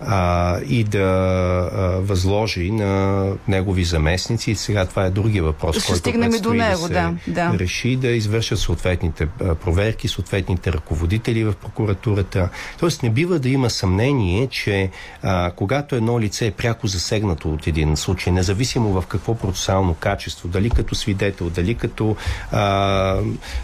а, 0.00 0.60
и 0.68 0.84
да 0.84 0.98
а, 0.98 2.00
възложи 2.00 2.70
на 2.70 3.24
негови 3.48 3.84
заместници. 3.84 4.54
Сега 4.54 4.86
това 4.86 5.04
е 5.04 5.10
другия 5.10 5.42
въпрос, 5.42 5.76
Ще 5.76 5.86
който 5.86 5.98
стигнем 5.98 6.34
и 6.34 6.40
до 6.40 6.54
него, 6.54 6.88
да 6.88 7.14
да, 7.26 7.50
да. 7.50 7.58
реши 7.58 7.96
да 7.96 8.08
извършат 8.08 8.58
съответните 8.58 9.26
проверки, 9.64 10.08
съответните 10.08 10.72
ръководители 10.72 11.44
в 11.44 11.54
прокуратурата. 11.54 12.48
Тоест 12.80 13.02
не 13.02 13.10
бива 13.10 13.38
да 13.38 13.48
има 13.48 13.70
съмнение, 13.70 14.46
че 14.46 14.90
а, 15.22 15.50
когато 15.56 15.96
едно 15.96 16.20
лице 16.20 16.46
е 16.46 16.50
пряко 16.50 16.86
засегнато 16.86 17.52
от 17.52 17.66
един 17.66 17.96
случай, 17.96 18.32
независимо 18.32 19.00
в 19.00 19.06
какво 19.06 19.34
процесуално 19.34 19.94
качество, 19.94 20.48
дали 20.48 20.70
като 20.70 20.94
свидетел, 20.94 21.50
дали 21.50 21.74
като 21.74 22.16
а, 22.52 23.20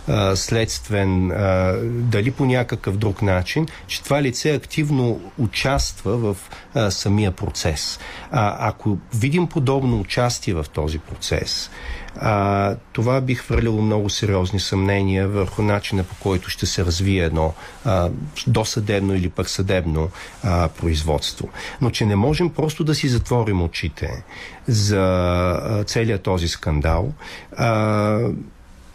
а, 0.09 0.37
следствен, 0.37 1.31
а, 1.31 1.75
дали 1.85 2.31
по 2.31 2.45
някакъв 2.45 2.97
друг 2.97 3.23
начин, 3.23 3.67
че 3.87 4.03
това 4.03 4.23
лице 4.23 4.51
активно 4.51 5.21
участва 5.39 6.24
в 6.25 6.37
а, 6.75 6.91
самия 6.91 7.31
процес. 7.31 7.99
А, 8.31 8.69
ако 8.69 8.99
видим 9.15 9.47
подобно 9.47 10.01
участие 10.01 10.55
в 10.55 10.67
този 10.73 10.99
процес, 10.99 11.71
а, 12.17 12.77
това 12.93 13.21
би 13.21 13.35
хвърлило 13.35 13.83
много 13.83 14.11
сериозни 14.11 14.61
съмнения 14.61 15.29
върху 15.29 15.63
начина 15.63 16.05
по 16.05 16.15
който 16.15 16.51
ще 16.51 16.67
се 16.67 16.85
развие 16.85 17.25
едно 17.25 17.55
а, 17.85 18.11
досъдебно 18.47 19.15
или 19.15 19.31
пък 19.31 19.49
съдебно 19.49 20.11
а, 20.43 20.69
производство. 20.69 21.49
Но 21.81 21.91
че 21.91 22.07
не 22.07 22.17
можем 22.17 22.51
просто 22.51 22.85
да 22.85 22.95
си 22.95 23.09
затворим 23.09 23.63
очите 23.63 24.25
за 24.67 25.01
а, 25.01 25.85
целият 25.85 26.23
този 26.23 26.49
скандал, 26.49 27.13
а, 27.57 28.19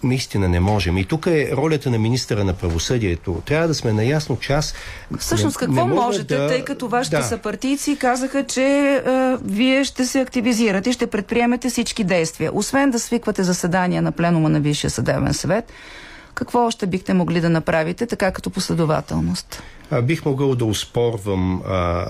наистина 0.04 0.50
не 0.50 0.60
можем. 0.60 0.98
И 0.98 1.06
тук 1.06 1.26
е 1.26 1.52
ролята 1.54 1.90
на 1.90 2.00
министъра 2.00 2.44
на 2.44 2.54
правосъдието. 2.54 3.42
Трябва 3.46 3.68
да 3.68 3.74
сме 3.74 3.94
наясно, 3.94 4.38
че 4.40 4.54
аз 4.54 4.74
Всъщност, 5.20 5.62
не, 5.62 5.68
какво 5.68 5.88
не 5.88 5.94
можете, 5.94 6.38
да... 6.38 6.48
тъй 6.48 6.64
като 6.64 6.88
вашите 6.88 7.18
да. 7.18 7.24
съпартийци 7.24 7.98
казаха, 7.98 8.44
че 8.44 8.64
е, 8.64 9.02
вие 9.44 9.84
ще 9.84 10.06
се 10.06 10.20
активизирате 10.20 10.90
и 10.90 10.94
ще 10.94 11.08
предприемете 11.08 11.70
всички 11.70 12.04
действия. 12.04 12.52
Освен 12.54 12.92
да 12.92 13.00
свиквате 13.00 13.44
заседания 13.44 14.02
на 14.02 14.12
пленума 14.12 14.50
на 14.50 14.60
Висшия 14.60 14.90
съдебен 14.90 15.34
съвет, 15.34 15.72
какво 16.34 16.66
още 16.66 16.88
бихте 16.88 17.14
могли 17.14 17.42
да 17.42 17.50
направите, 17.50 18.06
така 18.06 18.32
като 18.32 18.50
последователност? 18.50 19.64
А, 19.92 20.02
бих 20.02 20.26
могъл 20.26 20.56
да 20.56 20.66
успорвам 20.66 21.62
а, 21.68 22.06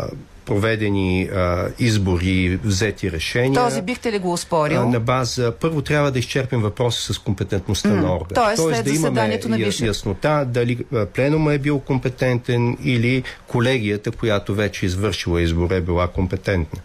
проведени 0.50 1.24
а, 1.24 1.68
избори, 1.80 2.60
взети 2.64 3.12
решения. 3.12 3.64
Този 3.64 3.82
бихте 3.82 4.12
ли 4.12 4.20
го 4.20 4.34
успорил? 4.34 4.82
А, 4.82 4.86
на 4.86 5.00
база, 5.00 5.54
първо 5.62 5.82
трябва 5.82 6.12
да 6.12 6.20
изчерпим 6.20 6.62
въпроса 6.62 7.14
с 7.14 7.18
компетентността 7.20 7.90
М, 7.90 7.96
на 7.96 8.16
органа. 8.16 8.34
тоест, 8.34 8.64
след 8.64 8.86
да 8.86 8.92
имаме 8.92 9.40
на 9.48 9.58
Висшия. 9.58 9.88
яснота 9.88 10.46
дали 10.48 10.86
пленума 11.14 11.54
е 11.54 11.58
бил 11.58 11.80
компетентен 11.80 12.78
или 12.84 13.24
колегията, 13.48 14.12
която 14.12 14.56
вече 14.56 14.86
е 14.86 14.88
извършила 14.88 15.42
избора, 15.42 15.76
е 15.76 15.82
била 15.82 16.08
компетентна. 16.08 16.80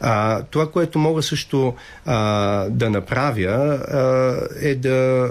А, 0.00 0.42
това, 0.42 0.70
което 0.70 0.98
мога 0.98 1.22
също 1.22 1.74
а, 2.06 2.16
да 2.70 2.90
направя, 2.90 3.48
а, 3.48 4.68
е 4.68 4.74
да 4.74 5.30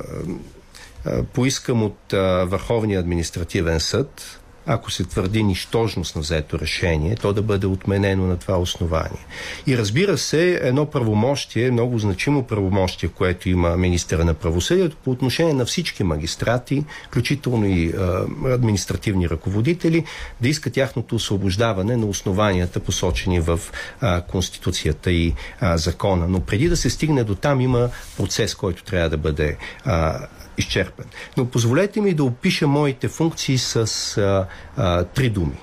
поискам 1.33 1.83
от 1.83 2.13
а, 2.13 2.45
Върховния 2.45 2.99
административен 2.99 3.79
съд, 3.79 4.39
ако 4.67 4.91
се 4.91 5.03
твърди 5.03 5.43
нищожност 5.43 6.15
на 6.15 6.21
взето 6.21 6.59
решение, 6.59 7.15
то 7.15 7.33
да 7.33 7.41
бъде 7.41 7.67
отменено 7.67 8.27
на 8.27 8.37
това 8.37 8.57
основание. 8.57 9.25
И 9.67 9.77
разбира 9.77 10.17
се, 10.17 10.59
едно 10.63 10.85
правомощие, 10.85 11.71
много 11.71 11.99
значимо 11.99 12.43
правомощие, 12.43 13.09
което 13.09 13.49
има 13.49 13.77
министъра 13.77 14.25
на 14.25 14.33
правосъдието 14.33 14.97
по 15.03 15.11
отношение 15.11 15.53
на 15.53 15.65
всички 15.65 16.03
магистрати, 16.03 16.85
включително 17.07 17.65
и 17.65 17.89
а, 17.89 18.25
административни 18.45 19.29
ръководители, 19.29 20.03
да 20.41 20.49
иска 20.49 20.69
тяхното 20.69 21.15
освобождаване 21.15 21.97
на 21.97 22.05
основанията, 22.05 22.79
посочени 22.79 23.39
в 23.39 23.59
а, 24.01 24.21
Конституцията 24.21 25.11
и 25.11 25.33
а, 25.59 25.77
закона. 25.77 26.27
Но 26.27 26.39
преди 26.39 26.69
да 26.69 26.77
се 26.77 26.89
стигне 26.89 27.23
до 27.23 27.35
там, 27.35 27.61
има 27.61 27.89
процес, 28.17 28.55
който 28.55 28.83
трябва 28.83 29.09
да 29.09 29.17
бъде 29.17 29.57
а, 29.85 30.19
изчерпан. 30.57 31.05
Но 31.37 31.45
позволете 31.45 32.01
ми 32.01 32.13
да 32.13 32.23
опиша 32.23 32.67
моите 32.67 33.07
функции 33.07 33.57
с 33.57 33.77
а, 34.17 34.47
а, 34.77 35.03
три 35.03 35.29
думи. 35.29 35.57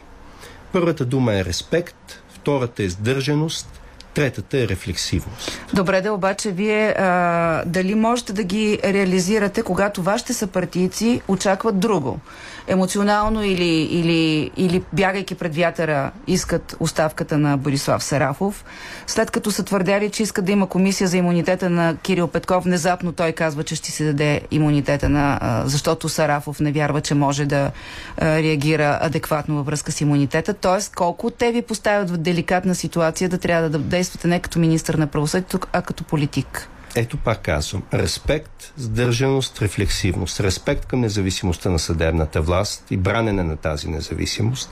Първата 0.73 1.05
дума 1.05 1.35
е 1.35 1.45
респект, 1.45 2.23
втората 2.29 2.83
е 2.83 2.89
сдържаност, 2.89 3.81
третата 4.15 4.59
е 4.59 4.69
рефлексивност. 4.69 5.61
Добре, 5.75 6.01
да 6.01 6.13
обаче 6.13 6.51
вие 6.51 6.89
а, 6.89 7.63
дали 7.67 7.95
можете 7.95 8.33
да 8.33 8.43
ги 8.43 8.79
реализирате, 8.85 9.63
когато 9.63 10.03
вашите 10.03 10.33
съпартийци 10.33 11.21
очакват 11.29 11.79
друго? 11.79 12.21
Емоционално 12.69 13.43
или, 13.43 13.83
или, 13.83 14.51
или 14.57 14.83
бягайки 14.93 15.35
пред 15.35 15.57
вятъра 15.57 16.11
искат 16.27 16.77
оставката 16.81 17.39
на 17.39 17.57
Борислав 17.57 18.05
Сарафов, 18.05 18.65
след 19.07 19.31
като 19.31 19.51
са 19.51 19.65
твърдяли, 19.65 20.11
че 20.11 20.23
искат 20.23 20.45
да 20.45 20.53
има 20.53 20.67
комисия 20.67 21.09
за 21.09 21.17
имунитета 21.17 21.71
на 21.71 21.97
Кирил 21.97 22.29
Петков, 22.29 22.65
внезапно 22.65 23.13
той 23.13 23.33
казва, 23.33 23.65
че 23.65 23.75
ще 23.75 23.91
си 23.91 24.05
даде 24.05 24.41
имунитета 24.51 25.09
на, 25.09 25.63
защото 25.67 26.09
Сарафов 26.09 26.61
не 26.61 26.73
вярва, 26.73 27.01
че 27.01 27.15
може 27.15 27.47
да 27.47 27.71
реагира 28.23 28.99
адекватно 29.03 29.55
във 29.55 29.67
връзка 29.67 29.93
с 29.93 30.01
имунитета. 30.01 30.55
Тоест, 30.55 30.95
колко 30.95 31.31
те 31.31 31.53
ви 31.53 31.63
поставят 31.63 32.11
в 32.11 32.17
деликатна 32.17 32.75
ситуация 32.75 33.29
да 33.29 33.39
трябва 33.39 33.71
да 33.71 33.79
действате 33.79 34.29
не 34.29 34.41
като 34.41 34.59
министър 34.59 34.95
на 34.95 35.07
правосъдието, 35.07 35.59
а 35.73 35.83
като 35.83 36.05
политик? 36.05 36.69
Ето 36.97 37.17
пак 37.17 37.43
казвам. 37.43 37.83
Респект, 37.95 38.73
сдържаност, 38.77 39.63
рефлексивност. 39.63 40.41
Респект 40.41 40.87
към 40.87 41.01
независимостта 41.01 41.71
на 41.71 41.79
съдебната 41.79 42.43
власт 42.43 42.91
и 42.91 42.97
бранене 42.97 43.43
на 43.43 43.57
тази 43.57 43.89
независимост. 43.89 44.71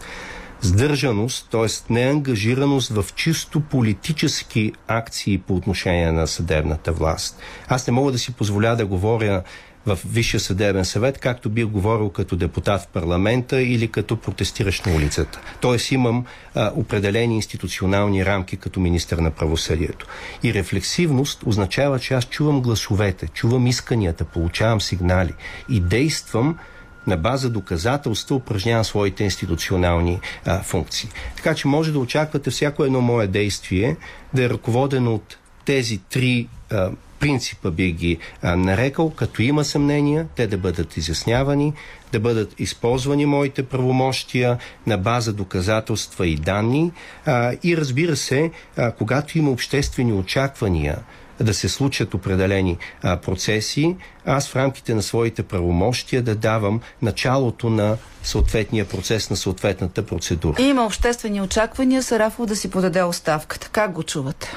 Сдържаност, 0.61 1.49
т.е. 1.51 1.93
неангажираност 1.93 2.89
в 2.89 3.05
чисто 3.15 3.61
политически 3.61 4.73
акции 4.87 5.39
по 5.39 5.55
отношение 5.55 6.13
на 6.13 6.27
съдебната 6.27 6.93
власт. 6.93 7.41
Аз 7.69 7.87
не 7.87 7.93
мога 7.93 8.13
да 8.13 8.19
си 8.19 8.33
позволя 8.33 8.75
да 8.75 8.87
говоря 8.87 9.43
в 9.87 9.99
Висшия 10.07 10.41
съдебен 10.41 10.85
съвет, 10.85 11.19
както 11.19 11.51
бих 11.51 11.67
говорил 11.67 12.11
като 12.11 12.37
депутат 12.37 12.81
в 12.81 12.87
парламента 12.87 13.63
или 13.63 13.89
като 13.89 14.17
протестиращ 14.17 14.87
на 14.87 14.95
улицата. 14.95 15.41
Тоест 15.61 15.93
имам 15.93 16.25
а, 16.55 16.73
определени 16.75 17.37
институционални 17.37 18.27
рамки 18.27 18.57
като 18.57 18.81
министър 18.81 19.19
на 19.19 19.31
правосъдието. 19.31 20.07
И 20.43 20.55
рефлексивност 20.55 21.43
означава, 21.47 21.99
че 21.99 22.15
аз 22.15 22.25
чувам 22.25 22.63
гласовете, 22.63 23.29
чувам 23.29 23.67
исканията, 23.67 24.25
получавам 24.25 24.81
сигнали 24.81 25.35
и 25.69 25.81
действам 25.81 26.59
на 27.07 27.17
база 27.17 27.51
доказателства 27.51 28.37
упражнявам 28.37 28.85
своите 28.85 29.25
институционални 29.25 30.21
а, 30.47 30.63
функции. 30.63 31.09
Така 31.37 31.55
че 31.55 31.69
може 31.69 31.93
да 31.93 31.99
очаквате 31.99 32.51
всяко 32.51 32.85
едно 32.85 33.01
мое 33.01 33.27
действие 33.27 33.97
да 34.35 34.45
е 34.45 34.49
ръководено 34.49 35.15
от 35.15 35.37
тези 35.65 35.99
три 35.99 36.49
а, 36.71 36.91
принципа 37.23 37.71
би 37.71 37.93
ги 37.93 38.19
а, 38.43 38.57
нарекал, 38.57 39.11
като 39.11 39.43
има 39.43 39.65
съмнения, 39.65 40.27
те 40.37 40.47
да 40.47 40.59
бъдат 40.59 40.97
изяснявани, 40.97 41.73
да 42.13 42.21
бъдат 42.21 42.61
използвани 42.61 43.27
моите 43.27 43.63
правомощия 43.63 44.59
на 44.87 44.99
база 44.99 45.33
доказателства 45.33 46.27
и 46.27 46.37
данни 46.37 46.93
а, 47.27 47.53
и 47.63 47.77
разбира 47.77 48.17
се, 48.17 48.51
а, 48.77 48.91
когато 48.91 49.39
има 49.39 49.51
обществени 49.51 50.13
очаквания 50.13 50.99
да 51.41 51.55
се 51.55 51.69
случат 51.69 52.15
определени 52.15 52.79
а, 53.03 53.17
процеси, 53.17 53.97
аз 54.27 54.49
в 54.49 54.57
рамките 54.57 54.95
на 54.95 55.03
своите 55.03 55.43
правомощия 55.43 56.23
да 56.23 56.35
давам 56.35 56.81
началото 57.03 57.71
на 57.71 57.97
съответния 58.23 58.89
процес, 58.89 59.31
на 59.31 59.37
съответната 59.37 60.07
процедура. 60.07 60.63
Има 60.63 60.87
обществени 60.87 61.41
очаквания 61.41 62.03
Сарафов 62.03 62.47
да 62.47 62.57
си 62.57 62.71
подаде 62.71 63.03
оставката. 63.03 63.69
Как 63.73 63.93
го 63.93 64.03
чувате? 64.03 64.53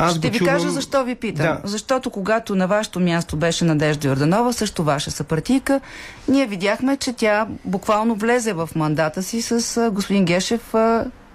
Аз 0.00 0.16
Ще 0.16 0.30
ви 0.30 0.38
чувам... 0.38 0.54
кажа 0.54 0.70
защо 0.70 1.04
ви 1.04 1.14
питам. 1.14 1.46
Да. 1.46 1.60
Защото 1.64 2.10
когато 2.10 2.54
на 2.54 2.66
вашето 2.66 3.00
място 3.00 3.36
беше 3.36 3.64
Надежда 3.64 4.08
Йорданова, 4.08 4.52
също 4.52 4.84
ваша 4.84 5.10
съпартийка, 5.10 5.80
ние 6.28 6.46
видяхме, 6.46 6.96
че 6.96 7.12
тя 7.12 7.46
буквално 7.64 8.14
влезе 8.14 8.52
в 8.52 8.68
мандата 8.74 9.22
си 9.22 9.42
с 9.42 9.90
господин 9.90 10.24
Гешев, 10.24 10.74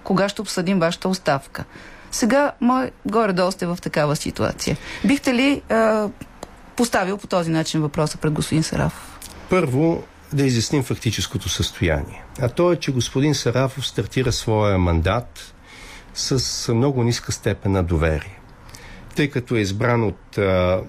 кога 0.04 0.28
ще 0.28 0.42
обсъдим 0.42 0.78
вашата 0.78 1.08
оставка. 1.08 1.64
Сега, 2.10 2.52
мой 2.60 2.90
горе-долу 3.06 3.52
сте 3.52 3.66
в 3.66 3.78
такава 3.82 4.16
ситуация. 4.16 4.76
Бихте 5.04 5.34
ли 5.34 5.62
а, 5.68 6.08
поставил 6.76 7.16
по 7.16 7.26
този 7.26 7.50
начин 7.50 7.80
въпроса 7.80 8.18
пред 8.18 8.32
господин 8.32 8.62
Сарафов? 8.62 9.18
Първо, 9.50 10.02
да 10.32 10.46
изясним 10.46 10.82
фактическото 10.82 11.48
състояние. 11.48 12.24
А 12.40 12.48
то 12.48 12.72
е, 12.72 12.76
че 12.76 12.92
господин 12.92 13.34
Сарафов 13.34 13.86
стартира 13.86 14.32
своя 14.32 14.78
мандат 14.78 15.54
с 16.14 16.74
много 16.74 17.02
ниска 17.02 17.32
степен 17.32 17.72
на 17.72 17.82
доверие. 17.82 18.35
Тъй 19.16 19.30
като 19.30 19.56
е 19.56 19.60
избран 19.60 20.02
от 20.02 20.38
а, 20.38 20.80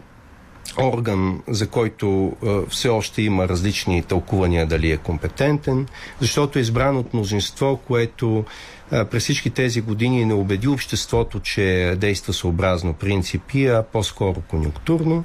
орган, 0.79 1.41
за 1.47 1.67
който 1.67 2.35
а, 2.45 2.61
все 2.69 2.89
още 2.89 3.21
има 3.21 3.47
различни 3.47 4.03
тълкувания 4.03 4.65
дали 4.65 4.91
е 4.91 4.97
компетентен, 4.97 5.87
защото 6.21 6.59
е 6.59 6.61
избран 6.61 6.97
от 6.97 7.13
мнозинство, 7.13 7.79
което 7.87 8.45
а, 8.91 9.05
през 9.05 9.23
всички 9.23 9.49
тези 9.49 9.81
години 9.81 10.25
не 10.25 10.33
убеди 10.33 10.67
обществото, 10.67 11.39
че 11.39 11.95
действа 11.97 12.33
съобразно 12.33 12.93
принципи, 12.93 13.65
а 13.65 13.83
по-скоро 13.91 14.41
конюнктурно. 14.41 15.23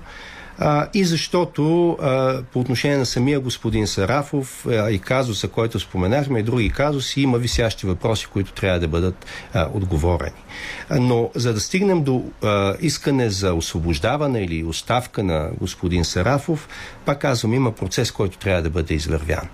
А, 0.59 0.89
и 0.95 1.05
защото 1.05 1.91
а, 1.93 2.43
по 2.53 2.61
отношение 2.61 2.97
на 2.97 3.07
самия 3.07 3.41
господин 3.41 3.87
Сарафов 3.87 4.67
а, 4.67 4.91
и 4.91 4.99
казуса, 4.99 5.49
който 5.49 5.81
споменахме, 5.81 6.39
и 6.39 6.43
други 6.43 6.71
казуси, 6.71 7.21
има 7.21 7.39
висящи 7.39 7.87
въпроси, 7.87 8.27
които 8.33 8.53
трябва 8.53 8.81
да 8.81 8.89
бъдат 8.89 9.27
а, 9.55 9.69
отговорени. 9.73 10.43
Но 10.91 11.31
за 11.35 11.55
да 11.55 11.61
стигнем 11.61 12.03
до 12.03 12.25
а, 12.43 12.75
искане 12.81 13.31
за 13.31 13.55
освобождаване 13.55 14.45
или 14.45 14.65
оставка 14.65 15.23
на 15.23 15.51
господин 15.61 16.05
Сарафов, 16.05 16.69
пак 17.05 17.21
казвам, 17.21 17.55
има 17.55 17.73
процес, 17.73 18.13
който 18.13 18.39
трябва 18.39 18.63
да 18.63 18.71
бъде 18.71 18.95
извървян. 18.95 19.49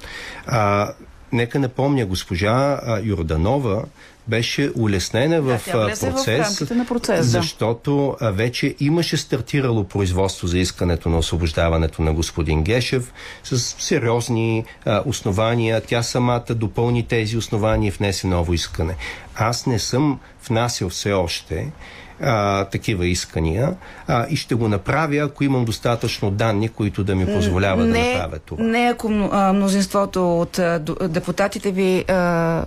А, 0.47 0.93
нека 1.33 1.59
напомня, 1.59 2.07
госпожа 2.07 2.81
а, 2.87 3.01
Йорданова 3.05 3.85
беше 4.29 4.73
улеснена 4.77 5.41
в 5.41 5.61
влезе 5.73 6.11
в 6.11 6.15
процес, 6.15 6.47
рамките 6.47 6.75
на 6.75 6.87
процес, 6.87 7.27
да. 7.27 7.41
защото 7.41 8.17
а, 8.21 8.31
вече 8.31 8.75
имаше 8.81 9.17
стартирало 9.17 9.85
производство 9.85 10.47
за 10.47 10.59
искането 10.59 11.09
на 11.09 11.19
освобождаването 11.19 12.03
на 12.03 12.13
господин 12.13 12.63
Гешев 12.63 13.13
с 13.45 13.59
сериозни 13.59 14.65
а, 14.85 15.03
основания. 15.07 15.81
Тя 15.81 16.03
самата 16.03 16.45
допълни 16.51 17.03
тези 17.03 17.37
основания 17.37 17.89
и 17.89 17.91
внесе 17.91 18.27
ново 18.27 18.55
искане. 18.55 18.97
Аз 19.35 19.67
не 19.67 19.79
съм 19.79 20.21
внасял 20.49 20.89
все 20.89 21.13
още 21.13 21.73
а, 22.21 22.65
такива 22.65 23.07
искания 23.07 23.75
а, 24.07 24.27
и 24.31 24.37
ще 24.37 24.55
го 24.55 24.69
направя, 24.69 25.17
ако 25.17 25.45
имам 25.45 25.65
достатъчно 25.65 26.31
данни, 26.31 26.69
които 26.69 27.05
да 27.05 27.15
ми 27.15 27.27
позволяват 27.27 27.93
да 27.93 27.99
направя 27.99 28.39
това. 28.39 28.65
Не 28.65 28.91
ако 28.93 29.09
мнозинството 29.55 30.41
от 30.41 30.61
депутатите 31.09 31.71
ви 31.71 32.05
а, 32.09 32.65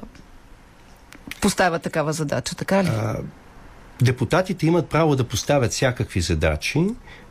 поставя 1.41 1.79
такава 1.79 2.13
задача, 2.13 2.55
така 2.55 2.83
ли? 2.83 2.87
А, 2.87 3.15
депутатите 4.01 4.67
имат 4.67 4.89
право 4.89 5.15
да 5.15 5.23
поставят 5.23 5.71
всякакви 5.71 6.21
задачи, 6.21 6.85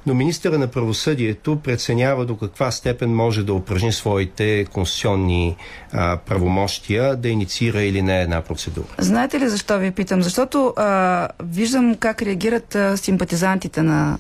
но 0.07 0.15
министъра 0.15 0.59
на 0.59 0.67
правосъдието 0.67 1.57
преценява 1.57 2.27
до 2.27 2.37
каква 2.37 2.71
степен 2.71 3.15
може 3.15 3.43
да 3.43 3.53
упражни 3.55 3.93
своите 3.93 4.67
конституционни 4.73 5.57
а, 5.93 6.17
правомощия 6.17 7.17
да 7.17 7.29
инициира 7.29 7.83
или 7.83 8.03
не 8.03 8.23
една 8.23 8.41
процедура. 8.41 8.87
Знаете 8.99 9.41
ли 9.41 9.49
защо 9.49 9.79
ви 9.79 9.91
питам? 9.91 10.23
Защото 10.23 10.75
а, 10.77 11.29
виждам 11.43 11.95
как 11.95 12.23
реагират 12.23 12.75
а, 12.75 12.97
симпатизантите 12.97 13.83
на 13.83 14.19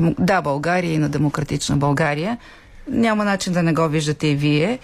Да, 0.00 0.42
България 0.42 0.92
и 0.92 0.98
на 0.98 1.08
Демократична 1.08 1.76
България. 1.76 2.38
Няма 2.90 3.24
начин 3.24 3.52
да 3.52 3.62
не 3.62 3.72
го 3.72 3.88
виждате 3.88 4.26
и 4.26 4.36
вие. 4.36 4.78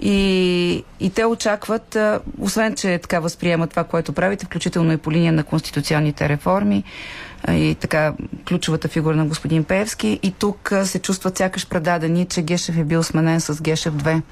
И, 0.00 0.84
и 1.00 1.10
те 1.10 1.24
очакват, 1.24 1.96
освен 2.38 2.74
че 2.74 2.98
така 2.98 3.20
възприемат 3.20 3.70
това, 3.70 3.84
което 3.84 4.12
правите, 4.12 4.46
включително 4.46 4.92
и 4.92 4.96
по 4.96 5.12
линия 5.12 5.32
на 5.32 5.44
конституционните 5.44 6.28
реформи 6.28 6.84
и 7.48 7.76
така 7.80 8.14
ключовата 8.48 8.88
фигура 8.88 9.16
на 9.16 9.26
господин 9.26 9.64
Певски, 9.64 10.20
и 10.22 10.30
тук 10.30 10.72
се 10.84 10.98
чувстват 10.98 11.38
сякаш 11.38 11.68
предадени, 11.68 12.26
че 12.26 12.42
Гешев 12.42 12.78
е 12.78 12.84
бил 12.84 13.02
сменен 13.02 13.40
с 13.40 13.62
Гешев 13.62 13.94
2. 13.94 14.22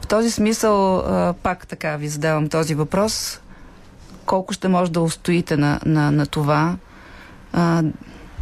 В 0.00 0.06
този 0.06 0.30
смисъл, 0.30 1.04
пак 1.42 1.66
така 1.66 1.96
ви 1.96 2.08
задавам 2.08 2.48
този 2.48 2.74
въпрос, 2.74 3.40
колко 4.26 4.52
ще 4.52 4.68
може 4.68 4.92
да 4.92 5.00
устоите 5.00 5.56
на, 5.56 5.80
на, 5.86 6.10
на 6.10 6.26
това, 6.26 6.76
а, 7.52 7.82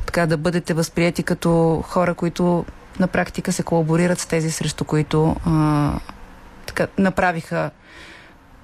така 0.07 0.27
да 0.27 0.37
бъдете 0.37 0.75
възприяти 0.75 1.23
като 1.23 1.83
хора, 1.87 2.15
които 2.15 2.65
на 3.01 3.07
практика 3.07 3.53
се 3.53 3.63
колаборират 3.63 4.19
с 4.19 4.27
тези, 4.27 4.51
срещу 4.51 4.85
които 4.85 5.37
а, 5.47 5.93
така, 6.75 6.87
направиха 6.99 7.71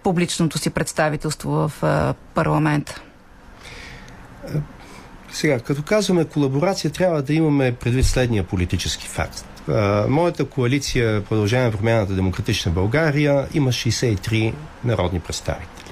публичното 0.03 0.59
си 0.59 0.71
представителство 0.71 1.51
в 1.51 1.73
а, 1.83 2.15
парламента. 2.35 3.01
Сега, 5.33 5.61
като 5.61 5.83
казваме 5.83 6.25
колаборация, 6.25 6.91
трябва 6.91 7.23
да 7.23 7.35
имаме 7.35 7.73
предвид 7.73 8.07
следния 8.07 8.45
политически 8.45 9.09
факт. 9.09 9.45
А, 9.69 10.07
моята 10.09 10.45
коалиция 10.45 11.25
Продължаваме 11.25 11.73
промяната 11.73 12.13
Демократична 12.13 12.73
България 12.73 13.47
има 13.55 13.71
63 13.71 14.55
народни 14.85 15.21
представители. 15.21 15.86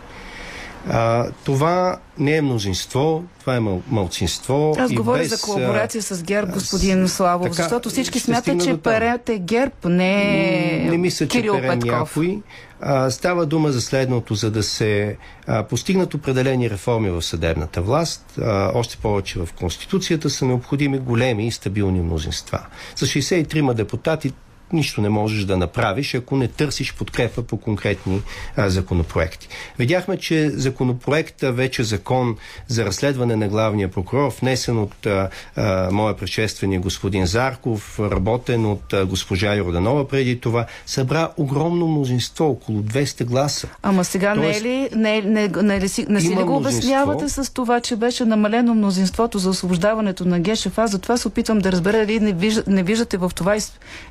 А, 0.91 1.27
това 1.45 1.97
не 2.19 2.37
е 2.37 2.43
мнозинство, 2.43 3.25
това 3.41 3.57
е 3.57 3.61
мъл, 3.61 3.83
мълцинство. 3.91 4.75
Аз 4.79 4.91
и 4.91 4.95
говоря 4.95 5.19
без, 5.19 5.29
за 5.29 5.47
колаборация 5.47 6.03
с 6.03 6.23
ГЕРБ, 6.23 6.53
господин 6.53 7.09
Славов, 7.09 7.43
така, 7.43 7.55
защото 7.55 7.91
всички 7.91 8.21
смятат, 8.21 8.65
че. 8.65 8.77
Перет 8.77 9.29
е 9.29 9.39
ГЕРБ, 9.39 9.73
не 9.85 10.85
е 10.85 10.91
Не 10.91 10.99
мисля, 10.99 11.29
че 11.29 11.43
пере 11.43 11.69
Петков. 11.69 12.17
някой. 12.17 12.41
А, 12.81 13.11
става 13.11 13.47
дума 13.47 13.73
за 13.73 13.81
следното, 13.81 14.35
за 14.35 14.51
да 14.51 14.63
се 14.63 15.17
а, 15.47 15.63
постигнат 15.63 16.15
определени 16.15 16.71
реформи 16.71 17.11
в 17.11 17.23
съдебната 17.23 17.83
власт, 17.83 18.39
а, 18.39 18.71
още 18.75 18.97
повече 18.97 19.39
в 19.39 19.49
Конституцията 19.59 20.31
са 20.31 20.45
необходими 20.47 20.99
големи 20.99 21.47
и 21.47 21.51
стабилни 21.51 22.01
мнозинства. 22.01 22.61
За 22.97 23.07
63 23.07 23.75
депутати 23.75 24.33
нищо 24.75 25.01
не 25.01 25.09
можеш 25.09 25.45
да 25.45 25.57
направиш, 25.57 26.15
ако 26.15 26.37
не 26.37 26.49
търсиш 26.49 26.95
подкрепа 26.95 27.43
по 27.43 27.57
конкретни 27.57 28.23
а, 28.57 28.71
законопроекти. 28.71 29.49
Видяхме, 29.79 30.17
че 30.17 30.51
законопроекта, 30.51 31.53
вече 31.53 31.83
закон 31.83 32.37
за 32.69 32.85
разследване 32.85 33.37
на 33.37 33.49
главния 33.49 33.91
прокурор, 33.91 34.33
внесен 34.41 34.79
от 34.79 35.07
а, 35.07 35.29
а, 35.57 35.89
моя 35.93 36.17
предшественик 36.17 36.81
господин 36.81 37.27
Зарков, 37.27 38.01
работен 38.01 38.67
от 38.67 38.93
а, 38.93 39.07
госпожа 39.07 39.55
Йорданова 39.55 40.09
преди 40.09 40.41
това, 40.41 40.67
събра 40.87 41.31
огромно 41.37 41.89
мнозинство, 41.89 42.51
около 42.51 42.83
200 42.83 43.25
гласа. 43.25 43.69
Ама 43.83 44.05
сега 44.05 44.35
не 44.35 44.41
е 44.41 44.45
Тоест, 44.45 44.63
ли, 44.63 44.89
не, 44.95 45.23
не, 45.23 45.49
не, 45.49 45.63
не, 45.63 45.79
не 46.09 46.21
си 46.21 46.37
ли 46.37 46.43
го 46.43 46.57
обяснявате 46.57 47.29
с 47.29 47.55
това, 47.55 47.81
че 47.81 47.97
беше 47.97 48.25
намалено 48.25 48.75
мнозинството 48.75 49.39
за 49.39 49.51
освобождаването 49.51 50.25
на 50.25 50.41
Гешев? 50.41 50.79
Аз 50.79 50.91
затова 50.91 51.17
се 51.17 51.29
опитвам 51.29 51.59
да 51.59 51.73
разбера 51.73 51.99
дали 51.99 52.21
не, 52.21 52.33
вижда, 52.33 52.63
не 52.67 52.83
виждате 52.83 53.17
в 53.17 53.31
това 53.35 53.57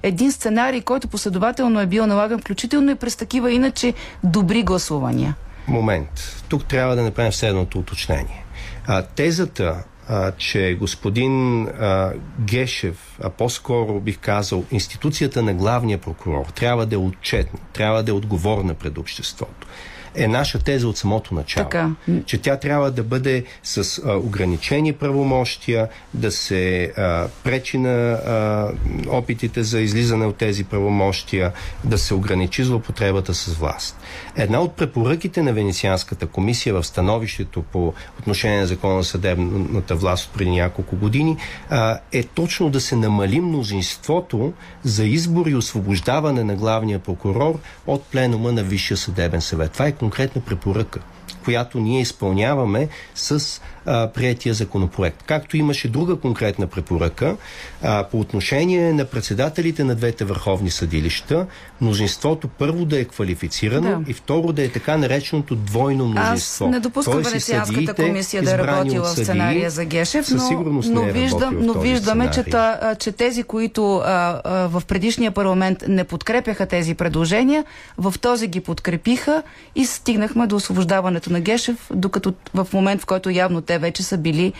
един 0.03 0.32
сценарий, 0.32 0.53
който 0.86 1.08
последователно 1.08 1.80
е 1.80 1.86
бил 1.86 2.08
налаган, 2.08 2.39
включително 2.39 2.91
и 2.91 2.95
през 2.95 3.16
такива 3.16 3.51
иначе 3.51 3.93
добри 4.24 4.64
гласувания. 4.64 5.36
момент. 5.68 6.43
Тук 6.49 6.66
трябва 6.66 6.95
да 6.95 7.04
направим 7.04 7.34
следното 7.34 7.80
уточнение. 7.80 8.45
А, 8.88 9.01
тезата, 9.01 9.84
а, 10.08 10.32
че 10.32 10.78
господин 10.80 11.64
а, 11.68 12.12
Гешев, 12.39 13.18
а 13.24 13.30
по-скоро 13.30 13.99
бих 13.99 14.20
казал, 14.20 14.64
институцията 14.72 15.41
на 15.41 15.54
главния 15.54 15.97
прокурор 15.97 16.45
трябва 16.45 16.86
да 16.86 16.95
е 16.95 16.97
отчетна, 16.97 17.60
трябва 17.74 18.04
да 18.04 18.12
е 18.12 18.14
отговорна 18.14 18.74
пред 18.74 18.97
обществото 18.97 19.68
е 20.16 20.28
наша 20.28 20.59
теза 20.59 20.88
от 20.88 20.97
самото 20.97 21.36
начало. 21.36 21.64
Така. 21.64 21.89
Че 22.26 22.38
тя 22.38 22.57
трябва 22.57 22.91
да 22.91 23.03
бъде 23.03 23.43
с 23.64 24.01
а, 24.05 24.14
ограничени 24.16 24.93
правомощия, 24.93 25.88
да 26.14 26.32
се 26.32 26.91
а, 26.97 27.28
пречи 27.43 27.78
на 27.78 28.11
а, 28.11 28.72
опитите 29.07 29.64
за 29.64 29.80
излизане 29.80 30.26
от 30.26 30.36
тези 30.36 30.64
правомощия, 30.64 31.51
да 31.84 31.97
се 31.97 32.14
ограничи 32.14 32.64
злоупотребата 32.64 33.34
с 33.34 33.53
власт. 33.53 33.97
Една 34.36 34.59
от 34.59 34.76
препоръките 34.76 35.41
на 35.41 35.53
Венецианската 35.53 36.28
комисия 36.28 36.74
в 36.76 36.84
становището 36.84 37.61
по 37.61 37.93
отношение 38.20 38.59
на 38.59 38.68
закона 38.68 38.95
на 38.95 39.03
съдебната 39.03 39.95
власт 39.95 40.30
преди 40.34 40.51
няколко 40.51 40.95
години 40.95 41.38
а, 41.70 41.99
е 42.11 42.24
точно 42.24 42.70
да 42.70 42.82
се 42.82 42.95
намали 42.95 43.41
мнозинството 43.41 44.53
за 44.84 45.05
избор 45.05 45.45
и 45.45 45.55
освобождаване 45.55 46.43
на 46.43 46.55
главния 46.55 46.99
прокурор 46.99 47.59
от 47.88 48.03
пленума 48.03 48.51
на 48.51 48.64
Висшия 48.64 48.97
съдебен 48.97 49.41
съвет. 49.41 49.72
Това 49.72 49.88
е 49.88 49.91
конкретна 50.04 50.41
препоръка 50.41 50.99
която 51.43 51.79
ние 51.79 52.01
изпълняваме 52.01 52.87
с 53.15 53.61
а, 53.85 54.07
приятия 54.07 54.53
законопроект. 54.53 55.23
Както 55.23 55.57
имаше 55.57 55.87
друга 55.87 56.15
конкретна 56.15 56.67
препоръка 56.67 57.35
а, 57.81 58.03
по 58.03 58.19
отношение 58.19 58.93
на 58.93 59.05
председателите 59.05 59.83
на 59.83 59.95
двете 59.95 60.25
върховни 60.25 60.71
съдилища, 60.71 61.47
мнозинството 61.81 62.47
първо 62.47 62.85
да 62.85 62.99
е 62.99 63.05
квалифицирано 63.05 63.99
Да. 63.99 64.11
и 64.11 64.13
второ 64.13 64.53
да 64.53 64.63
е 64.63 64.69
така 64.69 64.97
нареченото 64.97 65.55
двойно 65.55 66.03
Аз 66.03 66.11
мнозинство. 66.11 66.67
не 66.67 66.79
допускам 66.79 67.21
Венецианската 67.21 67.93
комисия 67.93 68.43
да 68.43 68.53
е 68.53 68.57
работила 68.57 69.01
от 69.01 69.17
в 69.17 69.21
сценария 69.21 69.69
за 69.69 69.85
Гешев, 69.85 70.27
но, 70.31 70.47
сигурност 70.47 70.89
но, 70.91 71.01
не 71.01 71.09
е 71.09 71.11
виждам, 71.11 71.57
но 71.59 71.73
виждаме, 71.73 72.31
че, 72.31 72.43
та, 72.43 72.95
че 72.99 73.11
тези, 73.11 73.43
които 73.43 73.95
а, 73.95 74.41
а, 74.43 74.67
в 74.67 74.83
предишния 74.87 75.31
парламент 75.31 75.83
не 75.87 76.03
подкрепяха 76.03 76.65
тези 76.65 76.93
предложения, 76.93 77.65
в 77.97 78.13
този 78.21 78.47
ги 78.47 78.59
подкрепиха 78.59 79.43
и 79.75 79.85
стигнахме 79.85 80.47
до 80.47 80.55
освобождаването 80.55 81.32
на 81.34 81.41
Гешев, 81.41 81.89
докато 81.93 82.34
в 82.53 82.67
момент, 82.73 83.01
в 83.01 83.05
който 83.05 83.29
явно 83.29 83.61
те 83.61 83.77
вече 83.77 84.03
са 84.03 84.17
били 84.17 84.53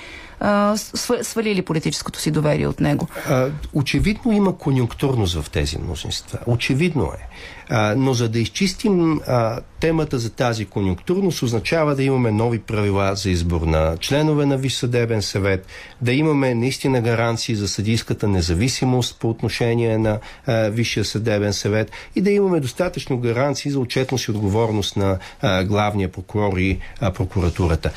свалили 1.22 1.62
политическото 1.62 2.20
си 2.20 2.32
доверие 2.32 2.68
от 2.68 2.80
него. 2.80 3.08
А, 3.30 3.50
очевидно 3.74 4.32
има 4.32 4.58
конюнктурност 4.58 5.41
в 5.41 5.50
тези 5.50 5.78
мнозинства. 5.78 6.39
Очевидно 6.48 7.04
е. 7.04 7.28
А, 7.70 7.96
но 7.98 8.14
за 8.14 8.30
да 8.30 8.39
изчистим 8.39 9.22
а, 9.28 9.60
темата 9.80 10.20
за 10.20 10.30
тази 10.30 10.66
конюнктурност, 10.66 11.44
означава 11.44 11.96
да 11.96 12.04
имаме 12.04 12.32
нови 12.32 12.60
правила 12.60 13.16
за 13.16 13.30
избор 13.30 13.62
на 13.62 13.98
членове 13.98 14.46
на 14.46 14.58
Висш 14.58 14.74
съдебен 14.74 15.22
съвет, 15.22 15.68
да 16.02 16.14
имаме 16.14 16.56
наистина 16.56 17.02
гаранции 17.02 17.56
за 17.56 17.68
съдийската 17.68 18.28
независимост 18.28 19.20
по 19.20 19.30
отношение 19.30 19.98
на 19.98 20.20
а, 20.46 20.70
Висшия 20.70 21.06
съдебен 21.06 21.54
съвет 21.54 21.91
и 22.16 22.22
да 22.22 22.32
имаме 22.32 22.60
достатъчно 22.60 23.18
гаранции 23.18 23.72
за 23.72 23.80
отчетност 23.80 24.26
и 24.26 24.32
отговорност 24.32 24.98
на 24.98 25.18
а, 25.41 25.64
главния 25.64 26.12
прокурор 26.12 26.58
и 26.58 26.80
а, 27.02 27.12
прокуратурата. 27.12 27.91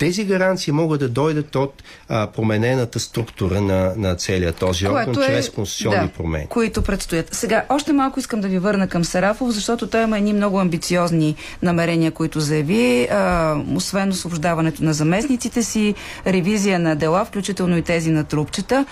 Тези 0.00 0.24
гаранции 0.24 0.72
могат 0.72 1.00
да 1.00 1.08
дойдат 1.08 1.56
от 1.56 1.82
а, 2.08 2.26
променената 2.26 3.00
структура 3.00 3.60
на, 3.60 3.92
на 3.96 4.14
целия 4.14 4.52
този 4.52 4.88
орган, 4.88 5.14
чрез 5.14 5.50
конституционни 5.50 6.06
да, 6.06 6.12
промени. 6.12 6.46
които 6.46 6.82
предстоят. 6.82 7.34
Сега, 7.34 7.64
още 7.68 7.92
малко 7.92 8.18
искам 8.18 8.40
да 8.40 8.48
ви 8.48 8.58
върна 8.58 8.88
към 8.88 9.04
Сарафов, 9.04 9.50
защото 9.50 9.86
той 9.86 10.02
има 10.02 10.18
едни 10.18 10.32
много 10.32 10.60
амбициозни 10.60 11.34
намерения, 11.62 12.10
които 12.10 12.40
заяви. 12.40 13.08
А, 13.10 13.56
освен 13.74 14.08
освобождаването 14.08 14.84
на 14.84 14.92
заместниците 14.94 15.62
си, 15.62 15.94
ревизия 16.26 16.78
на 16.78 16.96
дела, 16.96 17.24
включително 17.24 17.76
и 17.76 17.82
тези 17.82 18.10
на 18.10 18.24
трупчета. 18.24 18.86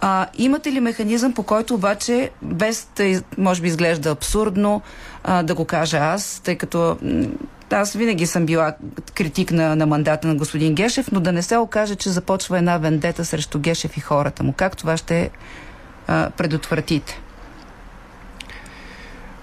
А, 0.00 0.26
имате 0.38 0.72
ли 0.72 0.80
механизъм, 0.80 1.32
по 1.32 1.42
който 1.42 1.74
обаче, 1.74 2.30
без 2.42 2.88
из- 2.98 3.22
може 3.38 3.62
би 3.62 3.68
изглежда 3.68 4.10
абсурдно 4.10 4.82
а, 5.24 5.42
да 5.42 5.54
го 5.54 5.64
кажа 5.64 5.96
аз, 5.98 6.40
тъй 6.44 6.56
като 6.56 6.96
аз 7.70 7.92
винаги 7.92 8.26
съм 8.26 8.46
била 8.46 8.74
критик 9.14 9.52
на, 9.52 9.76
на 9.76 9.86
мандата 9.86 10.28
на 10.28 10.34
господин 10.34 10.74
Гешев, 10.74 11.12
но 11.12 11.20
да 11.20 11.32
не 11.32 11.42
се 11.42 11.56
окаже, 11.56 11.94
че 11.94 12.10
започва 12.10 12.58
една 12.58 12.78
вендета 12.78 13.24
срещу 13.24 13.58
Гешев 13.58 13.96
и 13.96 14.00
хората 14.00 14.42
му. 14.42 14.52
Как 14.52 14.76
това 14.76 14.96
ще 14.96 15.30
а, 16.06 16.30
предотвратите? 16.30 17.20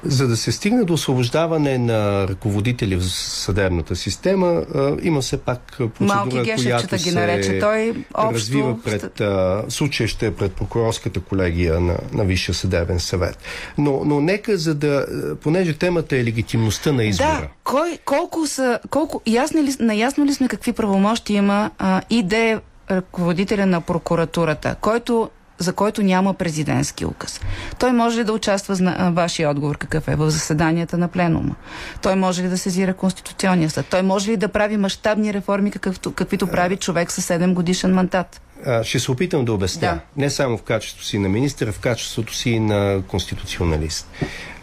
За 0.05 0.27
да 0.27 0.37
се 0.37 0.51
стигне 0.51 0.83
до 0.83 0.93
освобождаване 0.93 1.77
на 1.77 2.27
ръководители 2.27 2.95
в 2.95 3.03
съдебната 3.09 3.95
система, 3.95 4.65
има 5.01 5.21
все 5.21 5.37
пак 5.37 5.59
процедура, 5.77 6.15
Малки 6.15 6.29
която 6.31 6.95
ги 6.95 6.99
се 6.99 7.11
нарече 7.11 7.59
той. 7.59 8.05
Общо... 8.13 8.35
развива 8.35 8.81
пред... 8.83 9.21
А, 9.21 9.63
случай 9.69 10.07
ще 10.07 10.27
е 10.27 10.33
пред 10.33 10.51
прокурорската 10.51 11.19
колегия 11.19 11.79
на, 11.79 11.97
на 12.13 12.23
Висшия 12.23 12.55
съдебен 12.55 12.99
съвет. 12.99 13.37
Но, 13.77 14.01
но 14.05 14.21
нека, 14.21 14.57
за 14.57 14.75
да... 14.75 15.05
Понеже 15.41 15.73
темата 15.73 16.17
е 16.17 16.23
легитимността 16.23 16.91
на 16.91 17.03
избора. 17.03 17.41
Да, 17.41 17.47
кой, 17.73 17.97
колко 18.05 18.47
са, 18.47 18.79
колко, 18.89 19.21
ясни 19.27 19.63
ли, 19.63 19.75
наясно 19.79 20.25
ли 20.25 20.33
сме 20.33 20.47
какви 20.47 20.73
правомощи 20.73 21.33
има 21.33 21.71
а, 21.79 22.01
и 22.09 22.27
е 22.31 22.59
ръководителя 22.91 23.65
на 23.65 23.81
прокуратурата, 23.81 24.75
който 24.81 25.29
за 25.59 25.73
който 25.73 26.03
няма 26.03 26.33
президентски 26.33 27.05
указ. 27.05 27.41
Той 27.79 27.91
може 27.91 28.19
ли 28.19 28.23
да 28.23 28.33
участва, 28.33 28.75
зна... 28.75 29.11
вашия 29.15 29.49
отговор 29.49 29.77
какъв 29.77 30.07
е, 30.07 30.15
в 30.15 30.29
заседанията 30.29 30.97
на 30.97 31.07
пленума? 31.07 31.55
Той 32.01 32.15
може 32.15 32.43
ли 32.43 32.47
да 32.47 32.57
сезира 32.57 32.93
Конституционния 32.93 33.69
съд? 33.69 33.85
Той 33.89 34.01
може 34.01 34.31
ли 34.31 34.37
да 34.37 34.47
прави 34.47 34.77
мащабни 34.77 35.33
реформи, 35.33 35.71
какъвто, 35.71 36.11
каквито 36.11 36.47
прави 36.47 36.77
човек 36.77 37.11
със 37.11 37.27
7 37.27 37.53
годишен 37.53 37.93
мандат? 37.93 38.41
Ще 38.83 38.99
се 38.99 39.11
опитам 39.11 39.45
да 39.45 39.53
обясня. 39.53 39.81
Да. 39.81 39.99
Не 40.17 40.29
само 40.29 40.57
в 40.57 40.61
качеството 40.61 41.05
си 41.05 41.19
на 41.19 41.29
министър, 41.29 41.67
а 41.67 41.71
в 41.71 41.79
качеството 41.79 42.35
си 42.35 42.59
на 42.59 43.01
конституционалист. 43.07 44.07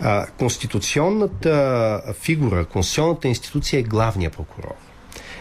А, 0.00 0.26
конституционната 0.26 2.02
фигура, 2.20 2.64
конституционната 2.64 3.28
институция 3.28 3.80
е 3.80 3.82
главния 3.82 4.30
прокурор. 4.30 4.74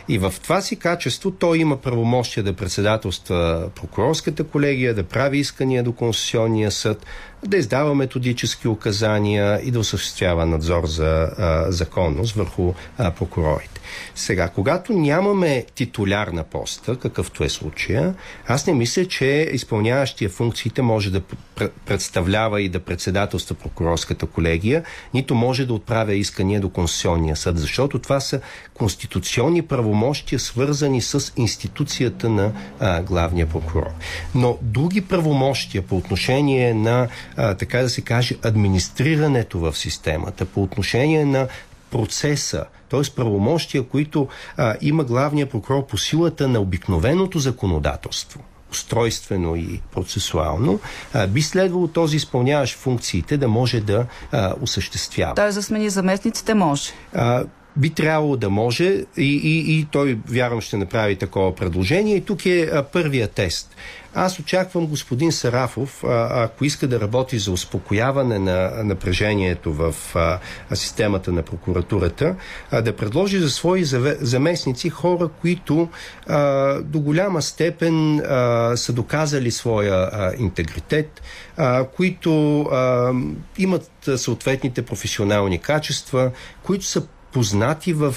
И 0.09 0.17
в 0.17 0.33
това 0.43 0.61
си 0.61 0.75
качество 0.75 1.31
той 1.31 1.57
има 1.57 1.77
правомощия 1.77 2.43
да 2.43 2.53
председателства 2.53 3.69
прокурорската 3.75 4.43
колегия, 4.43 4.93
да 4.93 5.03
прави 5.03 5.37
искания 5.37 5.83
до 5.83 5.91
Конституционния 5.91 6.71
съд, 6.71 7.05
да 7.45 7.57
издава 7.57 7.95
методически 7.95 8.67
указания 8.67 9.61
и 9.63 9.71
да 9.71 9.79
осъществява 9.79 10.45
надзор 10.45 10.85
за 10.85 11.29
а, 11.37 11.71
законност 11.71 12.35
върху 12.35 12.73
а, 12.97 13.11
прокурорите. 13.11 13.78
Сега, 14.15 14.49
когато 14.49 14.93
нямаме 14.93 15.65
титуляр 15.75 16.27
на 16.27 16.43
поста, 16.43 16.95
какъвто 16.95 17.43
е 17.43 17.49
случая, 17.49 18.15
аз 18.47 18.67
не 18.67 18.73
мисля, 18.73 19.05
че 19.05 19.49
изпълняващия 19.53 20.29
функциите 20.29 20.81
може 20.81 21.11
да 21.11 21.21
пр- 21.21 21.71
представлява 21.85 22.61
и 22.61 22.69
да 22.69 22.79
председателства 22.79 23.55
прокурорската 23.55 24.25
колегия, 24.25 24.83
нито 25.13 25.35
може 25.35 25.65
да 25.65 25.73
отправя 25.73 26.13
искания 26.13 26.61
до 26.61 26.69
Конституционния 26.69 27.35
съд, 27.35 27.57
защото 27.57 27.99
това 27.99 28.19
са 28.19 28.41
конституционни 28.73 29.61
правомощия, 29.61 30.39
свързани 30.39 31.01
с 31.01 31.33
институцията 31.37 32.29
на 32.29 32.51
а, 32.79 33.01
главния 33.01 33.47
прокурор. 33.47 33.87
Но 34.35 34.57
други 34.61 35.01
правомощия 35.01 35.81
по 35.81 35.97
отношение 35.97 36.73
на, 36.73 37.07
а, 37.37 37.53
така 37.53 37.81
да 37.81 37.89
се 37.89 38.01
каже, 38.01 38.35
администрирането 38.43 39.59
в 39.59 39.77
системата, 39.77 40.45
по 40.45 40.63
отношение 40.63 41.25
на 41.25 41.47
процеса, 41.91 42.65
т.е. 42.89 43.01
правомощия, 43.15 43.83
които 43.83 44.27
а, 44.57 44.75
има 44.81 45.03
главния 45.03 45.49
прокурор 45.49 45.87
по 45.87 45.97
силата 45.97 46.47
на 46.47 46.59
обикновеното 46.59 47.39
законодателство 47.39 48.43
устройствено 48.71 49.55
и 49.55 49.81
процесуално, 49.91 50.79
а, 51.13 51.27
би 51.27 51.41
следвало 51.41 51.87
този 51.87 52.15
изпълняващ 52.15 52.77
функциите 52.77 53.37
да 53.37 53.47
може 53.47 53.81
да 53.81 54.05
а, 54.31 54.53
осъществява. 54.61 55.35
Той 55.35 55.51
за 55.51 55.63
смени 55.63 55.89
заместниците 55.89 56.53
може. 56.53 56.91
А, 57.13 57.43
би 57.77 57.89
трябвало 57.89 58.37
да 58.37 58.49
може 58.49 58.85
и, 58.85 59.05
и, 59.17 59.79
и 59.79 59.87
той, 59.91 60.19
вярвам, 60.27 60.61
ще 60.61 60.77
направи 60.77 61.15
такова 61.15 61.55
предложение. 61.55 62.15
И 62.15 62.21
тук 62.21 62.45
е 62.45 62.61
а, 62.61 62.83
първия 62.83 63.27
тест. 63.27 63.75
Аз 64.13 64.39
очаквам 64.39 64.87
господин 64.87 65.31
Сарафов, 65.31 66.03
а, 66.03 66.43
ако 66.43 66.65
иска 66.65 66.87
да 66.87 66.99
работи 66.99 67.39
за 67.39 67.51
успокояване 67.51 68.39
на 68.39 68.71
напрежението 68.83 69.73
в 69.73 69.95
а, 70.15 70.39
системата 70.75 71.31
на 71.31 71.41
прокуратурата, 71.41 72.35
а, 72.71 72.81
да 72.81 72.95
предложи 72.95 73.39
за 73.39 73.49
свои 73.49 73.83
заместници 73.83 74.89
хора, 74.89 75.29
които 75.41 75.89
а, 76.27 76.73
до 76.81 76.99
голяма 76.99 77.41
степен 77.41 78.19
а, 78.19 78.73
са 78.77 78.93
доказали 78.93 79.51
своя 79.51 79.95
а, 79.95 80.33
интегритет, 80.37 81.21
а, 81.57 81.87
които 81.87 82.61
а, 82.61 83.13
имат 83.57 83.91
съответните 84.15 84.81
професионални 84.81 85.59
качества, 85.59 86.31
които 86.63 86.85
са 86.85 87.07
познати 87.31 87.93
в 87.93 88.15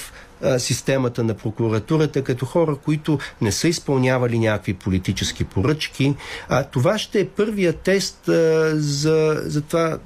системата 0.58 1.24
на 1.24 1.34
прокуратурата 1.34 2.24
като 2.24 2.46
хора, 2.46 2.76
които 2.76 3.18
не 3.40 3.52
са 3.52 3.68
изпълнявали 3.68 4.38
някакви 4.38 4.74
политически 4.74 5.44
поръчки. 5.44 6.14
А, 6.48 6.64
това 6.64 6.98
ще 6.98 7.20
е 7.20 7.28
първия 7.28 7.72
тест 7.72 8.28
а, 8.28 8.72
за, 8.76 9.42
за 9.44 9.62
това 9.62 9.98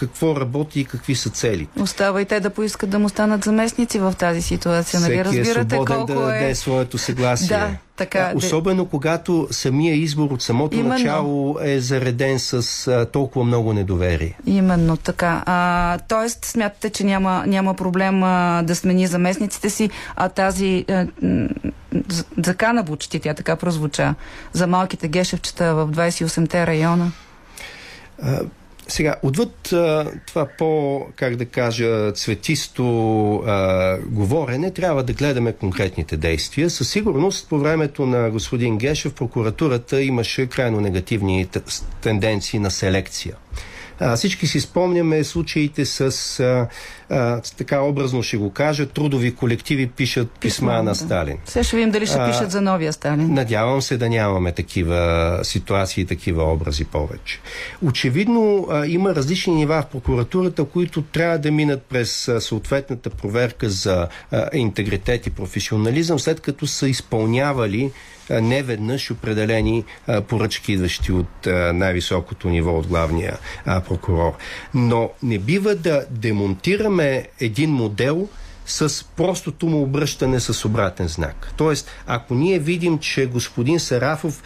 какво 0.00 0.36
работи 0.36 0.80
и 0.80 0.84
какви 0.84 1.14
са 1.14 1.30
целите. 1.30 1.82
Остава 1.82 2.22
и 2.22 2.24
те 2.24 2.40
да 2.40 2.50
поискат 2.50 2.90
да 2.90 2.98
му 2.98 3.08
станат 3.08 3.44
заместници 3.44 3.98
в 3.98 4.14
тази 4.18 4.42
ситуация. 4.42 5.00
Всеки 5.00 5.16
нали? 5.16 5.24
Разбирате 5.24 5.74
е 5.74 5.78
свободен 5.78 6.06
да 6.06 6.14
даде 6.14 6.50
е... 6.50 6.54
своето 6.54 6.98
съгласие. 6.98 7.48
Да, 7.48 7.70
така. 7.96 8.32
Особено 8.34 8.86
когато 8.86 9.48
самия 9.50 9.94
избор 9.94 10.30
от 10.30 10.42
самото 10.42 10.76
Именно. 10.76 10.94
начало 10.94 11.58
е 11.62 11.80
зареден 11.80 12.38
с 12.38 12.86
а, 12.88 13.06
толкова 13.06 13.44
много 13.44 13.72
недоверие. 13.72 14.38
Именно 14.46 14.96
така. 14.96 15.42
А, 15.46 15.98
тоест, 16.08 16.44
смятате, 16.44 16.90
че 16.90 17.04
няма, 17.04 17.44
няма 17.46 17.74
проблем 17.74 18.22
а, 18.22 18.62
да 18.62 18.74
смени 18.74 19.06
заместниците 19.06 19.70
си, 19.70 19.90
а 20.16 20.28
тази 20.28 20.84
а, 20.88 21.06
закана 22.36 22.84
почти, 22.84 23.20
тя 23.20 23.34
така 23.34 23.56
прозвуча, 23.56 24.14
за 24.52 24.66
малките 24.66 25.08
гешевчета 25.08 25.74
в 25.74 25.88
28-те 25.88 26.66
района. 26.66 27.12
Сега, 28.90 29.16
отвъд 29.22 29.72
а, 29.72 30.12
това 30.26 30.46
по, 30.58 31.00
как 31.16 31.36
да 31.36 31.44
кажа, 31.44 32.12
цветисто 32.12 32.84
а, 33.36 33.98
говорене, 34.06 34.70
трябва 34.70 35.02
да 35.02 35.12
гледаме 35.12 35.52
конкретните 35.52 36.16
действия. 36.16 36.70
Със 36.70 36.90
сигурност, 36.90 37.48
по 37.48 37.58
времето 37.58 38.06
на 38.06 38.30
господин 38.30 38.78
Гешев, 38.78 39.14
прокуратурата 39.14 40.02
имаше 40.02 40.46
крайно 40.46 40.80
негативни 40.80 41.48
тенденции 42.00 42.58
на 42.58 42.70
селекция. 42.70 43.34
А, 44.00 44.16
всички 44.16 44.46
си 44.46 44.60
спомняме 44.60 45.24
случаите 45.24 45.84
с, 45.84 46.00
а, 46.40 46.68
а, 47.10 47.40
така 47.56 47.80
образно 47.80 48.22
ще 48.22 48.36
го 48.36 48.50
кажа, 48.50 48.86
трудови 48.86 49.34
колективи 49.34 49.86
пишат 49.86 50.30
писма, 50.30 50.72
на 50.72 50.82
да. 50.82 50.94
Сталин. 50.94 51.36
Сега 51.44 51.64
ще 51.64 51.76
видим 51.76 51.90
дали 51.90 52.06
ще 52.06 52.16
А, 52.18 52.30
пишат 52.30 52.50
за 52.50 52.60
новия 52.60 52.92
Сталин. 52.92 53.34
Надявам 53.34 53.82
се 53.82 53.96
да 53.96 54.08
нямаме 54.08 54.52
такива 54.52 55.38
ситуации, 55.42 56.04
такива 56.04 56.52
образи 56.52 56.84
повече. 56.84 57.40
Очевидно 57.82 58.66
а, 58.70 58.86
има 58.86 59.14
различни 59.14 59.54
нива 59.54 59.82
в 59.82 59.86
прокуратурата, 59.86 60.64
които 60.64 61.02
трябва 61.02 61.38
да 61.38 61.50
минат 61.50 61.82
през 61.82 62.28
а, 62.28 62.40
съответната 62.40 63.10
проверка 63.10 63.70
за 63.70 64.08
а, 64.30 64.48
интегритет 64.52 65.26
и 65.26 65.30
професионализъм, 65.30 66.18
след 66.18 66.40
като 66.40 66.66
са 66.66 66.88
изпълнявали 66.88 67.90
неведнъж 68.30 69.10
определени 69.10 69.84
поръчки, 70.28 70.72
идващи 70.72 71.12
от 71.12 71.46
най-високото 71.74 72.48
ниво 72.48 72.78
от 72.78 72.86
главния 72.86 73.38
прокурор. 73.88 74.32
Но 74.74 75.10
не 75.22 75.38
бива 75.38 75.74
да 75.74 76.04
демонтираме 76.10 77.26
един 77.40 77.70
модел, 77.70 78.28
с 78.66 79.04
простото 79.16 79.66
му 79.66 79.82
обръщане 79.82 80.40
с 80.40 80.64
обратен 80.64 81.08
знак. 81.08 81.52
Тоест, 81.56 81.90
ако 82.06 82.34
ние 82.34 82.58
видим, 82.58 82.98
че 82.98 83.26
господин 83.26 83.80
Сарафов 83.80 84.42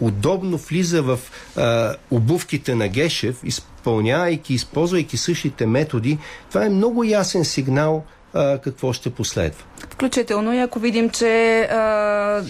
удобно 0.00 0.56
влиза 0.56 1.02
в 1.02 1.18
а, 1.56 1.94
обувките 2.10 2.74
на 2.74 2.88
Гешев, 2.88 3.40
изпълнявайки, 3.44 4.54
използвайки 4.54 5.16
същите 5.16 5.66
методи, 5.66 6.18
това 6.48 6.66
е 6.66 6.68
много 6.68 7.04
ясен 7.04 7.44
сигнал 7.44 8.04
какво 8.64 8.92
ще 8.92 9.10
последва. 9.10 9.64
Включително 9.90 10.54
и 10.54 10.58
ако 10.58 10.78
видим, 10.78 11.10
че 11.10 11.60
а, 11.60 12.42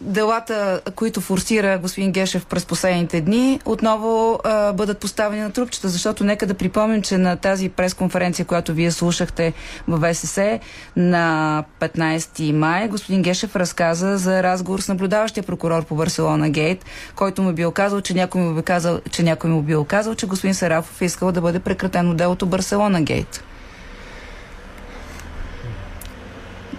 делата, 0.00 0.80
които 0.94 1.20
форсира 1.20 1.78
господин 1.78 2.12
Гешев 2.12 2.46
през 2.46 2.66
последните 2.66 3.20
дни, 3.20 3.60
отново 3.64 4.40
а, 4.44 4.72
бъдат 4.72 4.98
поставени 4.98 5.40
на 5.40 5.52
трупчета, 5.52 5.88
защото 5.88 6.24
нека 6.24 6.46
да 6.46 6.54
припомним, 6.54 7.02
че 7.02 7.18
на 7.18 7.36
тази 7.36 7.68
пресконференция, 7.68 8.46
която 8.46 8.72
вие 8.72 8.90
слушахте 8.90 9.52
в 9.88 10.12
ВСС 10.12 10.60
на 10.96 11.64
15 11.80 12.52
май, 12.52 12.88
господин 12.88 13.22
Гешев 13.22 13.56
разказа 13.56 14.18
за 14.18 14.42
разговор 14.42 14.80
с 14.80 14.88
наблюдаващия 14.88 15.44
прокурор 15.44 15.84
по 15.84 15.94
Барселона 15.94 16.50
Гейт, 16.50 16.84
който 17.16 17.42
му 17.42 17.52
бил 17.52 17.70
казал, 17.70 18.00
че 18.00 18.14
някой 18.14 18.40
му, 18.40 18.54
би 18.54 18.62
казал, 18.62 19.00
че 19.10 19.22
някой 19.22 19.50
му 19.50 19.62
бил 19.62 19.84
казал, 19.84 20.14
че 20.14 20.26
господин 20.26 20.54
Сарафов 20.54 21.02
е 21.02 21.04
искал 21.04 21.32
да 21.32 21.40
бъде 21.40 21.58
прекратено 21.58 22.14
делото 22.14 22.46
Барселона 22.46 23.02
Гейт. 23.02 23.42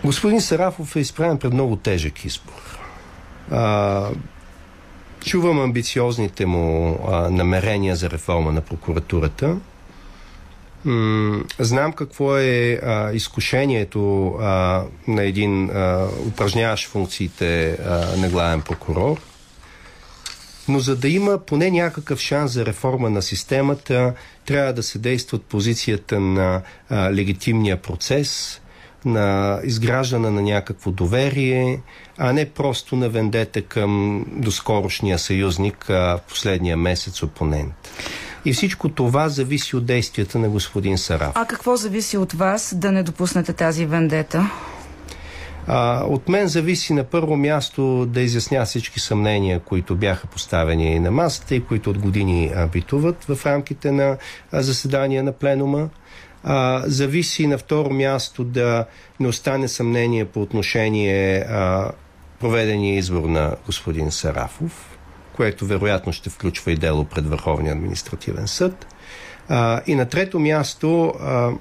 Господин 0.03 0.41
Сарафов 0.41 0.95
е 0.95 0.99
изправен 0.99 1.37
пред 1.37 1.53
много 1.53 1.75
тежък 1.75 2.25
избор. 2.25 2.79
А, 3.51 4.09
чувам 5.25 5.59
амбициозните 5.59 6.45
му 6.45 6.99
а, 7.07 7.29
намерения 7.29 7.95
за 7.95 8.09
реформа 8.09 8.51
на 8.51 8.61
прокуратурата. 8.61 9.57
М- 10.85 11.43
знам 11.59 11.93
какво 11.93 12.37
е 12.37 12.79
а, 12.83 13.11
изкушението 13.11 14.27
а, 14.27 14.83
на 15.07 15.23
един 15.23 15.69
а, 15.69 16.07
упражняващ 16.27 16.87
функциите 16.87 17.71
а, 17.71 18.17
на 18.17 18.29
главен 18.29 18.61
прокурор. 18.61 19.17
Но 20.67 20.79
за 20.79 20.95
да 20.95 21.09
има 21.09 21.37
поне 21.37 21.71
някакъв 21.71 22.19
шанс 22.19 22.51
за 22.51 22.65
реформа 22.65 23.09
на 23.09 23.21
системата, 23.21 24.13
трябва 24.45 24.73
да 24.73 24.83
се 24.83 24.99
действа 24.99 25.35
от 25.35 25.43
позицията 25.43 26.19
на 26.19 26.61
а, 26.89 27.13
легитимния 27.13 27.81
процес, 27.81 28.61
на 29.07 29.59
изграждане 29.63 30.29
на 30.29 30.41
някакво 30.41 30.91
доверие, 30.91 31.81
а 32.17 32.33
не 32.33 32.49
просто 32.49 32.95
на 32.95 33.09
вендета 33.09 33.61
към 33.61 34.25
доскорошния 34.27 35.19
съюзник, 35.19 35.85
в 35.89 36.19
последния 36.29 36.77
месец 36.77 37.23
опонент. 37.23 37.73
И 38.45 38.53
всичко 38.53 38.89
това 38.89 39.29
зависи 39.29 39.75
от 39.75 39.85
действията 39.85 40.39
на 40.39 40.49
господин 40.49 40.97
Сараф. 40.97 41.31
А 41.35 41.45
какво 41.45 41.75
зависи 41.75 42.17
от 42.17 42.33
вас 42.33 42.75
да 42.77 42.91
не 42.91 43.03
допуснете 43.03 43.53
тази 43.53 43.85
вендета? 43.85 44.49
А, 45.67 46.03
от 46.03 46.29
мен 46.29 46.47
зависи 46.47 46.93
на 46.93 47.03
първо 47.03 47.35
място 47.37 48.05
да 48.05 48.21
изясня 48.21 48.65
всички 48.65 48.99
съмнения, 48.99 49.59
които 49.59 49.95
бяха 49.95 50.27
поставени 50.27 50.99
на 50.99 51.11
масата 51.11 51.55
и 51.55 51.63
които 51.63 51.89
от 51.89 51.97
години 51.97 52.51
битуват 52.71 53.23
в 53.23 53.45
рамките 53.45 53.91
на 53.91 54.17
заседания 54.51 55.23
на 55.23 55.31
пленума. 55.31 55.89
А, 56.43 56.83
зависи 56.85 57.47
на 57.47 57.57
второ 57.57 57.89
място 57.89 58.43
да 58.43 58.85
не 59.19 59.27
остане 59.27 59.67
съмнение 59.67 60.25
по 60.25 60.41
отношение 60.41 61.39
а, 61.39 61.91
проведения 62.39 62.97
избор 62.97 63.23
на 63.23 63.55
господин 63.65 64.11
Сарафов, 64.11 64.97
което 65.35 65.65
вероятно 65.65 66.13
ще 66.13 66.29
включва 66.29 66.71
и 66.71 66.75
дело 66.75 67.05
пред 67.05 67.27
Върховния 67.27 67.73
административен 67.73 68.47
съд. 68.47 68.87
А, 69.49 69.81
и 69.87 69.95
на 69.95 70.05
трето 70.05 70.39
място 70.39 71.13
а, 71.21 71.51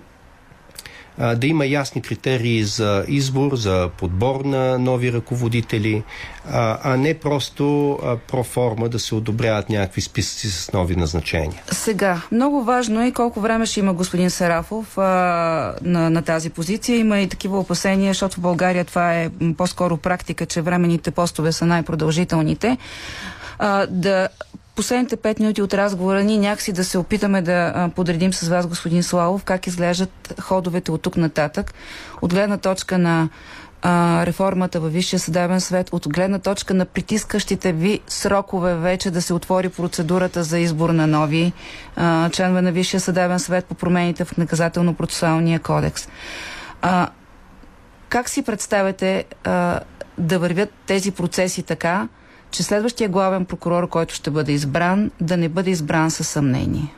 да 1.18 1.46
има 1.46 1.66
ясни 1.66 2.02
критерии 2.02 2.64
за 2.64 3.04
избор, 3.08 3.56
за 3.56 3.90
подбор 3.98 4.44
на 4.44 4.78
нови 4.78 5.12
ръководители, 5.12 6.02
а, 6.50 6.96
не 6.96 7.14
просто 7.14 7.98
проформа 8.28 8.88
да 8.88 8.98
се 8.98 9.14
одобряват 9.14 9.70
някакви 9.70 10.00
списъци 10.00 10.50
с 10.50 10.72
нови 10.72 10.96
назначения. 10.96 11.62
Сега, 11.72 12.22
много 12.32 12.64
важно 12.64 13.02
е 13.02 13.12
колко 13.12 13.40
време 13.40 13.66
ще 13.66 13.80
има 13.80 13.94
господин 13.94 14.30
Сарафов 14.30 14.98
а, 14.98 15.02
на, 15.82 16.10
на 16.10 16.22
тази 16.22 16.50
позиция. 16.50 16.98
Има 16.98 17.20
и 17.20 17.28
такива 17.28 17.58
опасения, 17.58 18.10
защото 18.10 18.36
в 18.36 18.40
България 18.40 18.84
това 18.84 19.14
е 19.14 19.30
по-скоро 19.56 19.96
практика, 19.96 20.46
че 20.46 20.62
временните 20.62 21.10
постове 21.10 21.52
са 21.52 21.66
най-продължителните. 21.66 22.78
А, 23.58 23.86
да 23.86 24.28
последните 24.76 25.16
пет 25.16 25.38
минути 25.38 25.62
от 25.62 25.74
разговора 25.74 26.24
ни 26.24 26.38
някакси 26.38 26.72
да 26.72 26.84
се 26.84 26.98
опитаме 26.98 27.42
да 27.42 27.90
подредим 27.94 28.32
с 28.32 28.48
вас, 28.48 28.66
господин 28.66 29.02
Славов, 29.02 29.44
как 29.44 29.66
изглеждат 29.66 30.34
ходовете 30.40 30.90
от 30.90 31.02
тук 31.02 31.16
нататък, 31.16 31.74
от 32.22 32.34
гледна 32.34 32.56
точка 32.56 32.98
на 32.98 33.28
а, 33.82 34.26
реформата 34.26 34.80
във 34.80 34.92
Висшия 34.92 35.20
съдебен 35.20 35.60
свет, 35.60 35.88
от 35.92 36.08
гледна 36.08 36.38
точка 36.38 36.74
на 36.74 36.84
притискащите 36.84 37.72
ви 37.72 38.00
срокове 38.06 38.74
вече 38.74 39.10
да 39.10 39.22
се 39.22 39.34
отвори 39.34 39.68
процедурата 39.68 40.42
за 40.42 40.58
избор 40.58 40.90
на 40.90 41.06
нови 41.06 41.52
а, 41.96 42.30
членове 42.30 42.62
на 42.62 42.72
Висшия 42.72 43.00
съдебен 43.00 43.38
свет 43.38 43.64
по 43.64 43.74
промените 43.74 44.24
в 44.24 44.36
наказателно-процесуалния 44.36 45.62
кодекс. 45.62 46.08
А, 46.82 47.08
как 48.08 48.28
си 48.28 48.42
представяте 48.42 49.24
а, 49.44 49.80
да 50.18 50.38
вървят 50.38 50.70
тези 50.86 51.10
процеси 51.10 51.62
така, 51.62 52.08
че 52.56 52.62
следващия 52.62 53.08
главен 53.08 53.44
прокурор, 53.44 53.88
който 53.88 54.14
ще 54.14 54.30
бъде 54.30 54.52
избран, 54.52 55.10
да 55.20 55.36
не 55.36 55.48
бъде 55.48 55.70
избран 55.70 56.10
със 56.10 56.28
съмнение? 56.28 56.94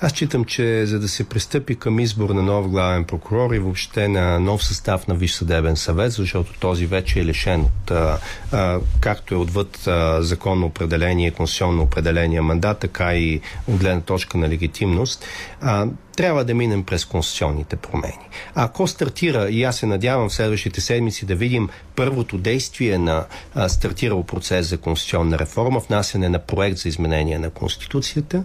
Аз 0.00 0.12
считам, 0.12 0.44
че 0.44 0.86
за 0.86 1.00
да 1.00 1.08
се 1.08 1.24
пристъпи 1.28 1.76
към 1.76 2.00
избор 2.00 2.30
на 2.30 2.42
нов 2.42 2.68
главен 2.68 3.04
прокурор 3.04 3.54
и 3.54 3.58
въобще 3.58 4.08
на 4.08 4.40
нов 4.40 4.64
състав 4.64 5.08
на 5.08 5.14
Висш 5.14 5.32
съдебен 5.32 5.76
съвет, 5.76 6.12
защото 6.12 6.52
този 6.60 6.86
вече 6.86 7.20
е 7.20 7.24
лишен 7.24 7.60
от, 7.60 7.90
а, 7.90 8.18
а, 8.52 8.78
както 9.00 9.34
е 9.34 9.38
отвъд 9.38 9.86
а, 9.86 10.22
законно 10.22 10.66
определение, 10.66 11.30
конституционно 11.30 11.82
определение 11.82 12.40
мандат, 12.40 12.78
така 12.78 13.14
и 13.14 13.40
от 13.66 13.76
гледна 13.76 14.00
точка 14.00 14.38
на 14.38 14.48
легитимност, 14.48 15.24
а, 15.60 15.86
трябва 16.20 16.44
да 16.44 16.54
минем 16.54 16.84
през 16.84 17.04
конституционните 17.04 17.76
промени. 17.76 18.28
Ако 18.54 18.86
стартира, 18.86 19.48
и 19.50 19.64
аз 19.64 19.76
се 19.76 19.86
надявам 19.86 20.28
в 20.28 20.34
следващите 20.34 20.80
седмици 20.80 21.26
да 21.26 21.34
видим 21.34 21.68
първото 21.96 22.38
действие 22.38 22.98
на 22.98 23.26
а, 23.54 23.68
стартирал 23.68 24.22
процес 24.22 24.66
за 24.66 24.78
конституционна 24.78 25.38
реформа, 25.38 25.80
внасяне 25.80 26.28
на 26.28 26.38
проект 26.38 26.78
за 26.78 26.88
изменение 26.88 27.38
на 27.38 27.50
Конституцията, 27.50 28.44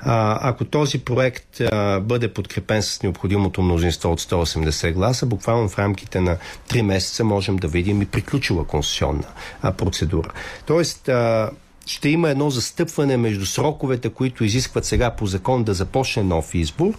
а, 0.00 0.38
ако 0.48 0.64
този 0.64 0.98
проект 0.98 1.60
а, 1.60 2.00
бъде 2.00 2.32
подкрепен 2.32 2.82
с 2.82 3.02
необходимото 3.02 3.62
мнозинство 3.62 4.12
от 4.12 4.20
180 4.20 4.92
гласа, 4.92 5.26
буквално 5.26 5.68
в 5.68 5.78
рамките 5.78 6.20
на 6.20 6.36
3 6.68 6.82
месеца 6.82 7.24
можем 7.24 7.56
да 7.56 7.68
видим 7.68 8.02
и 8.02 8.06
приключила 8.06 8.66
конституционна 8.66 9.28
а, 9.62 9.72
процедура. 9.72 10.32
Тоест, 10.66 11.08
а, 11.08 11.50
ще 11.86 12.08
има 12.08 12.30
едно 12.30 12.50
застъпване 12.50 13.16
между 13.16 13.46
сроковете, 13.46 14.08
които 14.08 14.44
изискват 14.44 14.84
сега 14.84 15.10
по 15.10 15.26
закон 15.26 15.64
да 15.64 15.74
започне 15.74 16.22
нов 16.22 16.54
избор 16.54 16.94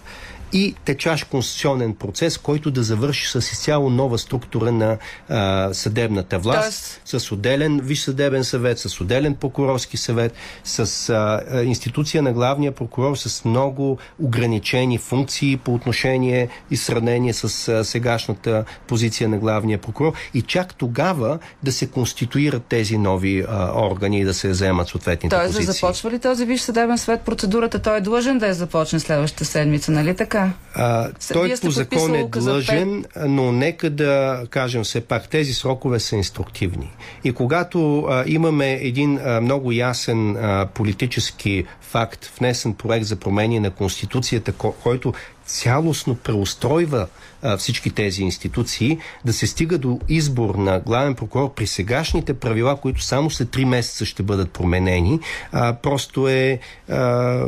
и 0.54 0.76
течащ 0.86 1.26
конституционен 1.26 1.96
процес, 1.96 2.38
който 2.38 2.72
да 2.72 2.84
завърши 2.84 3.28
с 3.28 3.36
изцяло 3.52 3.90
нова 3.90 4.18
структура 4.18 4.72
на 4.72 4.98
а, 5.30 5.74
съдебната 5.74 6.40
власт, 6.40 7.02
Тоест... 7.12 7.24
с 7.24 7.32
отделен 7.32 7.80
виш 7.80 8.02
съдебен 8.02 8.44
съвет, 8.44 8.80
с 8.80 9.02
отделен 9.02 9.36
прокурорски 9.36 9.98
съвет, 9.98 10.34
с 10.64 11.10
а, 11.10 11.64
институция 11.64 12.24
на 12.24 12.34
главния 12.34 12.72
прокурор 12.72 13.16
с 13.16 13.46
много 13.46 13.98
ограничени 14.20 14.98
функции 14.98 15.58
по 15.58 15.74
отношение 15.74 16.50
и 16.72 16.78
сравнение 16.78 17.34
с 17.34 17.68
а, 17.68 17.84
сегашната 17.86 18.66
позиция 18.88 19.30
на 19.30 19.38
главния 19.38 19.78
прокурор 19.78 20.14
и 20.34 20.42
чак 20.42 20.76
тогава 20.76 21.40
да 21.64 21.72
се 21.72 21.88
конституират 21.88 22.64
тези 22.66 22.98
нови 22.98 23.46
а, 23.50 23.72
органи 23.86 24.20
и 24.20 24.24
да 24.24 24.34
се 24.34 24.50
вземат 24.50 24.88
съответните 24.88 25.36
Тоест, 25.36 25.48
позиции. 25.48 25.66
да 25.66 25.72
започва 25.72 26.12
ли 26.12 26.20
този 26.20 26.46
виш 26.46 26.62
съдебен 26.62 26.98
съвет 26.98 27.22
процедурата? 27.22 27.80
Той 27.80 27.98
е 27.98 28.02
длъжен 28.02 28.38
да 28.38 28.48
я 28.48 28.54
започне 28.54 29.00
следващата 29.00 29.46
седмица, 29.46 29.92
нали 29.92 30.16
така? 30.16 30.35
А, 30.76 31.10
той 31.34 31.54
по 31.62 31.72
закон 31.72 32.16
е 32.16 32.28
длъжен, 32.28 33.06
но 33.26 33.52
нека 33.52 33.90
да 33.90 34.44
кажем 34.50 34.84
все 34.84 35.02
пак, 35.02 35.30
тези 35.30 35.54
срокове 35.54 36.00
са 36.00 36.16
инструктивни. 36.16 36.92
И 37.24 37.32
когато 37.32 38.00
а, 38.00 38.24
имаме 38.28 38.74
един 38.74 39.20
а, 39.26 39.42
много 39.42 39.72
ясен 39.72 40.38
а, 40.38 40.66
политически 40.74 41.66
факт, 41.82 42.32
внесен 42.40 42.74
проект 42.74 43.06
за 43.06 43.16
промени 43.16 43.60
на 43.60 43.72
Конституцията, 43.72 44.52
който 44.84 45.14
цялостно 45.46 46.16
преустройва 46.16 47.08
а, 47.42 47.58
всички 47.58 47.90
тези 47.90 48.24
институции, 48.24 48.98
да 49.26 49.34
се 49.34 49.48
стига 49.48 49.78
до 49.78 50.00
избор 50.10 50.56
на 50.56 50.80
главен 50.80 51.16
прокурор 51.16 51.54
при 51.54 51.68
сегашните 51.68 52.34
правила, 52.34 52.78
които 52.82 53.02
само 53.02 53.30
след 53.30 53.48
3 53.50 53.66
месеца 53.66 54.06
ще 54.06 54.24
бъдат 54.24 54.52
променени, 54.52 55.20
а, 55.52 55.74
просто 55.74 56.28
е, 56.28 56.60
а, 56.90 57.42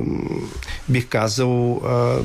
бих 0.89 1.07
казал, 1.07 1.81
а, 1.85 2.19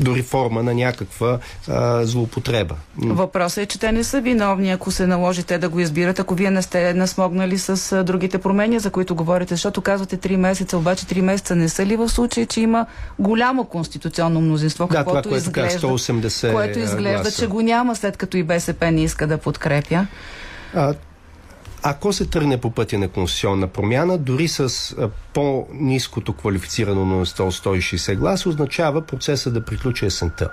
дори 0.00 0.22
форма 0.22 0.62
на 0.62 0.74
някаква 0.74 1.38
а, 1.68 2.04
злоупотреба. 2.04 2.74
Въпросът 2.98 3.58
е, 3.58 3.66
че 3.66 3.78
те 3.78 3.92
не 3.92 4.04
са 4.04 4.20
виновни, 4.20 4.70
ако 4.70 4.90
се 4.90 5.06
наложи 5.06 5.42
те 5.42 5.58
да 5.58 5.68
го 5.68 5.80
избират, 5.80 6.18
ако 6.18 6.34
вие 6.34 6.50
не 6.50 6.62
сте 6.62 6.94
насмогнали 6.94 7.58
с 7.58 7.92
а, 7.92 8.04
другите 8.04 8.38
промени, 8.38 8.78
за 8.78 8.90
които 8.90 9.14
говорите, 9.14 9.54
защото 9.54 9.80
казвате 9.80 10.16
3 10.16 10.36
месеца, 10.36 10.78
обаче 10.78 11.06
3 11.06 11.20
месеца 11.20 11.56
не 11.56 11.68
са 11.68 11.86
ли 11.86 11.96
в 11.96 12.08
случай, 12.08 12.46
че 12.46 12.60
има 12.60 12.86
голямо 13.18 13.64
конституционно 13.64 14.40
мнозинство, 14.40 14.86
да, 14.86 14.94
каквото 14.94 15.22
това, 15.22 15.32
което 15.32 15.48
изглежда, 15.48 15.88
180 15.88 16.52
което 16.52 16.78
изглежда 16.78 17.22
гласа. 17.22 17.40
че 17.40 17.46
го 17.46 17.60
няма, 17.60 17.96
след 17.96 18.16
като 18.16 18.36
и 18.36 18.42
БСП 18.42 18.90
не 18.90 19.02
иска 19.02 19.26
да 19.26 19.38
подкрепя? 19.38 20.06
А, 20.74 20.94
ако 21.82 22.12
се 22.12 22.26
тръгне 22.26 22.60
по 22.60 22.70
пътя 22.70 22.98
на 22.98 23.08
конституционна 23.08 23.66
промяна, 23.66 24.18
дори 24.18 24.48
с 24.48 24.94
по-низкото 25.34 26.32
квалифицирано 26.32 27.04
на 27.04 27.26
160 27.26 28.16
гласа, 28.16 28.48
означава 28.48 29.02
процеса 29.02 29.50
да 29.50 29.64
приключи 29.64 30.06
есента. 30.06 30.50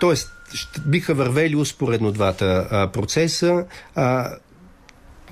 Тоест, 0.00 0.32
биха 0.86 1.14
вървели 1.14 1.56
успоредно 1.56 2.12
двата 2.12 2.68
а, 2.70 2.88
процеса. 2.88 3.64
А, 3.94 4.30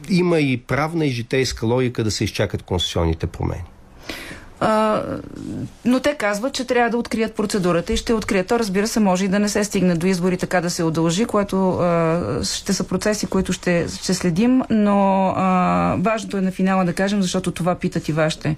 има 0.09 0.40
и 0.40 0.57
правна 0.57 1.07
и 1.07 1.11
житейска 1.11 1.66
логика 1.66 2.05
да 2.05 2.11
се 2.11 2.24
изчакат 2.24 2.62
конституционните 2.62 3.26
промени. 3.26 3.64
Но 5.85 6.01
те 6.03 6.15
казват, 6.15 6.53
че 6.53 6.65
трябва 6.65 6.91
да 6.91 6.97
открият 6.97 7.35
процедурата 7.35 7.93
и 7.93 7.97
ще 7.97 8.13
открият. 8.13 8.47
То, 8.47 8.59
разбира 8.59 8.87
се, 8.87 9.01
може 9.01 9.25
и 9.25 9.29
да 9.29 9.39
не 9.39 9.49
се 9.49 9.65
стигне 9.65 9.95
до 9.95 10.07
избори 10.07 10.37
така 10.37 10.61
да 10.61 10.71
се 10.71 10.83
удължи, 10.83 11.25
което 11.25 11.71
а, 11.71 12.41
ще 12.45 12.73
са 12.73 12.85
процеси, 12.85 13.27
които 13.27 13.53
ще, 13.53 13.87
ще 13.89 14.15
следим, 14.15 14.63
но 14.71 15.29
а, 15.37 15.97
важното 15.99 16.37
е 16.37 16.41
на 16.41 16.51
финала 16.51 16.85
да 16.85 16.93
кажем, 16.93 17.23
защото 17.23 17.53
това 17.53 17.75
питат 17.75 18.09
и 18.09 18.13
вашите 18.13 18.57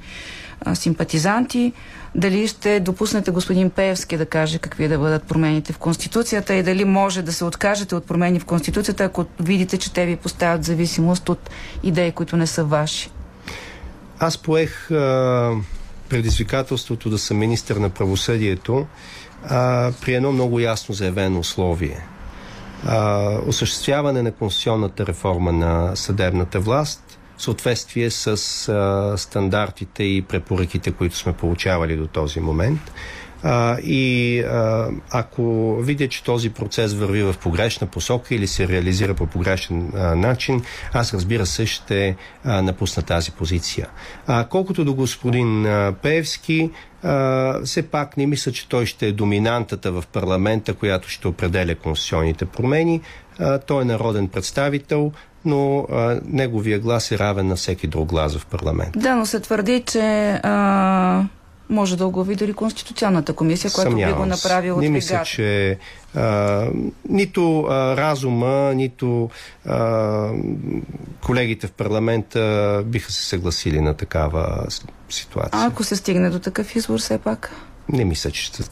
а, 0.61 0.75
симпатизанти. 0.75 1.73
Дали 2.15 2.49
ще 2.49 2.81
допуснете 2.81 3.31
господин 3.31 3.71
Пеевски 3.71 4.17
да 4.17 4.27
каже 4.27 4.59
какви 4.59 4.89
да 4.89 4.99
бъдат 4.99 5.23
промените 5.23 5.73
в 5.73 5.79
Конституцията 5.79 6.55
и 6.55 6.63
дали 6.63 6.85
може 6.85 7.23
да 7.23 7.33
се 7.33 7.45
откажете 7.45 7.95
от 7.95 8.07
промени 8.07 8.41
в 8.41 8.45
Конституцията, 8.45 9.05
ако 9.05 9.25
видите, 9.41 9.79
че 9.79 9.93
те 9.93 10.07
ви 10.07 10.17
поставят 10.17 10.65
зависимост 10.65 11.29
от 11.29 11.51
идеи, 11.83 12.13
които 12.13 12.37
не 12.37 12.47
са 12.47 12.65
ваши? 12.65 13.11
Аз 14.19 14.39
поех 14.39 14.91
а, 14.91 15.53
предизвикателството 16.09 17.11
да 17.11 17.19
съм 17.19 17.39
министър 17.39 17.77
на 17.77 17.91
правосъдието 17.91 18.87
а, 19.45 19.93
при 20.01 20.15
едно 20.15 20.33
много 20.33 20.61
ясно 20.61 20.95
заявено 20.95 21.39
условие. 21.39 22.07
А, 22.87 23.29
осъществяване 23.47 24.23
на 24.23 24.33
конституционната 24.33 25.07
реформа 25.07 25.53
на 25.53 25.97
съдебната 25.97 26.61
власт 26.61 27.19
в 27.37 27.43
съответствие 27.43 28.11
с 28.11 28.29
а, 28.69 29.15
стандартите 29.19 30.03
и 30.03 30.23
препоръките, 30.23 30.93
които 30.93 31.17
сме 31.17 31.33
получавали 31.33 31.97
до 31.97 32.07
този 32.07 32.41
момент. 32.41 32.81
А, 33.43 33.79
и 33.79 34.41
а, 34.41 34.89
ако 35.11 35.77
видя, 35.81 36.09
че 36.09 36.25
този 36.25 36.51
процес 36.51 36.95
върви 36.95 37.23
в 37.23 37.35
погрешна 37.43 37.87
посока 37.87 38.35
или 38.35 38.47
се 38.47 38.69
реализира 38.69 39.15
по 39.15 39.27
погрешен 39.27 39.93
а, 39.97 40.15
начин, 40.15 40.63
аз 40.93 41.15
разбира 41.15 41.47
се 41.47 41.67
ще 41.67 42.17
а, 42.45 42.63
напусна 42.63 43.03
тази 43.03 43.31
позиция. 43.31 43.89
А, 44.27 44.45
колкото 44.45 44.85
до 44.85 44.95
господин 44.95 45.67
а, 45.67 45.95
Певски, 46.03 46.71
а, 47.03 47.63
все 47.65 47.83
пак 47.83 48.17
не 48.17 48.27
мисля, 48.27 48.53
че 48.53 48.69
той 48.69 48.87
ще 48.87 49.07
е 49.07 49.13
доминантата 49.13 49.93
в 49.93 50.05
парламента, 50.13 50.75
която 50.75 51.09
ще 51.09 51.29
определя 51.29 51.75
конституционните 51.75 52.45
промени. 52.45 53.01
А, 53.39 53.59
той 53.59 53.83
е 53.83 53.85
народен 53.85 54.29
представител, 54.29 55.13
но 55.45 55.87
а, 55.93 56.21
неговия 56.25 56.79
глас 56.79 57.13
е 57.13 57.19
равен 57.19 57.47
на 57.47 57.57
всеки 57.57 57.87
друг 57.87 58.09
глас 58.09 58.37
в 58.37 58.47
парламент. 58.47 58.95
Да, 58.97 59.15
но 59.15 59.27
се 59.27 59.41
твърди, 59.41 59.83
че 59.87 60.41
а, 60.43 61.25
може 61.71 61.97
да 61.97 62.07
оглави 62.07 62.37
дори 62.37 62.53
Конституционната 62.53 63.33
комисия, 63.33 63.71
която 63.71 63.97
би 63.97 64.13
го 64.13 64.27
направил 64.27 64.75
от 64.77 64.83
Не 64.83 64.89
мисля, 64.89 65.23
че 65.25 65.79
а, 66.15 66.67
нито 67.09 67.61
а, 67.61 67.97
разума, 67.97 68.73
нито 68.75 69.31
а, 69.67 70.31
колегите 71.25 71.67
в 71.67 71.73
парламента 71.73 72.83
биха 72.87 73.13
се 73.13 73.25
съгласили 73.25 73.81
на 73.81 73.95
такава 73.95 74.67
ситуация. 75.11 75.61
А 75.63 75.67
ако 75.67 75.85
се 75.85 75.97
стигне 75.97 76.31
до 76.31 76.39
такъв 76.39 76.77
избор, 76.77 76.99
все 76.99 77.19
пак? 77.19 77.53
Не 77.93 78.05
мисля, 78.05 78.31
че 78.31 78.43
ще, 78.43 78.63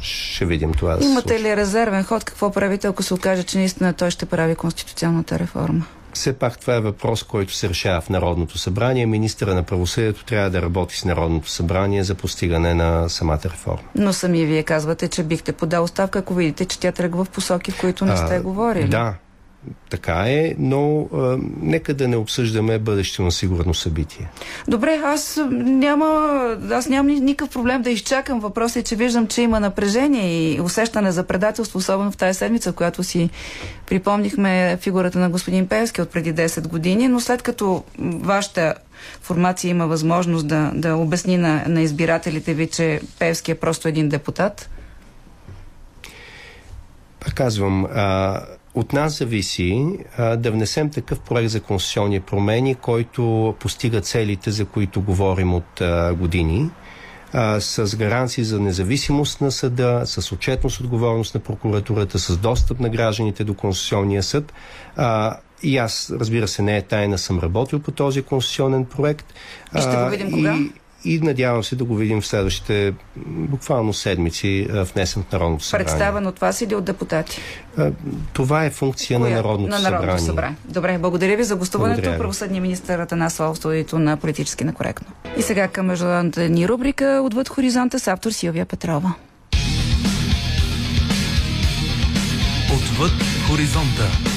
ще 0.00 0.44
видим 0.44 0.74
това. 0.74 0.98
Имате 1.02 1.40
ли 1.40 1.56
резервен 1.56 2.04
ход? 2.04 2.24
Какво 2.24 2.50
правите, 2.50 2.86
ако 2.86 3.02
се 3.02 3.14
окаже, 3.14 3.42
че 3.42 3.58
наистина 3.58 3.92
той 3.92 4.10
ще 4.10 4.26
прави 4.26 4.54
конституционната 4.54 5.38
реформа? 5.38 5.86
Все 6.16 6.32
пак 6.32 6.58
това 6.58 6.74
е 6.74 6.80
въпрос, 6.80 7.22
който 7.22 7.54
се 7.54 7.68
решава 7.68 8.00
в 8.00 8.08
Народното 8.08 8.58
събрание. 8.58 9.06
Министра 9.06 9.54
на 9.54 9.62
правосъдието 9.62 10.24
трябва 10.24 10.50
да 10.50 10.62
работи 10.62 10.96
с 10.96 11.04
Народното 11.04 11.50
събрание 11.50 12.04
за 12.04 12.14
постигане 12.14 12.74
на 12.74 13.08
самата 13.08 13.40
реформа. 13.44 13.88
Но 13.94 14.12
сами 14.12 14.44
вие 14.44 14.62
казвате, 14.62 15.08
че 15.08 15.22
бихте 15.22 15.52
подал 15.52 15.84
оставка, 15.84 16.18
ако 16.18 16.34
видите, 16.34 16.64
че 16.64 16.78
тя 16.78 16.92
тръгва 16.92 17.24
в 17.24 17.30
посоки, 17.30 17.70
в 17.70 17.80
които 17.80 18.04
не 18.04 18.16
сте 18.16 18.36
а, 18.36 18.42
говорили. 18.42 18.88
Да, 18.88 19.14
така 19.90 20.24
е, 20.26 20.54
но 20.58 21.08
а, 21.14 21.38
нека 21.60 21.94
да 21.94 22.08
не 22.08 22.16
обсъждаме 22.16 22.78
бъдеще 22.78 23.22
на 23.22 23.32
сигурно 23.32 23.74
събитие. 23.74 24.28
Добре, 24.68 25.00
аз 25.04 25.40
няма, 25.52 26.40
аз 26.70 26.88
нямам 26.88 27.24
никакъв 27.24 27.52
проблем 27.52 27.82
да 27.82 27.90
изчакам. 27.90 28.40
Въпросът 28.40 28.76
е, 28.76 28.82
че 28.82 28.96
виждам, 28.96 29.26
че 29.26 29.42
има 29.42 29.60
напрежение 29.60 30.52
и 30.52 30.60
усещане 30.60 31.12
за 31.12 31.22
предателство, 31.22 31.78
особено 31.78 32.12
в 32.12 32.16
тази 32.16 32.38
седмица, 32.38 32.72
в 32.72 32.74
която 32.74 33.02
си 33.02 33.30
припомнихме 33.86 34.78
фигурата 34.80 35.18
на 35.18 35.30
господин 35.30 35.68
Певски 35.68 36.02
от 36.02 36.10
преди 36.10 36.34
10 36.34 36.68
години, 36.68 37.08
но 37.08 37.20
след 37.20 37.42
като 37.42 37.84
вашата 37.98 38.74
формация 39.22 39.68
има 39.68 39.86
възможност 39.86 40.48
да, 40.48 40.72
да 40.74 40.94
обясни 40.94 41.36
на, 41.36 41.64
на 41.68 41.82
избирателите 41.82 42.54
ви, 42.54 42.66
че 42.66 43.00
Певски 43.18 43.50
е 43.50 43.54
просто 43.54 43.88
един 43.88 44.08
депутат? 44.08 44.70
Казвам, 47.34 47.86
а, 47.94 48.40
от 48.76 48.92
нас 48.92 49.18
зависи 49.18 49.98
а, 50.16 50.36
да 50.36 50.50
внесем 50.50 50.90
такъв 50.90 51.20
проект 51.20 51.50
за 51.50 51.60
конституционни 51.60 52.20
промени, 52.20 52.74
който 52.74 53.54
постига 53.60 54.00
целите, 54.00 54.50
за 54.50 54.64
които 54.64 55.00
говорим 55.00 55.54
от 55.54 55.80
а, 55.80 56.14
години, 56.14 56.70
а, 57.32 57.60
с 57.60 57.96
гаранции 57.96 58.44
за 58.44 58.60
независимост 58.60 59.40
на 59.40 59.52
съда, 59.52 60.02
с 60.04 60.32
отчетност 60.32 60.80
отговорност 60.80 61.34
на 61.34 61.40
прокуратурата, 61.40 62.18
с 62.18 62.36
достъп 62.36 62.80
на 62.80 62.88
гражданите 62.88 63.44
до 63.44 63.54
Конституционния 63.54 64.22
съд. 64.22 64.52
А, 64.96 65.36
и 65.62 65.78
аз, 65.78 66.12
разбира 66.20 66.48
се, 66.48 66.62
не 66.62 66.76
е 66.76 66.82
тайна, 66.82 67.18
съм 67.18 67.40
работил 67.40 67.78
по 67.78 67.90
този 67.90 68.22
конституционен 68.22 68.84
проект. 68.84 69.34
И 69.76 69.80
ще 69.80 69.96
го 69.96 70.10
видим 70.10 70.30
кога? 70.30 70.58
И, 71.06 71.20
надявам 71.20 71.64
се 71.64 71.76
да 71.76 71.84
го 71.84 71.96
видим 71.96 72.20
в 72.20 72.26
следващите 72.26 72.94
буквално 73.26 73.92
седмици 73.92 74.68
внесен 74.70 75.22
в 75.22 75.32
Народното 75.32 75.64
събрание. 75.64 75.84
Представен 75.84 76.26
от 76.26 76.38
вас 76.38 76.60
или 76.60 76.74
от 76.74 76.84
депутати? 76.84 77.40
Това 78.32 78.64
е 78.64 78.70
функция 78.70 79.18
Коя? 79.18 79.30
на 79.30 79.36
Народното, 79.36 79.70
на 79.70 79.80
Народното 79.80 80.02
събрание. 80.02 80.26
събрание. 80.26 80.56
Добре, 80.64 80.98
благодаря 80.98 81.36
ви 81.36 81.44
за 81.44 81.56
гостуването. 81.56 82.18
Правосъдния 82.18 82.62
министър 82.62 82.98
Атанас 82.98 83.40
студиото 83.54 83.98
на 83.98 84.16
Политически 84.16 84.64
накоректно. 84.64 85.06
И 85.38 85.42
сега 85.42 85.68
към 85.68 85.86
международната 85.86 86.48
ни 86.48 86.68
рубрика 86.68 87.22
Отвъд 87.24 87.48
хоризонта 87.48 87.98
с 88.00 88.08
автор 88.08 88.30
Силвия 88.30 88.66
Петрова. 88.66 89.14
Отвъд 92.74 93.12
хоризонта. 93.48 94.35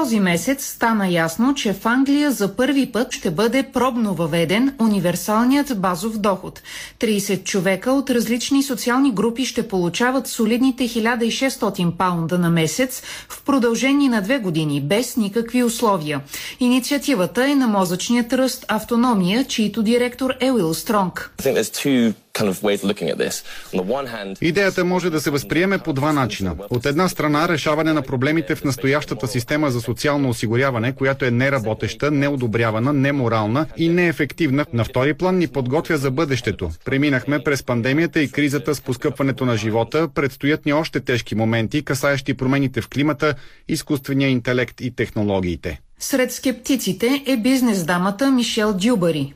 Този 0.00 0.20
месец 0.20 0.66
стана 0.66 1.08
ясно, 1.08 1.54
че 1.54 1.72
в 1.72 1.86
Англия 1.86 2.30
за 2.30 2.56
първи 2.56 2.92
път 2.92 3.12
ще 3.12 3.30
бъде 3.30 3.62
пробно 3.62 4.14
въведен 4.14 4.74
универсалният 4.80 5.80
базов 5.80 6.18
доход. 6.18 6.62
30 7.00 7.44
човека 7.44 7.92
от 7.92 8.10
различни 8.10 8.62
социални 8.62 9.12
групи 9.12 9.44
ще 9.44 9.68
получават 9.68 10.26
солидните 10.26 10.84
1600 10.84 11.96
паунда 11.96 12.38
на 12.38 12.50
месец 12.50 13.02
в 13.28 13.42
продължение 13.44 14.08
на 14.08 14.22
две 14.22 14.38
години, 14.38 14.80
без 14.80 15.16
никакви 15.16 15.62
условия. 15.62 16.20
Инициативата 16.60 17.50
е 17.50 17.54
на 17.54 17.66
мозъчният 17.66 18.32
ръст 18.32 18.64
Автономия, 18.68 19.44
чието 19.44 19.82
директор 19.82 20.34
е 20.40 20.50
Уил 20.50 20.74
Стронг. 20.74 21.34
Идеята 24.40 24.84
може 24.84 25.10
да 25.10 25.20
се 25.20 25.30
възприеме 25.30 25.78
по 25.78 25.92
два 25.92 26.12
начина. 26.12 26.56
От 26.70 26.86
една 26.86 27.08
страна, 27.08 27.48
решаване 27.48 27.92
на 27.92 28.02
проблемите 28.02 28.54
в 28.54 28.64
настоящата 28.64 29.26
система 29.26 29.70
за 29.70 29.80
социално 29.80 30.28
осигуряване, 30.28 30.94
която 30.94 31.24
е 31.24 31.30
неработеща, 31.30 32.10
неодобрявана, 32.10 32.92
неморална 32.92 33.66
и 33.76 33.88
неефективна. 33.88 34.66
На 34.72 34.84
втори 34.84 35.14
план 35.14 35.38
ни 35.38 35.48
подготвя 35.48 35.96
за 35.96 36.10
бъдещето. 36.10 36.70
Преминахме 36.84 37.38
през 37.38 37.62
пандемията 37.62 38.20
и 38.20 38.30
кризата 38.30 38.74
с 38.74 38.80
поскъпването 38.80 39.44
на 39.44 39.56
живота. 39.56 40.08
Предстоят 40.14 40.66
ни 40.66 40.72
още 40.72 41.00
тежки 41.00 41.34
моменти, 41.34 41.84
касаещи 41.84 42.34
промените 42.34 42.80
в 42.80 42.88
климата, 42.88 43.34
изкуствения 43.68 44.28
интелект 44.28 44.80
и 44.80 44.94
технологиите. 44.94 45.80
Сред 46.02 46.32
скептиците 46.32 47.22
е 47.26 47.36
бизнес 47.36 47.84
дамата 47.84 48.30
Мишел 48.30 48.72
Дюбари. 48.72 49.34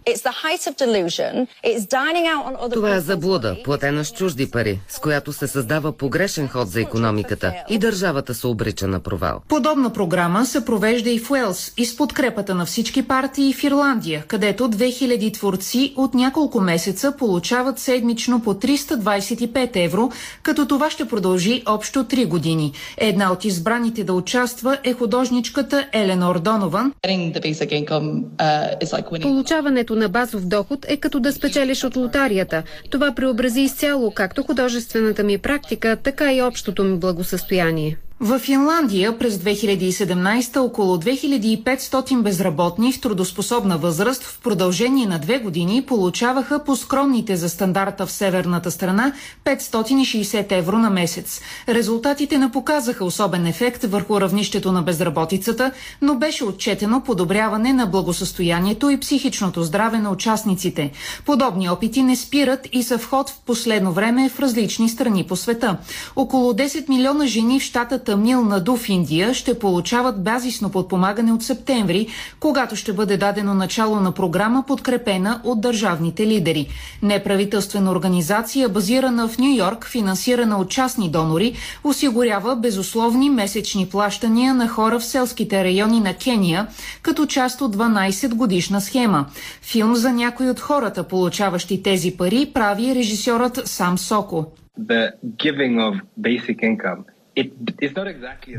Това 2.72 2.94
е 2.94 3.00
заблуда, 3.00 3.56
платена 3.64 4.04
с 4.04 4.12
чужди 4.12 4.50
пари, 4.50 4.80
с 4.88 4.98
която 4.98 5.32
се 5.32 5.46
създава 5.46 5.92
погрешен 5.92 6.48
ход 6.48 6.68
за 6.68 6.80
економиката 6.80 7.52
и 7.68 7.78
държавата 7.78 8.34
се 8.34 8.46
обрича 8.46 8.86
на 8.86 9.00
провал. 9.00 9.40
Подобна 9.48 9.92
програма 9.92 10.46
се 10.46 10.64
провежда 10.64 11.10
и 11.10 11.18
в 11.18 11.30
Уелс 11.30 11.72
и 11.76 11.84
с 11.86 11.96
подкрепата 11.96 12.54
на 12.54 12.66
всички 12.66 13.02
партии 13.02 13.54
в 13.54 13.64
Ирландия, 13.64 14.24
където 14.28 14.70
2000 14.70 15.34
творци 15.34 15.94
от 15.96 16.14
няколко 16.14 16.60
месеца 16.60 17.12
получават 17.18 17.78
седмично 17.78 18.40
по 18.40 18.54
325 18.54 19.84
евро, 19.84 20.10
като 20.42 20.68
това 20.68 20.90
ще 20.90 21.08
продължи 21.08 21.62
общо 21.66 22.04
3 22.04 22.28
години. 22.28 22.72
Една 22.96 23.32
от 23.32 23.44
избраните 23.44 24.04
да 24.04 24.12
участва 24.12 24.78
е 24.84 24.92
художничката 24.92 25.86
Еленор 25.92 26.38
Дон 26.38 26.53
Донован. 26.54 26.94
Uh, 27.02 29.22
Получаването 29.22 29.96
на 29.96 30.08
базов 30.08 30.46
доход 30.46 30.86
е 30.88 30.96
като 30.96 31.20
да 31.20 31.32
спечелиш 31.32 31.84
от 31.84 31.96
лотарията. 31.96 32.62
Това 32.90 33.14
преобрази 33.14 33.60
изцяло 33.60 34.10
както 34.10 34.42
художествената 34.42 35.24
ми 35.24 35.38
практика, 35.38 35.96
така 35.96 36.32
и 36.32 36.42
общото 36.42 36.84
ми 36.84 36.98
благосъстояние. 36.98 37.96
В 38.24 38.38
Финландия 38.38 39.18
през 39.18 39.36
2017 39.36 40.60
около 40.60 40.96
2500 40.96 42.22
безработни 42.22 42.92
в 42.92 43.00
трудоспособна 43.00 43.78
възраст 43.78 44.22
в 44.22 44.40
продължение 44.40 45.06
на 45.06 45.18
две 45.18 45.38
години 45.38 45.82
получаваха 45.82 46.64
по 46.64 46.76
скромните 46.76 47.36
за 47.36 47.48
стандарта 47.48 48.06
в 48.06 48.12
северната 48.12 48.70
страна 48.70 49.12
560 49.44 50.52
евро 50.52 50.78
на 50.78 50.90
месец. 50.90 51.40
Резултатите 51.68 52.38
не 52.38 52.50
показаха 52.52 53.04
особен 53.04 53.46
ефект 53.46 53.84
върху 53.84 54.20
равнището 54.20 54.72
на 54.72 54.82
безработицата, 54.82 55.72
но 56.02 56.14
беше 56.14 56.44
отчетено 56.44 57.00
подобряване 57.00 57.72
на 57.72 57.86
благосъстоянието 57.86 58.90
и 58.90 59.00
психичното 59.00 59.62
здраве 59.62 59.98
на 59.98 60.10
участниците. 60.10 60.90
Подобни 61.26 61.70
опити 61.70 62.02
не 62.02 62.16
спират 62.16 62.68
и 62.72 62.82
са 62.82 62.98
вход 62.98 63.30
в 63.30 63.38
последно 63.46 63.92
време 63.92 64.28
в 64.28 64.40
различни 64.40 64.88
страни 64.88 65.24
по 65.24 65.36
света. 65.36 65.76
Около 66.16 66.52
10 66.52 66.88
милиона 66.88 67.26
жени 67.26 67.60
в 67.60 67.62
щата 67.62 68.04
Тамил 68.14 68.44
Наду 68.44 68.76
в 68.76 68.88
Индия 68.88 69.34
ще 69.34 69.58
получават 69.58 70.24
базисно 70.24 70.70
подпомагане 70.70 71.32
от 71.32 71.42
септември, 71.42 72.06
когато 72.40 72.76
ще 72.76 72.92
бъде 72.92 73.16
дадено 73.16 73.54
начало 73.54 74.00
на 74.00 74.12
програма, 74.12 74.64
подкрепена 74.66 75.40
от 75.44 75.60
държавните 75.60 76.26
лидери. 76.26 76.68
Неправителствена 77.02 77.90
организация, 77.90 78.68
базирана 78.68 79.28
в 79.28 79.38
Нью 79.38 79.56
Йорк, 79.56 79.86
финансирана 79.86 80.58
от 80.58 80.70
частни 80.70 81.10
донори, 81.10 81.54
осигурява 81.84 82.56
безусловни 82.56 83.30
месечни 83.30 83.88
плащания 83.88 84.54
на 84.54 84.68
хора 84.68 84.98
в 84.98 85.04
селските 85.04 85.64
райони 85.64 86.00
на 86.00 86.14
Кения, 86.14 86.66
като 87.02 87.26
част 87.26 87.60
от 87.60 87.76
12 87.76 88.34
годишна 88.34 88.80
схема. 88.80 89.26
Филм 89.62 89.94
за 89.94 90.12
някои 90.12 90.50
от 90.50 90.60
хората, 90.60 91.08
получаващи 91.08 91.82
тези 91.82 92.16
пари, 92.16 92.50
прави 92.54 92.94
режисьорът 92.94 93.60
Сам 93.64 93.98
Соко. 93.98 94.46
The 94.80 95.10
giving 95.44 95.74
of 95.78 96.00
basic 96.20 96.58
income 96.62 97.13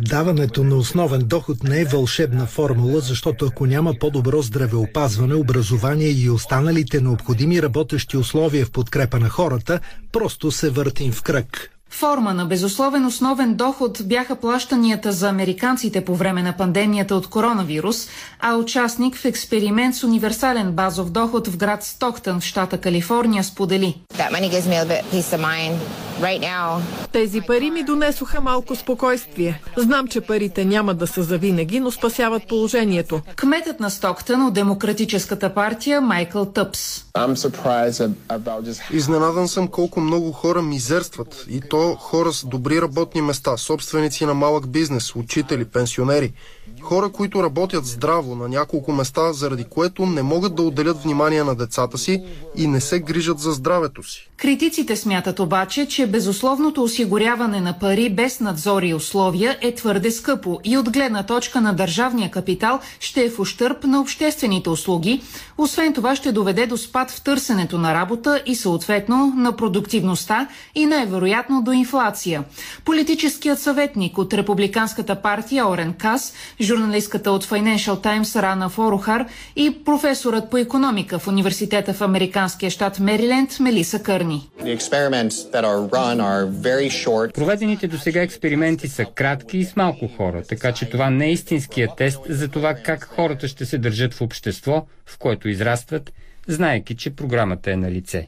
Даването 0.02 0.64
на 0.64 0.76
основен 0.76 1.22
доход 1.22 1.64
не 1.64 1.82
е 1.82 1.86
вълшебна 1.86 2.46
формула, 2.46 3.00
защото 3.00 3.46
ако 3.46 3.66
няма 3.66 3.94
по-добро 4.00 4.42
здравеопазване, 4.42 5.36
образование 5.36 6.10
и 6.10 6.30
останалите 6.30 7.02
необходими 7.02 7.62
работещи 7.62 8.18
условия 8.18 8.66
в 8.66 8.72
подкрепа 8.72 9.20
на 9.20 9.30
хората, 9.30 9.80
просто 10.12 10.52
се 10.52 10.70
въртим 10.70 11.12
в 11.12 11.24
кръг. 11.24 11.75
Форма 11.90 12.34
на 12.34 12.46
безусловен 12.46 13.06
основен 13.06 13.56
доход 13.56 14.02
бяха 14.06 14.36
плащанията 14.36 15.12
за 15.12 15.30
американците 15.30 16.06
по 16.06 16.16
време 16.16 16.44
на 16.44 16.54
пандемията 16.54 17.16
от 17.16 17.28
коронавирус, 17.28 18.08
а 18.40 18.56
участник 18.56 19.16
в 19.16 19.26
експеримент 19.26 19.96
с 19.96 20.04
универсален 20.04 20.72
базов 20.72 21.12
доход 21.12 21.48
в 21.48 21.58
град 21.58 21.84
Стоктън 21.84 22.40
в 22.40 22.44
щата 22.44 22.78
Калифорния 22.78 23.44
сподели. 23.44 24.02
Тези 27.12 27.42
пари 27.42 27.72
ми 27.72 27.84
донесоха 27.84 28.42
малко 28.42 28.76
спокойствие. 28.76 29.62
Знам, 29.78 30.08
че 30.08 30.22
парите 30.22 30.66
няма 30.66 30.94
да 30.94 31.08
са 31.08 31.24
завинаги, 31.24 31.80
но 31.80 31.92
спасяват 31.92 32.48
положението. 32.48 33.22
Кметът 33.36 33.80
на 33.80 33.90
Стоктън 33.90 34.46
от 34.46 34.54
Демократическата 34.54 35.54
партия 35.54 36.02
Майкъл 36.02 36.46
Тъпс. 36.46 37.05
Изненадан 38.92 39.48
съм 39.48 39.68
колко 39.68 40.00
много 40.00 40.32
хора 40.32 40.62
мизерстват. 40.62 41.46
И 41.50 41.62
то 41.62 41.96
хора 41.96 42.34
с 42.34 42.46
добри 42.46 42.82
работни 42.82 43.22
места, 43.22 43.58
собственици 43.58 44.26
на 44.26 44.34
малък 44.34 44.68
бизнес, 44.68 45.16
учители, 45.16 45.66
пенсионери. 45.66 46.34
Хора, 46.86 47.10
които 47.10 47.44
работят 47.44 47.86
здраво 47.86 48.36
на 48.36 48.48
няколко 48.48 48.92
места, 48.92 49.34
заради 49.34 49.64
което 49.64 50.06
не 50.06 50.24
могат 50.24 50.56
да 50.56 50.62
отделят 50.62 51.04
внимание 51.04 51.44
на 51.44 51.56
децата 51.56 51.98
си 51.98 52.24
и 52.56 52.68
не 52.68 52.82
се 52.82 53.00
грижат 53.00 53.40
за 53.40 53.52
здравето 53.52 54.04
си. 54.04 54.30
Критиците 54.38 54.96
смятат 54.96 55.40
обаче, 55.40 55.88
че 55.88 56.08
безусловното 56.08 56.84
осигуряване 56.84 57.62
на 57.62 57.80
пари 57.80 58.10
без 58.10 58.40
надзор 58.40 58.84
и 58.84 58.94
условия 58.94 59.58
е 59.62 59.76
твърде 59.76 60.12
скъпо 60.12 60.60
и 60.64 60.78
от 60.78 60.90
гледна 60.90 61.24
точка 61.24 61.62
на 61.62 61.74
държавния 61.74 62.32
капитал 62.32 62.80
ще 63.00 63.22
е 63.22 63.30
в 63.30 63.40
ущърп 63.40 63.84
на 63.84 64.02
обществените 64.02 64.70
услуги. 64.70 65.22
Освен 65.58 65.94
това 65.94 66.16
ще 66.16 66.32
доведе 66.32 66.68
до 66.68 66.78
спад 66.78 67.12
в 67.12 67.22
търсенето 67.22 67.78
на 67.78 67.94
работа 67.94 68.42
и 68.46 68.56
съответно 68.56 69.34
на 69.36 69.56
продуктивността 69.56 70.48
и 70.76 70.86
най-вероятно 70.86 71.62
до 71.62 71.72
инфлация. 71.72 72.44
Политическият 72.86 73.60
съветник 73.60 74.18
от 74.18 74.34
Републиканската 74.34 75.22
партия 75.22 75.68
Орен 75.68 75.94
Кас, 75.94 76.34
журналистката 76.76 77.32
от 77.32 77.46
Financial 77.46 78.04
Times 78.04 78.42
Рана 78.42 78.70
Форухар 78.70 79.26
и 79.56 79.84
професорът 79.86 80.50
по 80.50 80.58
економика 80.58 81.20
в 81.20 81.28
университета 81.28 81.94
в 81.94 82.02
американския 82.02 82.72
щат 82.72 83.00
Мериленд 83.00 83.60
Мелиса 83.60 84.00
Кърни. 84.00 84.50
Проведените 87.34 87.88
до 87.88 87.98
сега 87.98 88.22
експерименти 88.22 88.88
са 88.88 89.06
кратки 89.06 89.58
и 89.58 89.66
с 89.66 89.76
малко 89.76 90.08
хора, 90.18 90.44
така 90.50 90.72
че 90.72 90.90
това 90.90 91.10
не 91.10 91.26
е 91.26 91.32
истинският 91.32 91.92
тест 91.98 92.20
за 92.30 92.48
това 92.48 92.74
как 92.74 93.10
хората 93.16 93.48
ще 93.48 93.66
се 93.66 93.78
държат 93.78 94.14
в 94.14 94.22
общество, 94.22 94.86
в 95.06 95.18
което 95.18 95.50
израстват 95.50 96.12
знаеки, 96.48 96.96
че 96.96 97.10
програмата 97.10 97.72
е 97.72 97.76
на 97.76 97.92
лице. 97.92 98.28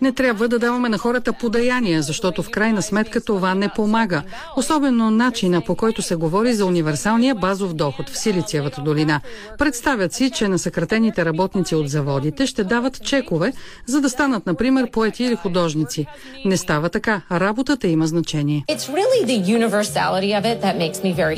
Не 0.00 0.12
трябва 0.12 0.48
да 0.48 0.58
даваме 0.58 0.88
на 0.88 0.98
хората 0.98 1.32
подаяния, 1.32 2.02
защото 2.02 2.42
в 2.42 2.50
крайна 2.50 2.82
сметка 2.82 3.20
това 3.20 3.54
не 3.54 3.68
помага. 3.68 4.22
Особено 4.56 5.10
начина 5.10 5.60
по 5.60 5.76
който 5.76 6.02
се 6.02 6.14
говори 6.14 6.52
за 6.52 6.66
универсалния 6.66 7.34
базов 7.34 7.74
доход 7.74 8.08
в 8.08 8.18
Силициевата 8.18 8.82
долина. 8.82 9.20
Представят 9.58 10.12
си, 10.12 10.30
че 10.30 10.48
на 10.48 10.58
съкратените 10.58 11.24
работници 11.24 11.74
от 11.74 11.90
заводите 11.90 12.46
ще 12.46 12.64
дават 12.64 13.04
чекове, 13.04 13.52
за 13.86 14.00
да 14.00 14.10
станат, 14.10 14.46
например, 14.46 14.90
поети 14.90 15.24
или 15.24 15.34
художници. 15.36 16.06
Не 16.44 16.56
става 16.56 16.88
така. 16.88 17.22
Работата 17.32 17.88
има 17.88 18.06
значение. 18.06 18.64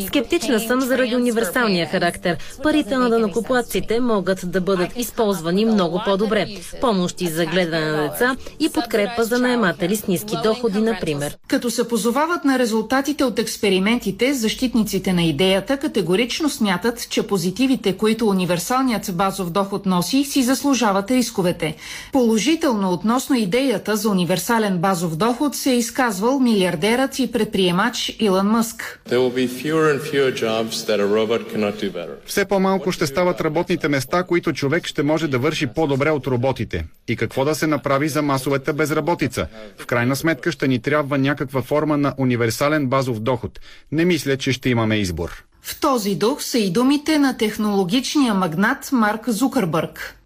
Скептична 0.06 0.60
съм 0.60 0.80
заради 0.80 1.16
универсалния 1.16 1.86
характер. 1.86 2.36
Парите 2.62 2.96
на 2.96 3.10
данокоплатците 3.62 4.00
могат 4.00 4.50
да 4.50 4.60
бъдат 4.60 4.96
използвани 4.96 5.64
много 5.64 6.02
по-добре. 6.04 6.46
Помощи 6.80 7.26
за 7.26 7.46
гледане 7.46 7.86
на 7.86 8.02
деца 8.02 8.36
и 8.60 8.68
подкрепа 8.68 9.24
за 9.24 9.38
наематели 9.38 9.96
с 9.96 10.06
ниски 10.06 10.36
доходи, 10.44 10.78
например. 10.78 11.38
Като 11.48 11.70
се 11.70 11.88
позовават 11.88 12.44
на 12.44 12.58
резултатите 12.58 13.24
от 13.24 13.38
експериментите, 13.38 14.34
защитниците 14.34 15.12
на 15.12 15.22
идеята 15.22 15.76
категорично 15.76 16.50
смятат, 16.50 17.08
че 17.10 17.22
позитивите, 17.22 17.96
които 17.96 18.28
универсалният 18.28 19.10
базов 19.16 19.50
доход 19.50 19.86
носи, 19.86 20.24
си 20.24 20.42
заслужават 20.42 21.10
рисковете. 21.10 21.76
Положително 22.12 22.92
относно 22.92 23.36
идеята 23.36 23.96
за 23.96 24.08
универсален 24.08 24.78
базов 24.78 25.16
доход 25.16 25.54
се 25.54 25.70
е 25.70 25.76
изказвал 25.76 26.38
милиардерът 26.38 27.18
и 27.18 27.32
предприемач 27.32 28.16
Илон 28.20 28.46
Мъск. 28.46 29.00
Все 32.26 32.44
по-малко 32.44 32.92
ще 32.92 33.06
стават 33.06 33.40
работните 33.52 33.88
места, 33.88 34.22
които 34.22 34.52
човек 34.52 34.86
ще 34.86 35.02
може 35.02 35.28
да 35.28 35.38
върши 35.38 35.66
по-добре 35.66 36.10
от 36.10 36.26
роботите. 36.26 36.84
И 37.08 37.16
какво 37.16 37.44
да 37.44 37.54
се 37.54 37.66
направи 37.66 38.08
за 38.08 38.22
масовата 38.22 38.72
безработица? 38.72 39.46
В 39.78 39.86
крайна 39.86 40.16
сметка 40.16 40.52
ще 40.52 40.68
ни 40.68 40.78
трябва 40.78 41.18
някаква 41.18 41.62
форма 41.62 41.96
на 41.96 42.14
универсален 42.18 42.86
базов 42.86 43.20
доход. 43.20 43.60
Не 43.92 44.04
мисля, 44.04 44.36
че 44.36 44.52
ще 44.52 44.70
имаме 44.70 44.96
избор. 44.96 45.44
В 45.62 45.80
този 45.80 46.14
дух 46.14 46.42
са 46.42 46.58
и 46.58 46.72
думите 46.72 47.18
на 47.18 47.36
технологичния 47.36 48.34
магнат 48.34 48.92
Марк 48.92 49.28
Зукърбърг. 49.28 50.21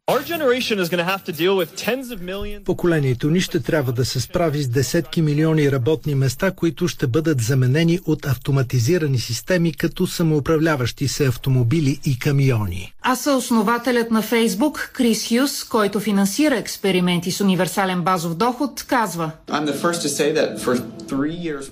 Поколението 2.65 3.31
ни 3.31 3.41
ще 3.41 3.61
трябва 3.61 3.93
да 3.93 4.05
се 4.05 4.21
справи 4.21 4.63
с 4.63 4.69
десетки 4.69 5.23
милиони 5.23 5.73
работни 5.73 6.15
места, 6.15 6.51
които 6.51 6.89
ще 6.89 7.07
бъдат 7.07 7.41
заменени 7.41 8.01
от 8.07 8.27
автоматизирани 8.27 9.19
системи, 9.19 9.75
като 9.75 10.07
самоуправляващи 10.07 11.09
се 11.09 11.27
автомобили 11.27 12.01
и 12.05 12.19
камиони. 12.19 12.93
А 13.03 13.17
съоснователят 13.17 14.11
на 14.11 14.23
Фейсбук, 14.23 14.91
Крис 14.93 15.29
Хюс, 15.29 15.65
който 15.65 16.01
финансира 16.01 16.57
експерименти 16.57 17.33
с 17.33 17.41
универсален 17.41 18.03
базов 18.03 18.35
доход, 18.35 18.85
казва 18.89 19.31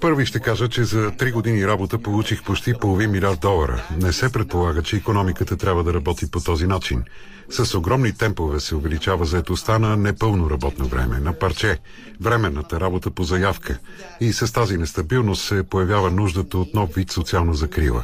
Първи 0.01 0.27
ще 0.27 0.39
кажа, 0.41 0.69
че 0.69 0.85
за 0.85 1.11
три 1.19 1.33
години 1.33 1.67
работа 1.67 1.99
получих 1.99 2.43
почти 2.43 2.75
половин 2.75 3.11
милиард 3.11 3.41
долара. 3.41 3.85
Не 4.03 4.13
се 4.13 4.33
предполага, 4.33 4.83
че 4.83 4.97
економиката 4.97 5.57
трябва 5.57 5.85
да 5.85 5.95
работи 5.95 6.31
по 6.31 6.41
този 6.41 6.67
начин. 6.67 7.03
С 7.49 7.75
огромни 7.75 8.13
темпове 8.25 8.61
се 8.61 8.75
увеличава 8.75 9.25
заетостта 9.25 9.79
на 9.79 9.97
непълно 9.97 10.51
работно 10.51 10.87
време, 10.87 11.21
на 11.21 11.33
парче, 11.33 11.79
временната 12.21 12.81
работа 12.81 13.11
по 13.11 13.25
заявка. 13.25 13.79
И 14.21 14.33
с 14.33 14.53
тази 14.53 14.77
нестабилност 14.77 15.45
се 15.45 15.63
появява 15.63 16.11
нуждата 16.11 16.59
от 16.59 16.75
нов 16.75 16.95
вид 16.95 17.11
социална 17.11 17.55
закрила. 17.55 18.03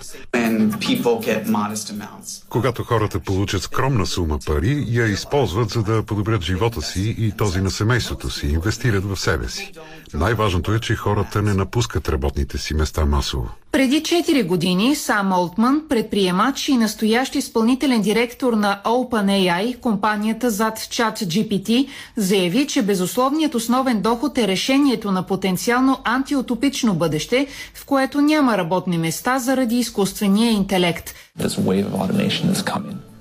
Когато 2.49 2.85
хората 2.85 3.21
получат 3.21 3.63
скромна 3.63 4.07
сума 4.07 4.39
пари, 4.47 4.85
я 4.89 5.07
използват 5.07 5.71
за 5.71 5.83
да 5.83 6.03
подобрят 6.03 6.43
живота 6.43 6.83
си 6.83 7.15
и 7.19 7.33
този 7.33 7.61
на 7.61 7.71
семейството 7.71 8.31
си, 8.31 8.47
инвестират 8.47 9.05
в 9.05 9.17
себе 9.17 9.49
си. 9.49 9.73
Най-важното 10.15 10.75
е, 10.75 10.81
че 10.81 10.95
хората 10.95 11.43
не 11.43 11.55
напускат 11.55 12.09
работните 12.09 12.59
си 12.59 12.75
места 12.75 13.07
масово. 13.07 13.49
Преди 13.73 14.03
4 14.03 14.47
години 14.47 14.97
Сам 14.97 15.33
Олтман, 15.33 15.83
предприемач 15.89 16.69
и 16.69 16.77
настоящ 16.77 17.35
изпълнителен 17.35 18.03
директор 18.03 18.53
на 18.53 18.81
OpenAI, 18.85 19.81
компанията 20.11 20.51
зад 20.51 20.79
ChatGPT, 20.79 21.89
заяви, 22.17 22.67
че 22.67 22.83
безусловният 22.83 23.55
основен 23.55 24.03
доход 24.03 24.39
е 24.39 24.49
решението 24.49 25.13
на 25.13 25.23
потенциално 25.23 25.99
антиутопично 26.05 26.95
бъдеще, 26.95 27.47
в 27.75 27.87
което 27.87 28.21
няма 28.21 28.59
работни 28.59 28.99
места 28.99 29.39
заради 29.39 29.77
изкуствения 29.79 30.53
интелект. 30.53 31.15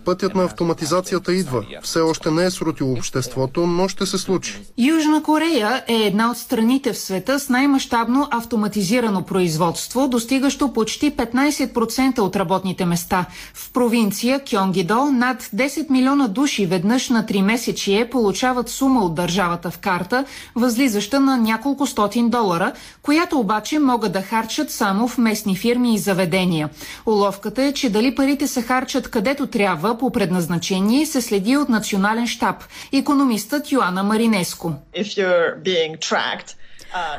Пътят 0.10 0.36
на 0.36 0.44
автоматизацията 0.44 1.34
идва. 1.34 1.64
Все 1.84 2.00
още 2.00 2.32
не 2.32 2.46
е 2.46 2.52
срутило 2.52 2.94
обществото, 2.94 3.68
но 3.68 3.88
ще 3.88 4.06
се 4.06 4.18
случи. 4.18 4.60
Южна 4.78 5.24
Корея 5.24 5.84
е 5.88 5.94
една 5.94 6.32
от 6.32 6.38
страните 6.38 6.94
в 6.94 6.98
света 6.98 7.40
с 7.40 7.50
най-мащабно 7.50 8.28
автоматизирано 8.32 9.22
производство, 9.22 10.08
достигащо 10.08 10.74
почти 10.74 11.12
15% 11.12 12.20
от 12.20 12.36
работните 12.36 12.86
места. 12.86 13.26
В 13.54 13.72
провинция 13.72 14.42
Кьонгидо 14.50 15.06
над 15.06 15.44
10 15.44 15.90
милиона 15.90 16.28
души 16.28 16.66
веднъж 16.66 17.10
на 17.10 17.24
3 17.24 17.42
месечие 17.42 18.10
получават 18.10 18.70
сума 18.70 19.06
от 19.06 19.16
държавата 19.16 19.72
в 19.72 19.78
карта, 19.78 20.26
възлизаща 20.56 21.20
на 21.20 21.38
няколко 21.38 21.88
стотин 21.88 22.30
долара, 22.30 22.74
която 23.02 23.40
обаче 23.40 23.80
могат 23.80 24.12
да 24.12 24.22
харчат 24.22 24.72
само 24.72 25.08
в 25.08 25.18
местни 25.18 25.56
фирми 25.56 25.94
и 25.94 25.98
заведения. 25.98 26.70
Уловката 27.06 27.64
е, 27.64 27.74
че 27.74 27.90
дали 27.90 28.16
парите 28.16 28.48
се 28.48 28.62
харчат 28.62 29.08
където 29.08 29.48
трябва, 29.48 29.99
по 30.00 30.12
предназначение 30.12 31.06
се 31.06 31.22
следи 31.22 31.58
от 31.58 31.70
национален 31.70 32.28
штаб. 32.28 32.64
Економистът 32.94 33.72
Йоанна 33.72 34.04
Маринеско. 34.04 34.74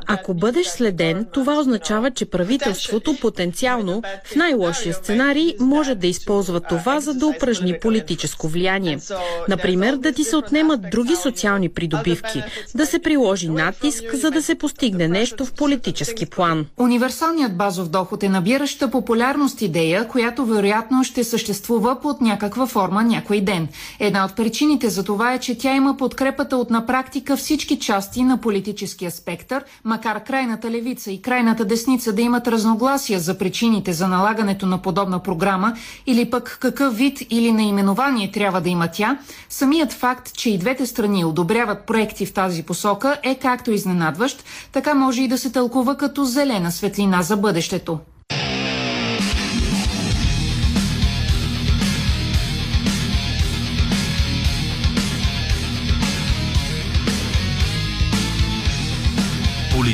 Ако 0.07 0.35
бъдеш 0.35 0.67
следен, 0.67 1.27
това 1.33 1.59
означава, 1.59 2.11
че 2.11 2.25
правителството 2.25 3.17
потенциално, 3.21 4.03
в 4.25 4.37
най-лошия 4.37 4.95
сценарий, 4.95 5.55
може 5.61 5.95
да 5.95 6.07
използва 6.07 6.61
това, 6.61 7.01
за 7.01 7.15
да 7.15 7.27
упражни 7.27 7.79
политическо 7.81 8.49
влияние. 8.49 8.99
Например, 9.49 9.97
да 9.97 10.13
ти 10.13 10.25
се 10.25 10.37
отнемат 10.37 10.81
други 10.91 11.17
социални 11.17 11.69
придобивки, 11.69 12.43
да 12.75 12.87
се 12.87 12.99
приложи 12.99 13.49
натиск, 13.49 14.05
за 14.15 14.31
да 14.31 14.43
се 14.43 14.55
постигне 14.55 15.09
нещо 15.09 15.45
в 15.45 15.53
политически 15.53 16.27
план. 16.27 16.67
Универсалният 16.77 17.57
базов 17.57 17.89
доход 17.89 18.23
е 18.23 18.29
набираща 18.29 18.91
популярност 18.91 19.63
идея, 19.63 20.09
която 20.09 20.45
вероятно 20.45 21.05
ще 21.05 21.25
съществува 21.25 22.01
под 22.01 22.21
някаква 22.21 22.67
форма 22.67 23.03
някой 23.03 23.41
ден. 23.41 23.69
Една 24.01 24.25
от 24.25 24.37
причините 24.37 24.89
за 24.89 25.05
това 25.05 25.35
е, 25.35 25.39
че 25.39 25.59
тя 25.59 25.75
има 25.75 25.97
подкрепата 25.97 26.57
от 26.57 26.71
на 26.71 26.87
практика 26.87 27.37
всички 27.37 27.79
части 27.79 28.23
на 28.23 28.41
политическия 28.41 29.11
спектър, 29.11 29.60
макар 29.85 30.25
крайната 30.25 30.71
левица 30.71 31.11
и 31.11 31.23
крайната 31.23 31.65
десница 31.65 32.13
да 32.13 32.23
имат 32.23 32.49
разногласия 32.49 33.21
за 33.21 33.39
причините 33.39 33.93
за 33.93 34.09
налагането 34.09 34.67
на 34.67 34.79
подобна 34.79 35.19
програма 35.19 35.77
или 36.07 36.31
пък 36.31 36.59
какъв 36.61 36.97
вид 36.97 37.19
или 37.31 37.53
наименование 37.53 38.31
трябва 38.31 38.61
да 38.61 38.69
има 38.69 38.89
тя, 38.89 39.19
самият 39.49 39.93
факт, 39.93 40.33
че 40.35 40.51
и 40.51 40.59
двете 40.59 40.87
страни 40.87 41.25
одобряват 41.25 41.87
проекти 41.87 42.27
в 42.27 42.33
тази 42.33 42.63
посока 42.63 43.17
е 43.23 43.35
както 43.35 43.71
изненадващ, 43.73 44.45
така 44.73 44.95
може 44.95 45.23
и 45.23 45.29
да 45.29 45.39
се 45.39 45.53
тълкува 45.53 45.97
като 45.97 46.25
зелена 46.25 46.73
светлина 46.73 47.23
за 47.23 47.37
бъдещето. 47.37 47.99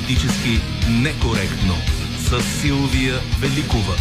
Политически 0.06 0.60
некоректно 0.90 1.74
с 2.18 2.42
Силвия 2.60 3.14
Великова. 3.40 3.94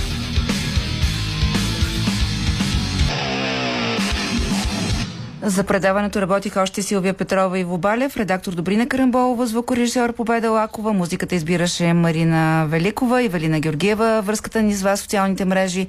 За 5.43 5.63
предаването 5.63 6.21
работиха 6.21 6.61
още 6.61 6.81
Силвия 6.81 7.13
Петрова 7.13 7.59
и 7.59 7.63
Вобалев, 7.63 8.17
редактор 8.17 8.53
Добрина 8.53 8.87
Карамболова, 8.87 9.47
звукорежисьор 9.47 10.13
Победа 10.13 10.51
Лакова, 10.51 10.93
музиката 10.93 11.35
избираше 11.35 11.93
Марина 11.93 12.65
Великова 12.69 13.23
и 13.23 13.27
Велина 13.27 13.59
Георгиева, 13.59 14.21
връзката 14.21 14.61
ни 14.61 14.73
с 14.73 14.81
вас 14.81 14.99
социалните 14.99 15.45
мрежи. 15.45 15.87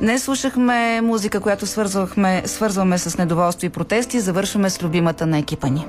Днес 0.00 0.22
слушахме 0.22 1.00
музика, 1.00 1.40
която 1.40 1.66
свързваме 2.46 2.98
с 2.98 3.18
недоволство 3.18 3.66
и 3.66 3.70
протести, 3.70 4.20
завършваме 4.20 4.70
с 4.70 4.82
любимата 4.82 5.26
на 5.26 5.38
екипа 5.38 5.68
ни. 5.68 5.86